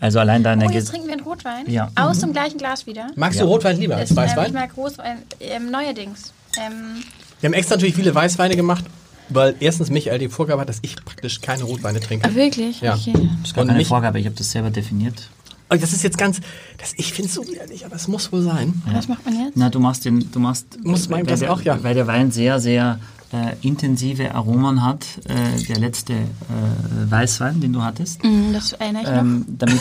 [0.00, 0.66] Also allein deine...
[0.66, 1.68] Oh, jetzt trinken wir einen Rotwein?
[1.68, 1.90] Ja.
[1.96, 2.20] Aus mhm.
[2.20, 3.08] dem gleichen Glas wieder?
[3.14, 4.38] Magst du Rotwein lieber als Weißwein?
[4.38, 6.32] Ähm, ich mag Rotwein, ähm, neuerdings.
[6.56, 7.02] Ähm,
[7.40, 8.84] wir haben extra natürlich viele Weißweine gemacht,
[9.30, 12.28] weil erstens Michael die Vorgabe hat, dass ich praktisch keine Rotweine trinke.
[12.28, 12.80] Ah, wirklich?
[12.80, 12.94] Ja.
[12.94, 13.12] Okay.
[13.12, 15.28] Das ist gar keine Vorgabe, ich habe das selber definiert.
[15.70, 16.40] Oh, das ist jetzt ganz,
[16.78, 18.82] das, ich finde es so widerlich, aber es muss wohl sein.
[18.86, 18.94] Ja.
[18.94, 19.56] Was macht man jetzt?
[19.56, 21.82] Na, du machst den, du machst, muss mein Glas auch, ja.
[21.82, 22.98] Weil der Wein sehr, sehr
[23.32, 28.24] äh, intensive Aromen hat, äh, der letzte äh, Weißwein, den du hattest.
[28.24, 29.46] Mm, das erinnere ich ähm, noch.
[29.58, 29.80] Damit,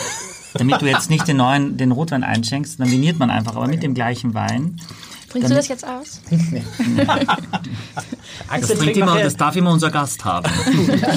[0.56, 3.82] damit du jetzt nicht den neuen, den Rotwein einschenkst, dann viniert man einfach, aber mit
[3.82, 4.82] dem gleichen Wein.
[5.30, 6.22] Bringst du das jetzt aus?
[6.52, 6.64] Nee.
[8.62, 10.50] das, immer, das darf immer unser Gast haben.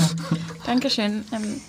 [0.67, 1.25] Dankeschön.
[1.33, 1.61] Ähm,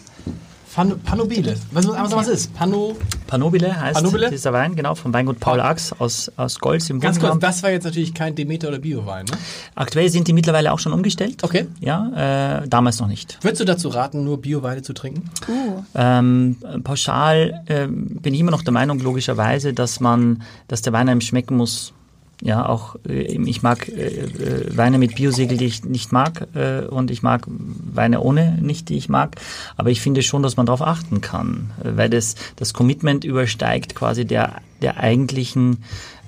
[1.04, 1.58] Panobile.
[1.72, 2.54] Was, was, was ist?
[2.54, 2.96] Pano
[3.28, 4.30] Panobile heißt Panobile?
[4.30, 7.72] dieser Wein, genau, vom Weingut Paul Ax aus, aus Golz im Ganz kurz, das war
[7.72, 9.38] jetzt natürlich kein Demeter- oder Bio-Wein, ne?
[9.76, 11.44] Aktuell sind die mittlerweile auch schon umgestellt.
[11.44, 11.68] Okay.
[11.82, 13.38] Ja, äh, damals noch nicht.
[13.42, 15.30] Würdest du dazu raten, nur Bio-Weine zu trinken?
[15.48, 15.84] Uh.
[15.94, 21.10] Ähm, pauschal äh, bin ich immer noch der Meinung, logischerweise, dass man, dass der Wein
[21.10, 21.94] einem schmecken muss,
[22.42, 26.82] ja, auch äh, ich mag äh, äh, Weine mit Biosiegel, die ich nicht mag, äh,
[26.82, 29.36] und ich mag Weine ohne nicht, die ich mag.
[29.78, 33.96] Aber ich finde schon, dass man darauf achten kann, äh, weil das, das Commitment übersteigt
[33.96, 35.84] quasi der, der eigentlichen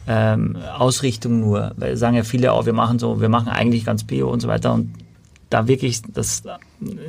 [0.07, 1.74] ähm, Ausrichtung nur.
[1.78, 4.47] Weil sagen ja viele auch, wir machen so, wir machen eigentlich ganz Bio und so
[4.47, 4.93] weiter und
[5.49, 6.43] da wirklich das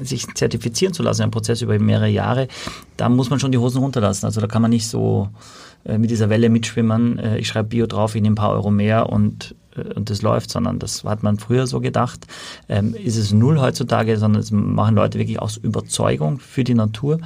[0.02, 2.48] sich zertifizieren zu lassen, ein Prozess über mehrere Jahre,
[2.96, 4.26] da muss man schon die Hosen runterlassen.
[4.26, 5.30] Also da kann man nicht so
[5.98, 7.18] mit dieser Welle mitschwimmen.
[7.18, 10.22] Äh, ich schreibe Bio drauf, ich nehme ein paar Euro mehr und äh, und das
[10.22, 12.26] läuft, sondern das hat man früher so gedacht.
[12.68, 17.18] Ähm, ist es null heutzutage, sondern es machen Leute wirklich aus Überzeugung für die Natur.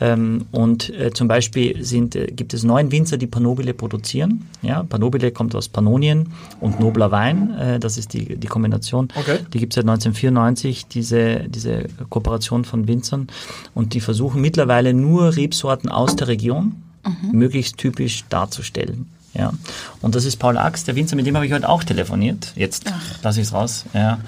[0.00, 4.48] Ähm, und äh, zum Beispiel sind, äh, gibt es neun Winzer, die Panobile produzieren.
[4.62, 6.30] Ja, Panobile kommt aus Pannonien
[6.60, 7.54] und nobler Wein.
[7.54, 9.08] Äh, das ist die, die Kombination.
[9.14, 9.38] Okay.
[9.52, 13.28] Die gibt es seit 1994, diese, diese Kooperation von Winzern.
[13.74, 17.38] Und die versuchen mittlerweile nur Rebsorten aus der Region mhm.
[17.38, 19.10] möglichst typisch darzustellen.
[19.34, 19.52] Ja.
[20.00, 22.52] Und das ist Paul Ax, der Winzer, mit dem habe ich heute auch telefoniert.
[22.56, 22.84] Jetzt
[23.22, 23.84] lasse ich es raus.
[23.92, 24.18] Ja.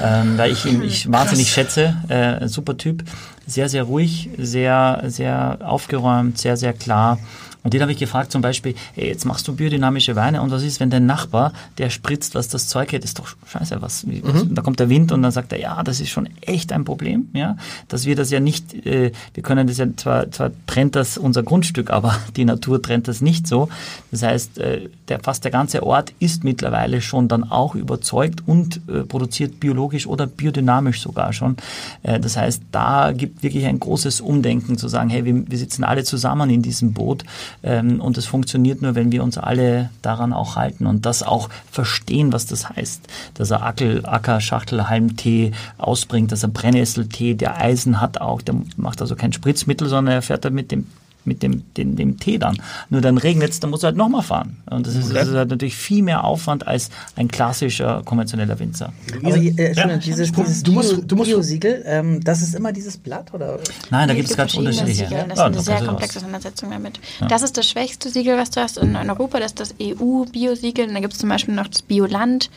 [0.00, 1.96] Ähm, weil ich ihn ich wahnsinnig schätze.
[2.08, 3.02] Äh, super Typ.
[3.46, 7.18] Sehr, sehr ruhig, sehr, sehr aufgeräumt, sehr, sehr klar.
[7.64, 10.62] Und den habe ich gefragt zum Beispiel, ey, jetzt machst du biodynamische Weine und was
[10.62, 14.54] ist, wenn dein Nachbar, der spritzt, was das Zeug hat, ist doch scheiße, was, mhm.
[14.54, 17.28] da kommt der Wind und dann sagt er, ja, das ist schon echt ein Problem,
[17.34, 17.56] ja,
[17.88, 21.42] dass wir das ja nicht, äh, wir können das ja, zwar, zwar trennt das unser
[21.42, 23.68] Grundstück, aber die Natur trennt das nicht so.
[24.10, 28.80] Das heißt, äh, der, fast der ganze Ort ist mittlerweile schon dann auch überzeugt und
[28.88, 31.56] äh, produziert biologisch oder biodynamisch sogar schon.
[32.02, 35.84] Äh, das heißt, da gibt wirklich ein großes Umdenken zu sagen, hey, wir, wir sitzen
[35.84, 37.24] alle zusammen in diesem Boot
[37.62, 41.48] ähm, und es funktioniert nur, wenn wir uns alle daran auch halten und das auch
[41.70, 43.02] verstehen, was das heißt.
[43.34, 48.56] Dass er Ackel, Acker, Schachtel, Halmtee ausbringt, dass er Brennnesseltee, der Eisen hat auch, der
[48.76, 50.86] macht also kein Spritzmittel, sondern er fährt da mit dem
[51.24, 52.58] mit dem, dem, dem Tee dann.
[52.90, 54.58] Nur dann regnet es, dann muss er halt nochmal fahren.
[54.70, 58.92] Und das ist, das ist halt natürlich viel mehr Aufwand als ein klassischer konventioneller Winzer.
[59.22, 59.96] Aber hier, äh, ja.
[59.96, 63.32] dieses, dieses du musst, du musst Bio-Siegel, ähm, das ist immer dieses Blatt?
[63.32, 63.58] oder?
[63.90, 65.06] Nein, da gibt es ganz unterschiedliche.
[65.06, 65.24] Siegel.
[65.28, 67.00] Das ist eine sehr komplexe Auseinandersetzung damit.
[67.20, 67.28] Ja.
[67.28, 70.88] Das ist das schwächste Siegel, was du hast in, in Europa, das ist das EU-Bio-Siegel.
[70.88, 72.50] Und dann gibt es zum Beispiel noch das Bioland.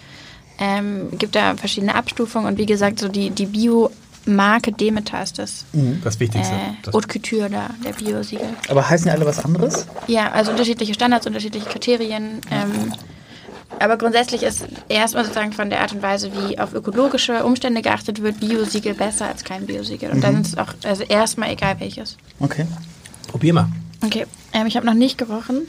[0.57, 3.91] Ähm, gibt da verschiedene Abstufungen und wie gesagt, so die, die Bio-
[4.25, 5.65] Marke Demeter ist das.
[5.73, 6.53] Mhm, das Wichtigste.
[6.53, 8.49] Äh, das Haute Couture da, der Bio-Siegel.
[8.69, 9.85] Aber heißen die alle was anderes?
[10.07, 12.41] Ja, also unterschiedliche Standards, unterschiedliche Kriterien.
[12.51, 12.93] Ähm,
[13.79, 18.21] aber grundsätzlich ist erstmal sozusagen von der Art und Weise, wie auf ökologische Umstände geachtet
[18.21, 20.09] wird, Bio-Siegel besser als kein Bio-Siegel.
[20.09, 20.21] Und mhm.
[20.21, 22.17] dann ist es auch also erstmal egal welches.
[22.39, 22.65] Okay.
[23.27, 23.67] Probier mal.
[24.03, 25.67] Okay, ähm, ich habe noch nicht gerochen.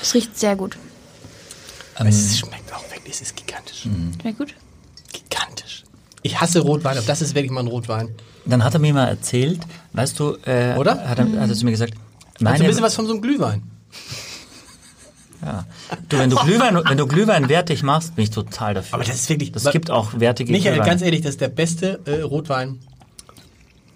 [0.00, 0.78] Es riecht sehr gut.
[1.94, 3.84] Aber ähm, es schmeckt auch wirklich, es ist gigantisch.
[3.84, 4.12] Mhm.
[4.20, 4.54] Schmeckt gut?
[5.12, 5.81] Gigantisch.
[6.22, 8.14] Ich hasse Rotwein, aber das ist wirklich mal ein Rotwein.
[8.46, 9.60] Dann hat er mir mal erzählt,
[9.92, 11.08] weißt du, äh, oder?
[11.08, 11.94] Hat er, hat er zu mir gesagt,
[12.42, 13.62] meine, also ein bisschen was von so einem Glühwein.
[15.44, 15.66] Ja.
[16.08, 18.94] Du, wenn du Glühwein, wenn du Glühwein wertig machst, bin ich total dafür.
[18.94, 19.50] Aber das ist wirklich.
[19.52, 20.88] Das gibt auch wertige Michael, Glühwein.
[20.88, 22.78] ganz ehrlich, das ist der beste äh, Rotwein,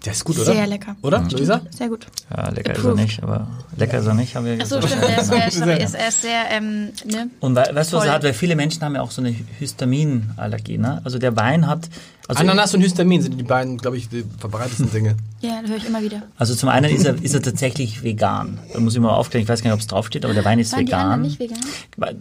[0.05, 0.53] der ist gut, oder?
[0.53, 0.95] Sehr lecker.
[1.03, 1.31] Oder, mhm.
[1.31, 1.61] Luisa?
[1.71, 2.07] Sehr gut.
[2.31, 2.79] Ja, lecker Approved.
[2.79, 5.49] ist er nicht, aber lecker ist er nicht, haben wir Achso, stimmt, er ist, er
[5.49, 7.31] ist, er ist, ist sehr, ähm, ne?
[7.41, 8.23] Und weißt du, was er hat?
[8.23, 11.01] Weil viele Menschen haben ja auch so eine Histaminallergie, ne?
[11.05, 11.89] Also der Wein hat...
[12.29, 15.17] Also Ananas und Histamin sind die beiden, glaube ich, die verbreitetsten Dinge.
[15.41, 16.23] ja, das höre ich immer wieder.
[16.37, 18.59] Also zum einen ist er, ist er tatsächlich vegan.
[18.73, 20.59] Da muss ich mal aufklären, ich weiß gar nicht, ob es draufsteht, aber der Wein
[20.59, 21.23] ist Waren vegan.
[21.23, 21.61] Die nicht vegan.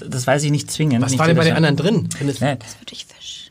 [0.10, 1.02] Das weiß ich nicht zwingend.
[1.02, 2.10] Was nicht war denn bei den anderen drin?
[2.20, 3.45] Das wird durch Fisch.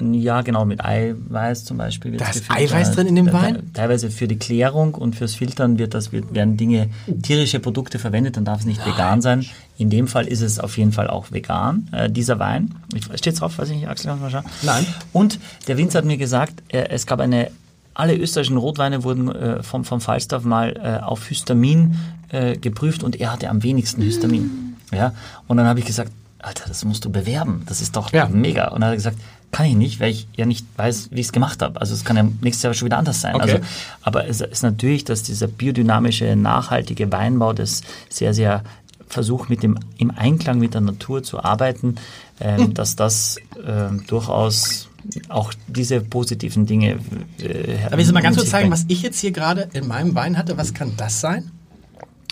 [0.00, 2.16] Ja, genau, mit Eiweiß zum Beispiel.
[2.16, 3.70] Da ist Eiweiß drin in dem Wein?
[3.74, 6.88] Teilweise für die Klärung und fürs Filtern wird das, werden Dinge,
[7.22, 8.94] tierische Produkte verwendet, dann darf es nicht Nein.
[8.94, 9.46] vegan sein.
[9.78, 12.74] In dem Fall ist es auf jeden Fall auch vegan, äh, dieser Wein.
[13.14, 14.52] Steht drauf, weiß ich nicht, Axel, kannst du mal schauen?
[14.62, 14.86] Nein.
[15.12, 15.38] Und
[15.68, 17.50] der Winzer hat mir gesagt, äh, es gab eine,
[17.94, 21.96] alle österreichischen Rotweine wurden äh, vom, vom Falstaff mal äh, auf Histamin
[22.28, 24.76] äh, geprüft und er hatte am wenigsten Histamin.
[24.92, 25.14] Ja,
[25.46, 26.10] und dann habe ich gesagt,
[26.42, 27.62] Alter, das musst du bewerben.
[27.66, 28.26] Das ist doch ja.
[28.26, 28.68] mega.
[28.68, 29.18] Und dann hat er gesagt,
[29.52, 31.80] kann ich nicht, weil ich ja nicht weiß, wie ich es gemacht habe.
[31.80, 33.34] Also es kann ja nächstes Jahr schon wieder anders sein.
[33.34, 33.42] Okay.
[33.42, 33.58] Also,
[34.02, 38.62] aber es ist natürlich, dass dieser biodynamische, nachhaltige Weinbau das sehr, sehr
[39.08, 41.96] versucht, mit dem, im Einklang mit der Natur zu arbeiten,
[42.40, 42.74] ähm, hm.
[42.74, 43.36] dass das
[43.66, 44.88] ähm, durchaus
[45.28, 46.98] auch diese positiven Dinge.
[47.38, 50.38] Äh, Darf ich mal ganz kurz zeigen, was ich jetzt hier gerade in meinem Wein
[50.38, 50.56] hatte?
[50.56, 51.50] Was kann das sein?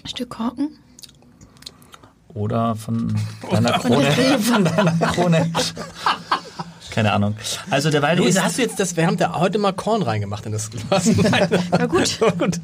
[0.05, 0.71] Ein Stück Korken?
[2.35, 3.17] Oder von
[3.51, 4.13] deiner Krone.
[4.41, 5.51] von deiner Krone.
[6.99, 7.37] Keine Ahnung.
[7.71, 10.45] Also der Wein Luise, hast du jetzt das, wir haben da heute mal Korn reingemacht
[10.47, 11.09] in das Glas.
[11.71, 12.21] Na gut.
[12.21, 12.59] War gut.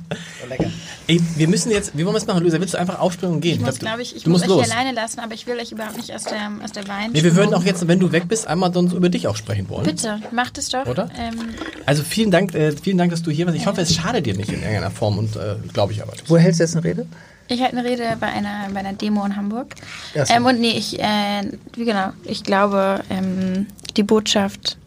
[0.49, 0.71] lecker.
[1.07, 2.59] Ey, wir müssen jetzt, wie wollen wir es machen, Luisa?
[2.59, 3.61] Willst du einfach aufspringen und gehen?
[3.61, 4.71] Ich muss, glaube ich, ich muss euch los.
[4.73, 7.13] alleine lassen, aber ich will euch überhaupt nicht aus der, aus der Wein.
[7.13, 9.69] Nee, wir würden auch jetzt, wenn du weg bist, einmal sonst über dich auch sprechen
[9.69, 9.85] wollen.
[9.85, 10.85] Bitte, macht es doch.
[10.87, 11.11] Oder?
[11.17, 11.51] Ähm,
[11.87, 13.57] also vielen Dank, äh, vielen Dank, dass du hier warst.
[13.57, 16.15] Ich hoffe, es schadet dir nicht in irgendeiner Form und äh, glaube ich aber.
[16.27, 17.07] Wo hältst du jetzt eine Rede?
[17.49, 19.75] Ich halte eine Rede bei einer, bei einer Demo in Hamburg.
[20.15, 21.43] Ähm, und nee, ich, äh,
[21.75, 23.67] wie genau, ich glaube, ähm,
[23.97, 24.79] die Botschaft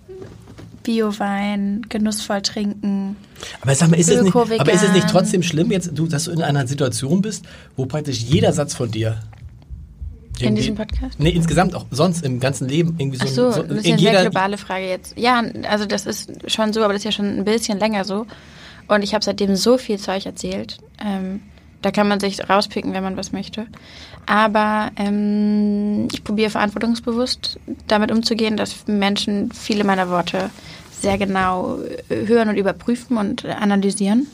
[0.84, 3.18] Biowein, genussvoll trinken.
[3.62, 6.26] Aber sag mal, ist es, nicht, aber ist es nicht trotzdem schlimm, jetzt, du, dass
[6.26, 7.46] du in einer Situation bist,
[7.76, 9.20] wo praktisch jeder Satz von dir
[10.40, 11.20] in diesem Podcast?
[11.20, 13.26] Nee, insgesamt auch sonst im ganzen Leben irgendwie so.
[13.26, 15.18] Ach so, so das ist ja eine sehr globale Frage jetzt.
[15.18, 18.26] Ja, also das ist schon so, aber das ist ja schon ein bisschen länger so.
[18.88, 20.78] Und ich habe seitdem so viel Zeug erzählt.
[21.06, 21.42] Ähm,
[21.82, 23.68] Da kann man sich rauspicken, wenn man was möchte.
[24.26, 30.50] Aber ähm, ich probiere verantwortungsbewusst damit umzugehen, dass Menschen viele meiner Worte
[30.92, 34.28] sehr genau äh, hören und überprüfen und analysieren.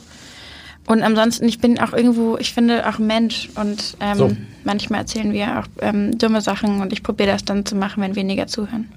[0.86, 4.36] Und ansonsten, ich bin auch irgendwo, ich finde auch Mensch und ähm, so.
[4.64, 8.16] manchmal erzählen wir auch ähm, dumme Sachen und ich probiere das dann zu machen, wenn
[8.16, 8.92] weniger zuhören.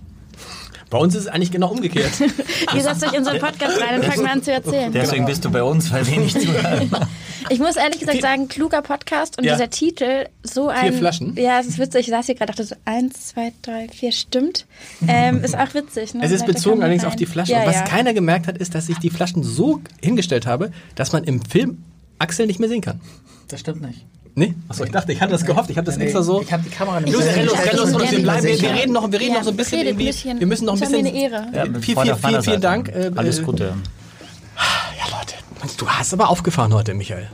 [0.90, 2.12] Bei uns ist es eigentlich genau umgekehrt.
[2.76, 4.92] Ihr setzt euch in unseren Podcast rein und fangt mal an zu erzählen.
[4.92, 6.92] Deswegen bist du bei uns, weil wir nicht zuhören.
[7.50, 9.54] Ich muss ehrlich gesagt sagen, kluger Podcast und ja.
[9.54, 10.90] dieser Titel, so ein...
[10.90, 11.36] Vier Flaschen?
[11.38, 12.02] Ja, es ist witzig.
[12.02, 14.66] Ich saß hier gerade dachte so, eins, zwei, drei, vier, stimmt.
[15.08, 16.14] Ähm, ist auch witzig.
[16.14, 16.26] Ne?
[16.26, 17.54] Es ist bezogen allerdings auf die Flaschen.
[17.54, 17.84] Ja, und was ja.
[17.84, 21.84] keiner gemerkt hat, ist, dass ich die Flaschen so hingestellt habe, dass man im Film
[22.20, 23.00] Axel nicht mehr sehen kann.
[23.48, 24.06] Das stimmt nicht.
[24.38, 24.54] Nee?
[24.70, 25.72] Achso, ich dachte, ich hatte das gehofft.
[25.72, 26.44] Ich habe das nee, extra so.
[26.44, 27.12] Ich habe die Kamera nicht.
[27.12, 29.38] Los, renn los, renn los, los, wir, bleiben, wir, wir reden noch, wir reden ja,
[29.40, 30.14] noch so ein bisschen irgendwie.
[30.14, 31.02] Wir müssen noch ein bisschen.
[31.02, 31.48] Mir eine Ehre.
[31.56, 32.90] Ja, viel, viel, viel, vielen Dank.
[32.90, 33.64] Äh, Alles Gute.
[33.64, 35.34] Ja, Leute,
[35.78, 37.28] du hast aber aufgefahren heute, Michael.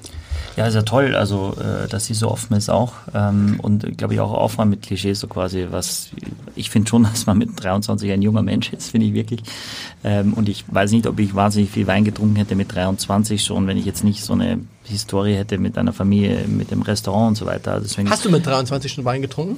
[0.55, 4.13] Ja, ist ja toll, also äh, dass sie so offen ist auch ähm, und glaube
[4.13, 6.11] ich auch offen mit Klischees so quasi, was
[6.55, 9.41] ich finde schon, dass man mit 23 ein junger Mensch ist, finde ich wirklich.
[10.03, 13.65] Ähm, und ich weiß nicht, ob ich wahnsinnig viel Wein getrunken hätte mit 23 schon,
[13.67, 17.35] wenn ich jetzt nicht so eine Historie hätte mit einer Familie, mit dem Restaurant und
[17.35, 17.79] so weiter.
[17.81, 19.57] Deswegen Hast du mit 23 schon Wein getrunken?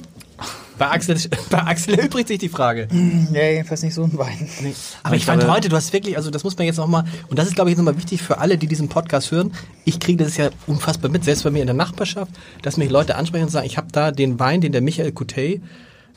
[0.78, 1.16] Bei Axel,
[1.50, 2.88] bei Axel übrigens sich die Frage.
[3.32, 4.48] Ja, jedenfalls nicht so ein Wein.
[4.62, 4.74] Nee.
[5.02, 7.38] Aber ich, ich fand heute, du hast wirklich, also das muss man jetzt nochmal, und
[7.38, 9.52] das ist glaube ich nochmal wichtig für alle, die diesen Podcast hören.
[9.84, 13.16] Ich kriege das ja unfassbar mit, selbst bei mir in der Nachbarschaft, dass mich Leute
[13.16, 15.62] ansprechen und sagen, ich habe da den Wein, den der Michael Coutet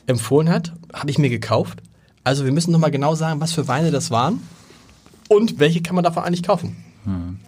[0.06, 1.82] empfohlen hat, habe ich mir gekauft.
[2.24, 4.40] Also wir müssen nochmal genau sagen, was für Weine das waren
[5.28, 6.76] und welche kann man davon eigentlich kaufen.
[7.04, 7.38] Hm.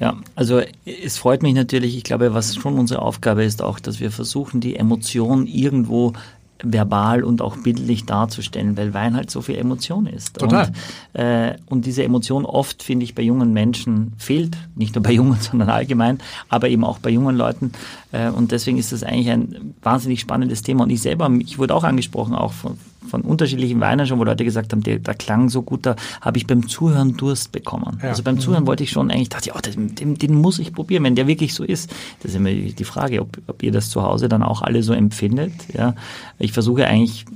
[0.00, 1.94] Ja, also es freut mich natürlich.
[1.94, 6.14] Ich glaube, was schon unsere Aufgabe ist, auch, dass wir versuchen, die Emotion irgendwo
[6.62, 10.38] verbal und auch bildlich darzustellen, weil Wein halt so viel Emotion ist.
[10.38, 10.72] Total.
[11.12, 15.12] Und, äh, und diese Emotion oft, finde ich, bei jungen Menschen fehlt, nicht nur bei
[15.20, 17.72] Jungen, sondern allgemein, aber eben auch bei jungen Leuten.
[18.12, 20.84] Äh, und deswegen ist das eigentlich ein wahnsinnig spannendes Thema.
[20.84, 22.78] Und ich selber, ich wurde auch angesprochen, auch von,
[23.10, 26.38] von unterschiedlichen Weinen schon, wo Leute gesagt haben, der, der klang so gut, da habe
[26.38, 27.98] ich beim Zuhören Durst bekommen.
[28.02, 28.10] Ja.
[28.10, 28.40] Also beim mhm.
[28.40, 31.14] Zuhören wollte ich schon eigentlich, dachte ich, oh, den, den, den, muss ich probieren, wenn
[31.14, 31.90] der wirklich so ist.
[32.22, 34.92] Das ist immer die Frage, ob, ob ihr das zu Hause dann auch alle so
[34.92, 35.52] empfindet.
[35.74, 35.94] Ja.
[36.38, 37.26] Ich versuche eigentlich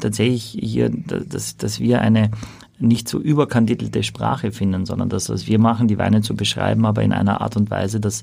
[0.00, 2.30] tatsächlich hier, dass, dass wir eine
[2.78, 7.02] nicht so überkandidelte Sprache finden, sondern dass was wir machen, die Weine zu beschreiben, aber
[7.02, 8.22] in einer Art und Weise, dass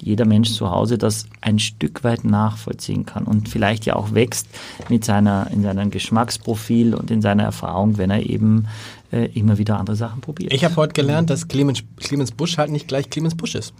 [0.00, 4.46] jeder Mensch zu Hause das ein Stück weit nachvollziehen kann und vielleicht ja auch wächst
[4.88, 8.66] mit seiner, in seinem Geschmacksprofil und in seiner Erfahrung, wenn er eben
[9.12, 10.52] äh, immer wieder andere Sachen probiert.
[10.52, 13.72] Ich habe heute gelernt, dass Clemens, Clemens Busch halt nicht gleich Clemens Busch ist.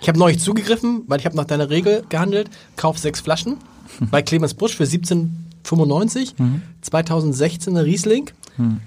[0.00, 3.56] Ich habe neulich zugegriffen, weil ich habe nach deiner Regel gehandelt, kauf sechs Flaschen
[4.10, 6.62] bei Clemens Busch für 17,95, mhm.
[6.82, 8.30] 2016 Riesling.
[8.56, 8.80] Mhm.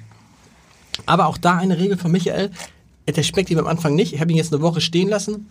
[1.06, 2.52] Aber auch da eine Regel von Michael,
[3.08, 4.14] der schmeckt ihm am Anfang nicht.
[4.14, 5.48] Ich habe ihn jetzt eine Woche stehen lassen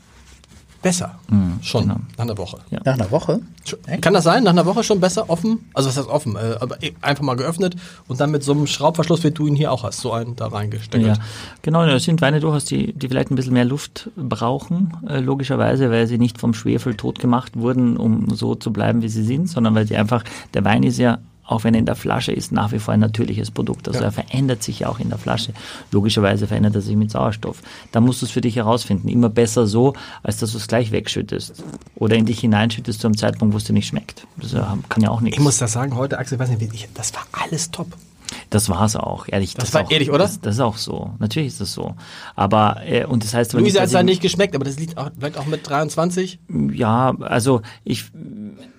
[0.87, 1.19] besser.
[1.29, 1.97] Mhm, schon genau.
[2.17, 2.59] nach einer Woche.
[2.71, 2.79] Ja.
[2.85, 3.41] Nach einer Woche?
[3.89, 4.03] Echt?
[4.03, 4.45] Kann das sein?
[4.45, 5.29] Nach einer Woche schon besser?
[5.29, 5.69] Offen?
[5.75, 6.37] Also was heißt offen?
[6.37, 7.75] Äh, aber e, einfach mal geöffnet
[8.07, 10.47] und dann mit so einem Schraubverschluss, wie du ihn hier auch hast, so einen da
[10.47, 11.05] reingesteckt.
[11.05, 11.15] Ja,
[11.63, 11.85] genau.
[11.87, 16.07] Das sind Weine durchaus, die, die vielleicht ein bisschen mehr Luft brauchen, äh, logischerweise, weil
[16.07, 19.75] sie nicht vom Schwefel tot gemacht wurden, um so zu bleiben, wie sie sind, sondern
[19.75, 20.23] weil sie einfach,
[20.55, 23.01] der Wein ist ja auch wenn er in der Flasche ist, nach wie vor ein
[23.01, 23.89] natürliches Produkt.
[23.89, 24.07] Also ja.
[24.07, 25.53] er verändert sich ja auch in der Flasche.
[25.93, 27.63] Logischerweise verändert er sich mit Sauerstoff.
[27.93, 29.09] Da musst du es für dich herausfinden.
[29.09, 31.63] Immer besser so, als dass du es gleich wegschüttest.
[31.95, 34.27] Oder in dich hineinschüttest zu einem Zeitpunkt, wo es dir nicht schmeckt.
[34.37, 34.53] Das
[34.89, 35.39] kann ja auch nichts.
[35.39, 37.89] Ich muss das sagen, heute, Axel, weiß nicht, das war alles top.
[38.51, 39.55] Das war es auch, ehrlich.
[39.55, 40.19] Das, das war auch, ehrlich, oder?
[40.19, 41.13] Das, das, ist auch so.
[41.19, 41.95] Natürlich ist das so.
[42.35, 43.53] Aber, äh, und das heißt...
[43.53, 46.39] Luisa hat es nicht geschmeckt, aber das liegt auch, vielleicht auch mit 23?
[46.73, 48.07] Ja, also ich,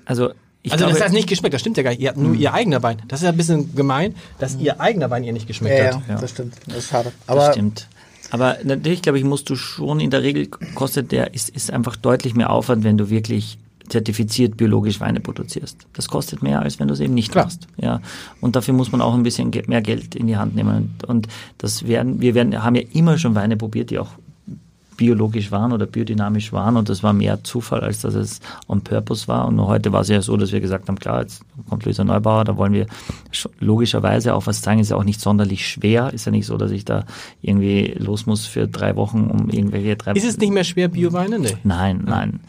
[0.05, 0.31] also
[0.67, 2.01] ich also glaube, das heißt nicht geschmeckt, das stimmt ja gar nicht.
[2.01, 2.39] Ihr habt nur mhm.
[2.39, 3.01] ihr eigener Wein.
[3.07, 4.65] Das ist ja ein bisschen gemein, dass mhm.
[4.65, 6.01] ihr eigener Wein ihr nicht geschmeckt ja, hat.
[6.07, 6.55] Ja, das stimmt.
[6.67, 7.13] Das ist schade.
[7.25, 7.87] Aber das stimmt.
[8.31, 11.95] Aber natürlich, glaube ich, musst du schon in der Regel kostet der, ist, ist einfach
[11.95, 13.57] deutlich mehr Aufwand, wenn du wirklich
[13.87, 15.77] zertifiziert biologisch Weine produzierst.
[15.93, 17.45] Das kostet mehr, als wenn du es eben nicht Klar.
[17.45, 17.67] machst.
[17.77, 18.01] Ja.
[18.41, 20.95] Und dafür muss man auch ein bisschen mehr Geld in die Hand nehmen.
[21.07, 24.09] Und das werden, wir werden, haben ja immer schon Weine probiert, die auch
[24.97, 29.27] biologisch waren oder biodynamisch waren und das war mehr Zufall, als dass es on purpose
[29.27, 29.47] war.
[29.47, 32.03] Und nur heute war es ja so, dass wir gesagt haben, klar, jetzt kommt Luisa
[32.03, 32.87] Neubauer, da wollen wir
[33.59, 36.71] logischerweise auch was zeigen, ist ja auch nicht sonderlich schwer, ist ja nicht so, dass
[36.71, 37.05] ich da
[37.41, 41.39] irgendwie los muss für drei Wochen, um irgendwelche drei Ist es nicht mehr schwer, Bioweine?
[41.39, 41.57] Nee.
[41.63, 42.39] Nein, nein.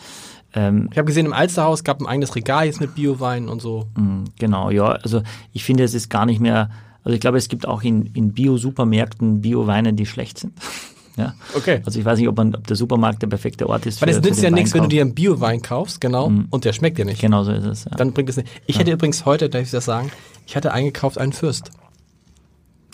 [0.55, 3.87] Ähm, ich habe gesehen, im Alsterhaus gab ein eigenes Regal jetzt mit Bioweinen und so.
[3.97, 4.87] Mm, genau, ja.
[4.87, 5.23] Also
[5.53, 6.71] ich finde, es ist gar nicht mehr,
[7.05, 10.55] also ich glaube, es gibt auch in, in Bio-Supermärkten Bio-Weine, die schlecht sind.
[11.19, 11.35] Ja.
[11.55, 11.83] Okay.
[11.85, 14.01] Also ich weiß nicht, ob, man, ob der Supermarkt der perfekte Ort ist.
[14.01, 16.47] Weil es nützt ja nichts, wenn du dir einen Bio-Wein kaufst, genau, mm.
[16.51, 17.21] und der schmeckt dir nicht.
[17.21, 17.85] Genau so ist es.
[17.85, 17.91] Ja.
[17.97, 18.49] Dann bringt es nicht.
[18.67, 18.81] Ich ja.
[18.81, 20.13] hätte übrigens heute, darf ich das sagen,
[20.47, 21.71] ich hatte eingekauft einen Fürst.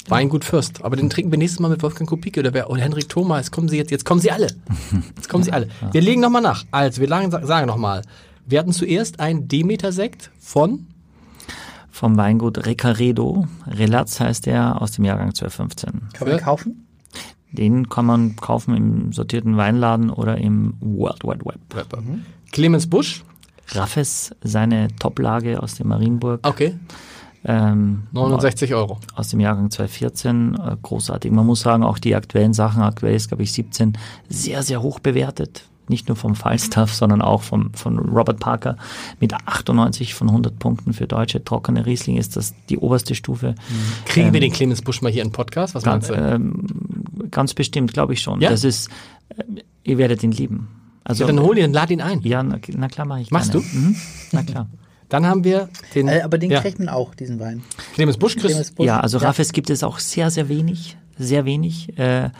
[0.09, 0.85] Weingut Fürst.
[0.85, 3.39] Aber den trinken wir nächstes Mal mit Wolfgang Kupicki oder, wer, oder Henrik Thoma.
[3.39, 4.49] Jetzt kommen sie jetzt, jetzt kommen sie alle.
[5.17, 5.69] Jetzt kommen sie alle.
[5.93, 6.65] Wir legen nochmal nach.
[6.71, 8.03] Also, wir lagen, sagen nochmal.
[8.47, 10.87] Wir hatten zuerst einen Demeter-Sekt von
[11.95, 13.47] vom Weingut Recaredo.
[13.69, 16.09] Relatz heißt der aus dem Jahrgang 1215.
[16.13, 16.84] Kann man kaufen?
[17.55, 21.59] Den kann man kaufen im sortierten Weinladen oder im World Wide Web.
[21.97, 22.25] Mhm.
[22.53, 23.25] Clemens Busch.
[23.71, 26.47] Raffes, seine Toplage aus dem Marienburg.
[26.47, 26.75] Okay.
[27.47, 28.99] Ähm, 69 Euro.
[29.15, 31.31] Aus dem Jahrgang 2014, äh, großartig.
[31.31, 33.99] Man muss sagen, auch die aktuellen Sachen, aktuell ist glaube ich 17,
[34.29, 35.69] sehr, sehr hoch bewertet.
[35.87, 38.79] Nicht nur vom Falstaff, sondern auch vom, von Robert Parker.
[39.21, 43.51] Mit 98 von 100 Punkten für deutsche trockene Riesling ist das die oberste Stufe.
[43.51, 44.07] Mhm.
[44.07, 45.75] Kriegen ähm, wir den Clemens Busch mal hier in Podcast?
[45.75, 46.35] Was ganz, meinst du?
[46.35, 46.67] Ähm,
[47.35, 48.41] ganz bestimmt, glaube ich schon.
[48.41, 48.49] Ja?
[48.49, 48.89] Das ist,
[49.37, 49.43] äh,
[49.83, 50.69] ihr werdet ihn lieben.
[51.05, 52.23] Also, ja, dann hol ihn, lad ihn ein.
[52.23, 53.67] Ja, na, na klar mache ich Machst gerne.
[53.71, 53.79] du?
[53.79, 53.97] Mhm.
[54.33, 54.69] Na klar.
[55.11, 56.09] Dann haben wir den.
[56.09, 56.61] Äh, aber den ja.
[56.63, 57.63] kriegt man auch, diesen Wein.
[57.93, 58.73] Clemens Busch, Chris.
[58.73, 58.87] Busch.
[58.87, 59.27] Ja, also ja.
[59.27, 60.97] Raffes gibt es auch sehr, sehr wenig.
[61.19, 61.97] Sehr wenig.
[61.99, 62.31] Äh,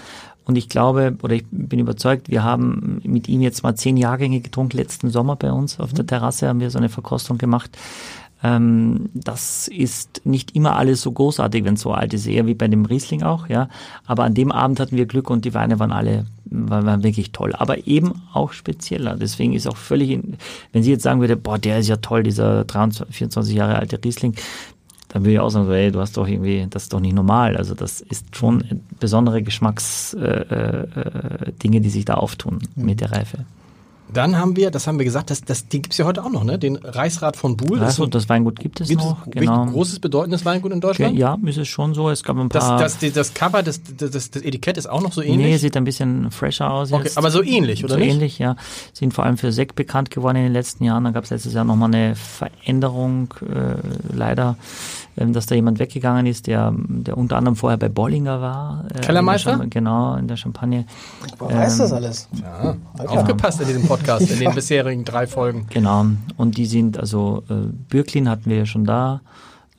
[0.45, 4.41] und ich glaube, oder ich bin überzeugt, wir haben mit ihm jetzt mal zehn Jahrgänge
[4.41, 4.77] getrunken.
[4.77, 6.09] Letzten Sommer bei uns auf der mhm.
[6.09, 7.77] Terrasse haben wir so eine Verkostung gemacht.
[8.43, 12.55] Ähm, das ist nicht immer alles so großartig, wenn es so alt ist, eher wie
[12.55, 13.69] bei dem Riesling auch, ja.
[14.07, 17.55] Aber an dem Abend hatten wir Glück und die Weine waren alle waren, wirklich toll,
[17.55, 19.17] aber eben auch spezieller.
[19.17, 20.21] Deswegen ist auch völlig,
[20.73, 23.99] wenn Sie jetzt sagen würde, boah, der ist ja toll, dieser 23, 24 Jahre alte
[24.03, 24.35] Riesling,
[25.09, 27.57] dann würde ich auch sagen, ey, du hast doch irgendwie, das ist doch nicht normal.
[27.57, 32.85] Also das ist schon besondere Geschmacksdinge, äh, äh, die sich da auftun mhm.
[32.85, 33.39] mit der Reife.
[34.15, 36.45] Dann haben wir, das haben wir gesagt, das, das, die gibt's ja heute auch noch,
[36.45, 36.59] ne?
[36.59, 37.79] Den Reichsrat von Buhl.
[37.79, 39.27] Das, das, das Weingut gibt es noch.
[39.27, 39.67] Genau.
[39.67, 41.17] Großes, bedeutendes Weingut in Deutschland?
[41.17, 42.09] Ja, ist es schon so.
[42.11, 42.79] Es gab ein paar.
[42.79, 45.47] Das, das, das Cover, das, das, das Etikett ist auch noch so ähnlich?
[45.47, 48.11] Nee, sieht ein bisschen fresher aus okay, Aber so ähnlich, oder so nicht?
[48.11, 48.57] So ähnlich, ja.
[48.93, 51.05] Sind vor allem für Sekt bekannt geworden in den letzten Jahren.
[51.05, 54.57] Da gab es letztes Jahr nochmal eine Veränderung, äh, leider
[55.17, 58.85] ähm, dass da jemand weggegangen ist, der, der unter anderem vorher bei Bollinger war.
[58.93, 59.63] Äh, Kellermeister?
[59.63, 60.87] In genau, in der Champagne.
[61.39, 62.29] Wer ähm, weiß das alles?
[62.41, 65.67] Ja, aufgepasst in diesem Podcast, in den bisherigen drei Folgen.
[65.71, 67.55] Genau, und die sind, also äh,
[67.89, 69.21] Bürklin hatten wir ja schon da,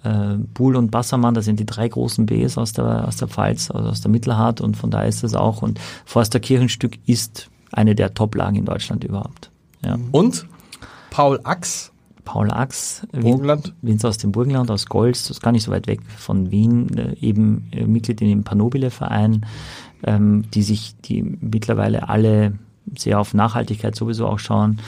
[0.03, 3.71] äh, Buhl und Bassermann, das sind die drei großen Bs aus der, aus der Pfalz,
[3.71, 5.61] also aus der Mittelhart und von da ist es auch.
[5.61, 9.51] Und Forster Kirchenstück ist eine der Top-Lagen in Deutschland überhaupt.
[9.83, 9.97] Ja.
[10.11, 10.45] Und
[11.09, 11.91] Paul Ax
[12.25, 13.73] Paul Ax, Burgenland.
[13.81, 16.89] Winzer aus dem Burgenland, aus Golz, das ist gar nicht so weit weg von Wien,
[16.97, 19.45] äh, eben äh, Mitglied in dem Panobile-Verein,
[20.03, 22.57] ähm, die sich, die mittlerweile alle
[22.97, 24.79] sehr auf Nachhaltigkeit sowieso auch schauen.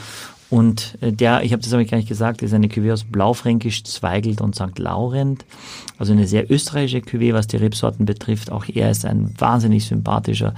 [0.50, 3.84] Und äh, der, ich habe das aber gar nicht gesagt, ist eine Cuvée aus Blaufränkisch,
[3.84, 4.78] Zweigelt und St.
[4.78, 5.44] Laurent.
[5.98, 8.50] Also eine sehr österreichische Cuvée, was die Rebsorten betrifft.
[8.50, 10.54] Auch er ist ein wahnsinnig sympathischer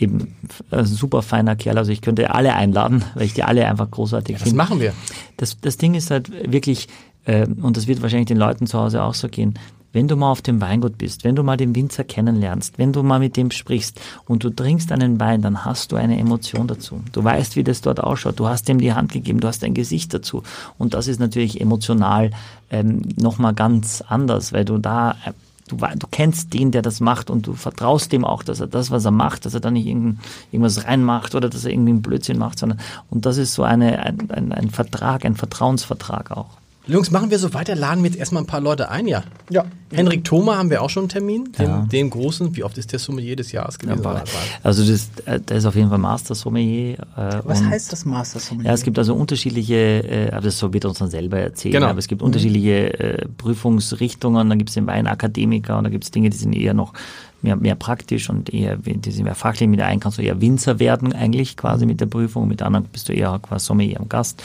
[0.00, 0.34] eben
[0.70, 1.78] ein super feiner Kerl.
[1.78, 4.56] Also ich könnte alle einladen, weil ich die alle einfach großartig ja, finde.
[4.56, 4.92] Das machen wir.
[5.36, 6.88] Das, das Ding ist halt wirklich,
[7.24, 9.58] äh, und das wird wahrscheinlich den Leuten zu Hause auch so gehen,
[9.92, 13.02] wenn du mal auf dem Weingut bist, wenn du mal den Winzer kennenlernst, wenn du
[13.02, 17.00] mal mit dem sprichst und du trinkst einen Wein, dann hast du eine Emotion dazu.
[17.12, 18.38] Du weißt, wie das dort ausschaut.
[18.38, 20.42] Du hast ihm die Hand gegeben, du hast ein Gesicht dazu.
[20.78, 22.30] Und das ist natürlich emotional
[22.70, 25.32] ähm, nochmal ganz anders, weil du da äh,
[25.70, 28.90] du, du kennst den, der das macht und du vertraust dem auch, dass er das,
[28.90, 32.38] was er macht, dass er da nicht irgendwas reinmacht oder dass er irgendwie einen Blödsinn
[32.38, 36.58] macht, sondern und das ist so eine, ein, ein, ein Vertrag, ein Vertrauensvertrag auch.
[36.86, 39.22] Jungs, machen wir so weiter, laden wir jetzt erstmal ein paar Leute ein, ja?
[39.50, 39.64] Ja.
[39.92, 41.86] Henrik Thoma haben wir auch schon einen Termin, den, ja.
[41.90, 44.02] den großen, wie oft ist der Sommelier des Jahres gewesen?
[44.02, 44.24] Ja,
[44.62, 46.94] also das, äh, der ist auf jeden Fall Master Sommelier.
[47.16, 48.68] Äh, Was heißt das Master Sommelier?
[48.68, 51.88] Ja, es gibt also unterschiedliche, äh, aber das wird uns dann selber erzählen, genau.
[51.88, 56.10] aber es gibt unterschiedliche äh, Prüfungsrichtungen, dann gibt es den Weinakademiker und da gibt es
[56.10, 56.94] Dinge, die sind eher noch
[57.42, 59.68] mehr, mehr praktisch und eher, die sind mehr fachlich.
[59.68, 62.66] Mit der einen kannst du eher Winzer werden eigentlich quasi mit der Prüfung, mit der
[62.66, 64.42] anderen bist du eher quasi Sommelier am Gast.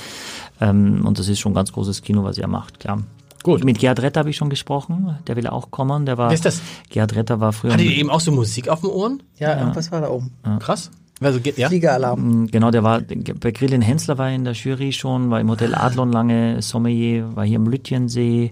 [0.62, 3.04] Ähm, und das ist schon ein ganz großes Kino, was er macht, klar.
[3.44, 3.64] Gut.
[3.64, 5.20] Mit Gerhard Retter habe ich schon gesprochen.
[5.28, 6.08] Der will auch kommen.
[6.08, 6.30] Der war.
[6.30, 6.62] Wer ist das?
[6.90, 7.74] Gerhard Retter war früher.
[7.74, 9.22] Hatte die eben auch so Musik auf den Ohren?
[9.38, 9.60] Ja, ja.
[9.60, 10.32] irgendwas war da oben.
[10.44, 10.58] Ja.
[10.58, 10.90] Krass.
[11.22, 11.70] Also, ja?
[11.70, 12.44] Fliegeralarm.
[12.44, 15.76] Mm, genau, der war bei Grillin Hensler war in der Jury schon, war im Hotel
[15.76, 18.52] Adlon lange Sommelier, war hier am Lütjensee,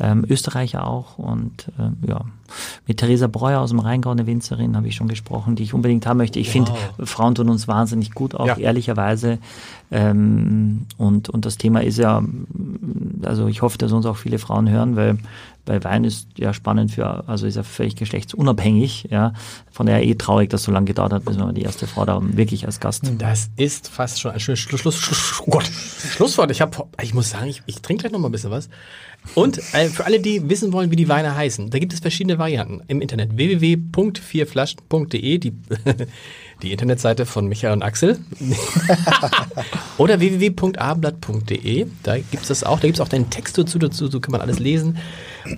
[0.00, 2.20] ähm, Österreicher auch und äh, ja.
[2.86, 6.06] Mit Theresa Breuer aus dem Rheingau, eine Winzerin, habe ich schon gesprochen, die ich unbedingt
[6.06, 6.38] haben möchte.
[6.38, 6.52] Ich wow.
[6.52, 8.56] finde, Frauen tun uns wahnsinnig gut, auch ja.
[8.56, 9.38] ehrlicherweise.
[9.90, 12.22] Ähm, und, und das Thema ist ja,
[13.22, 15.18] also ich hoffe, dass uns auch viele Frauen hören, weil
[15.68, 19.32] weil Wein ist ja spannend für, also ist ja völlig geschlechtsunabhängig, ja.
[19.70, 22.20] Von daher eh traurig, dass so lange gedauert hat, bis wir die erste Frau da
[22.22, 23.04] wirklich als Gast.
[23.18, 26.50] Das ist fast schon ein schönes Schluss, Schluss, Schluss, oh Gott, Schlusswort.
[26.50, 28.68] Ich habe, ich muss sagen, ich, ich trinke gleich noch mal ein bisschen was.
[29.34, 32.38] Und äh, für alle, die wissen wollen, wie die Weine heißen, da gibt es verschiedene
[32.38, 33.36] Varianten im Internet.
[33.36, 35.50] www.vierflaschen.de, die,
[36.62, 38.18] die Internetseite von Michael und Axel.
[39.98, 42.80] Oder www.abendblatt.de, da gibt es das auch.
[42.80, 44.98] Da gibt es auch deinen Text dazu, dazu, so kann man alles lesen.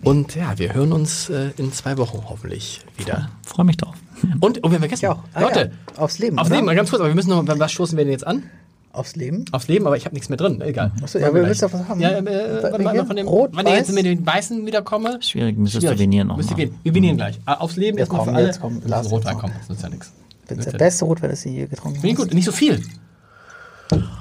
[0.05, 3.31] Und ja, wir hören uns äh, in zwei Wochen hoffentlich wieder.
[3.47, 3.97] Freue mich drauf.
[4.41, 5.05] Und, oh, wir haben vergessen.
[5.05, 6.03] Ja, ah, Leute, ja.
[6.03, 6.39] aufs Leben.
[6.39, 6.61] Aufs oder?
[6.61, 8.45] Leben, ganz kurz, aber wir müssen noch, was stoßen wir denn jetzt an?
[8.93, 9.45] Aufs Leben?
[9.53, 10.61] Aufs Leben, aber ich habe nichts mehr drin.
[10.61, 10.91] Egal.
[11.01, 12.01] Achso, ja, aber willst du was haben?
[12.01, 15.23] Ja, äh, warte mal, von dem, Rot, wenn ich jetzt mit den Weißen wieder komme.
[15.23, 15.99] Schwierig, müsstest Schwierig.
[15.99, 16.57] du venieren noch Müsste mal.
[16.59, 16.75] gehen.
[16.83, 17.39] Wir venieren gleich.
[17.47, 18.47] Ah, Aufs Leben erstmal für alle.
[18.47, 19.59] jetzt komm, Wir lass müssen Rotwein jetzt kommen, mal.
[19.61, 20.13] das nützt ja nichts.
[20.59, 22.17] Das ist der beste Rotwein, das du je getrunken hast.
[22.17, 22.83] gut, nicht so viel.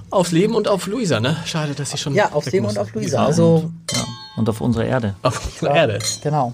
[0.10, 1.38] Aufs Leben und auf Luisa, ne?
[1.45, 2.15] Schade, dass sie schon.
[2.15, 2.73] Ja, aufs Leben muss.
[2.76, 3.26] und auf Luisa.
[3.26, 4.03] Also, Ja.
[4.38, 5.15] Und auf unserer Erde.
[5.22, 5.99] Auf unsere Erde.
[6.23, 6.53] genau.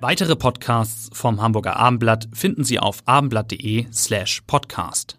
[0.00, 5.18] Weitere Podcasts vom Hamburger Abendblatt finden Sie auf abendblatt.de slash podcast.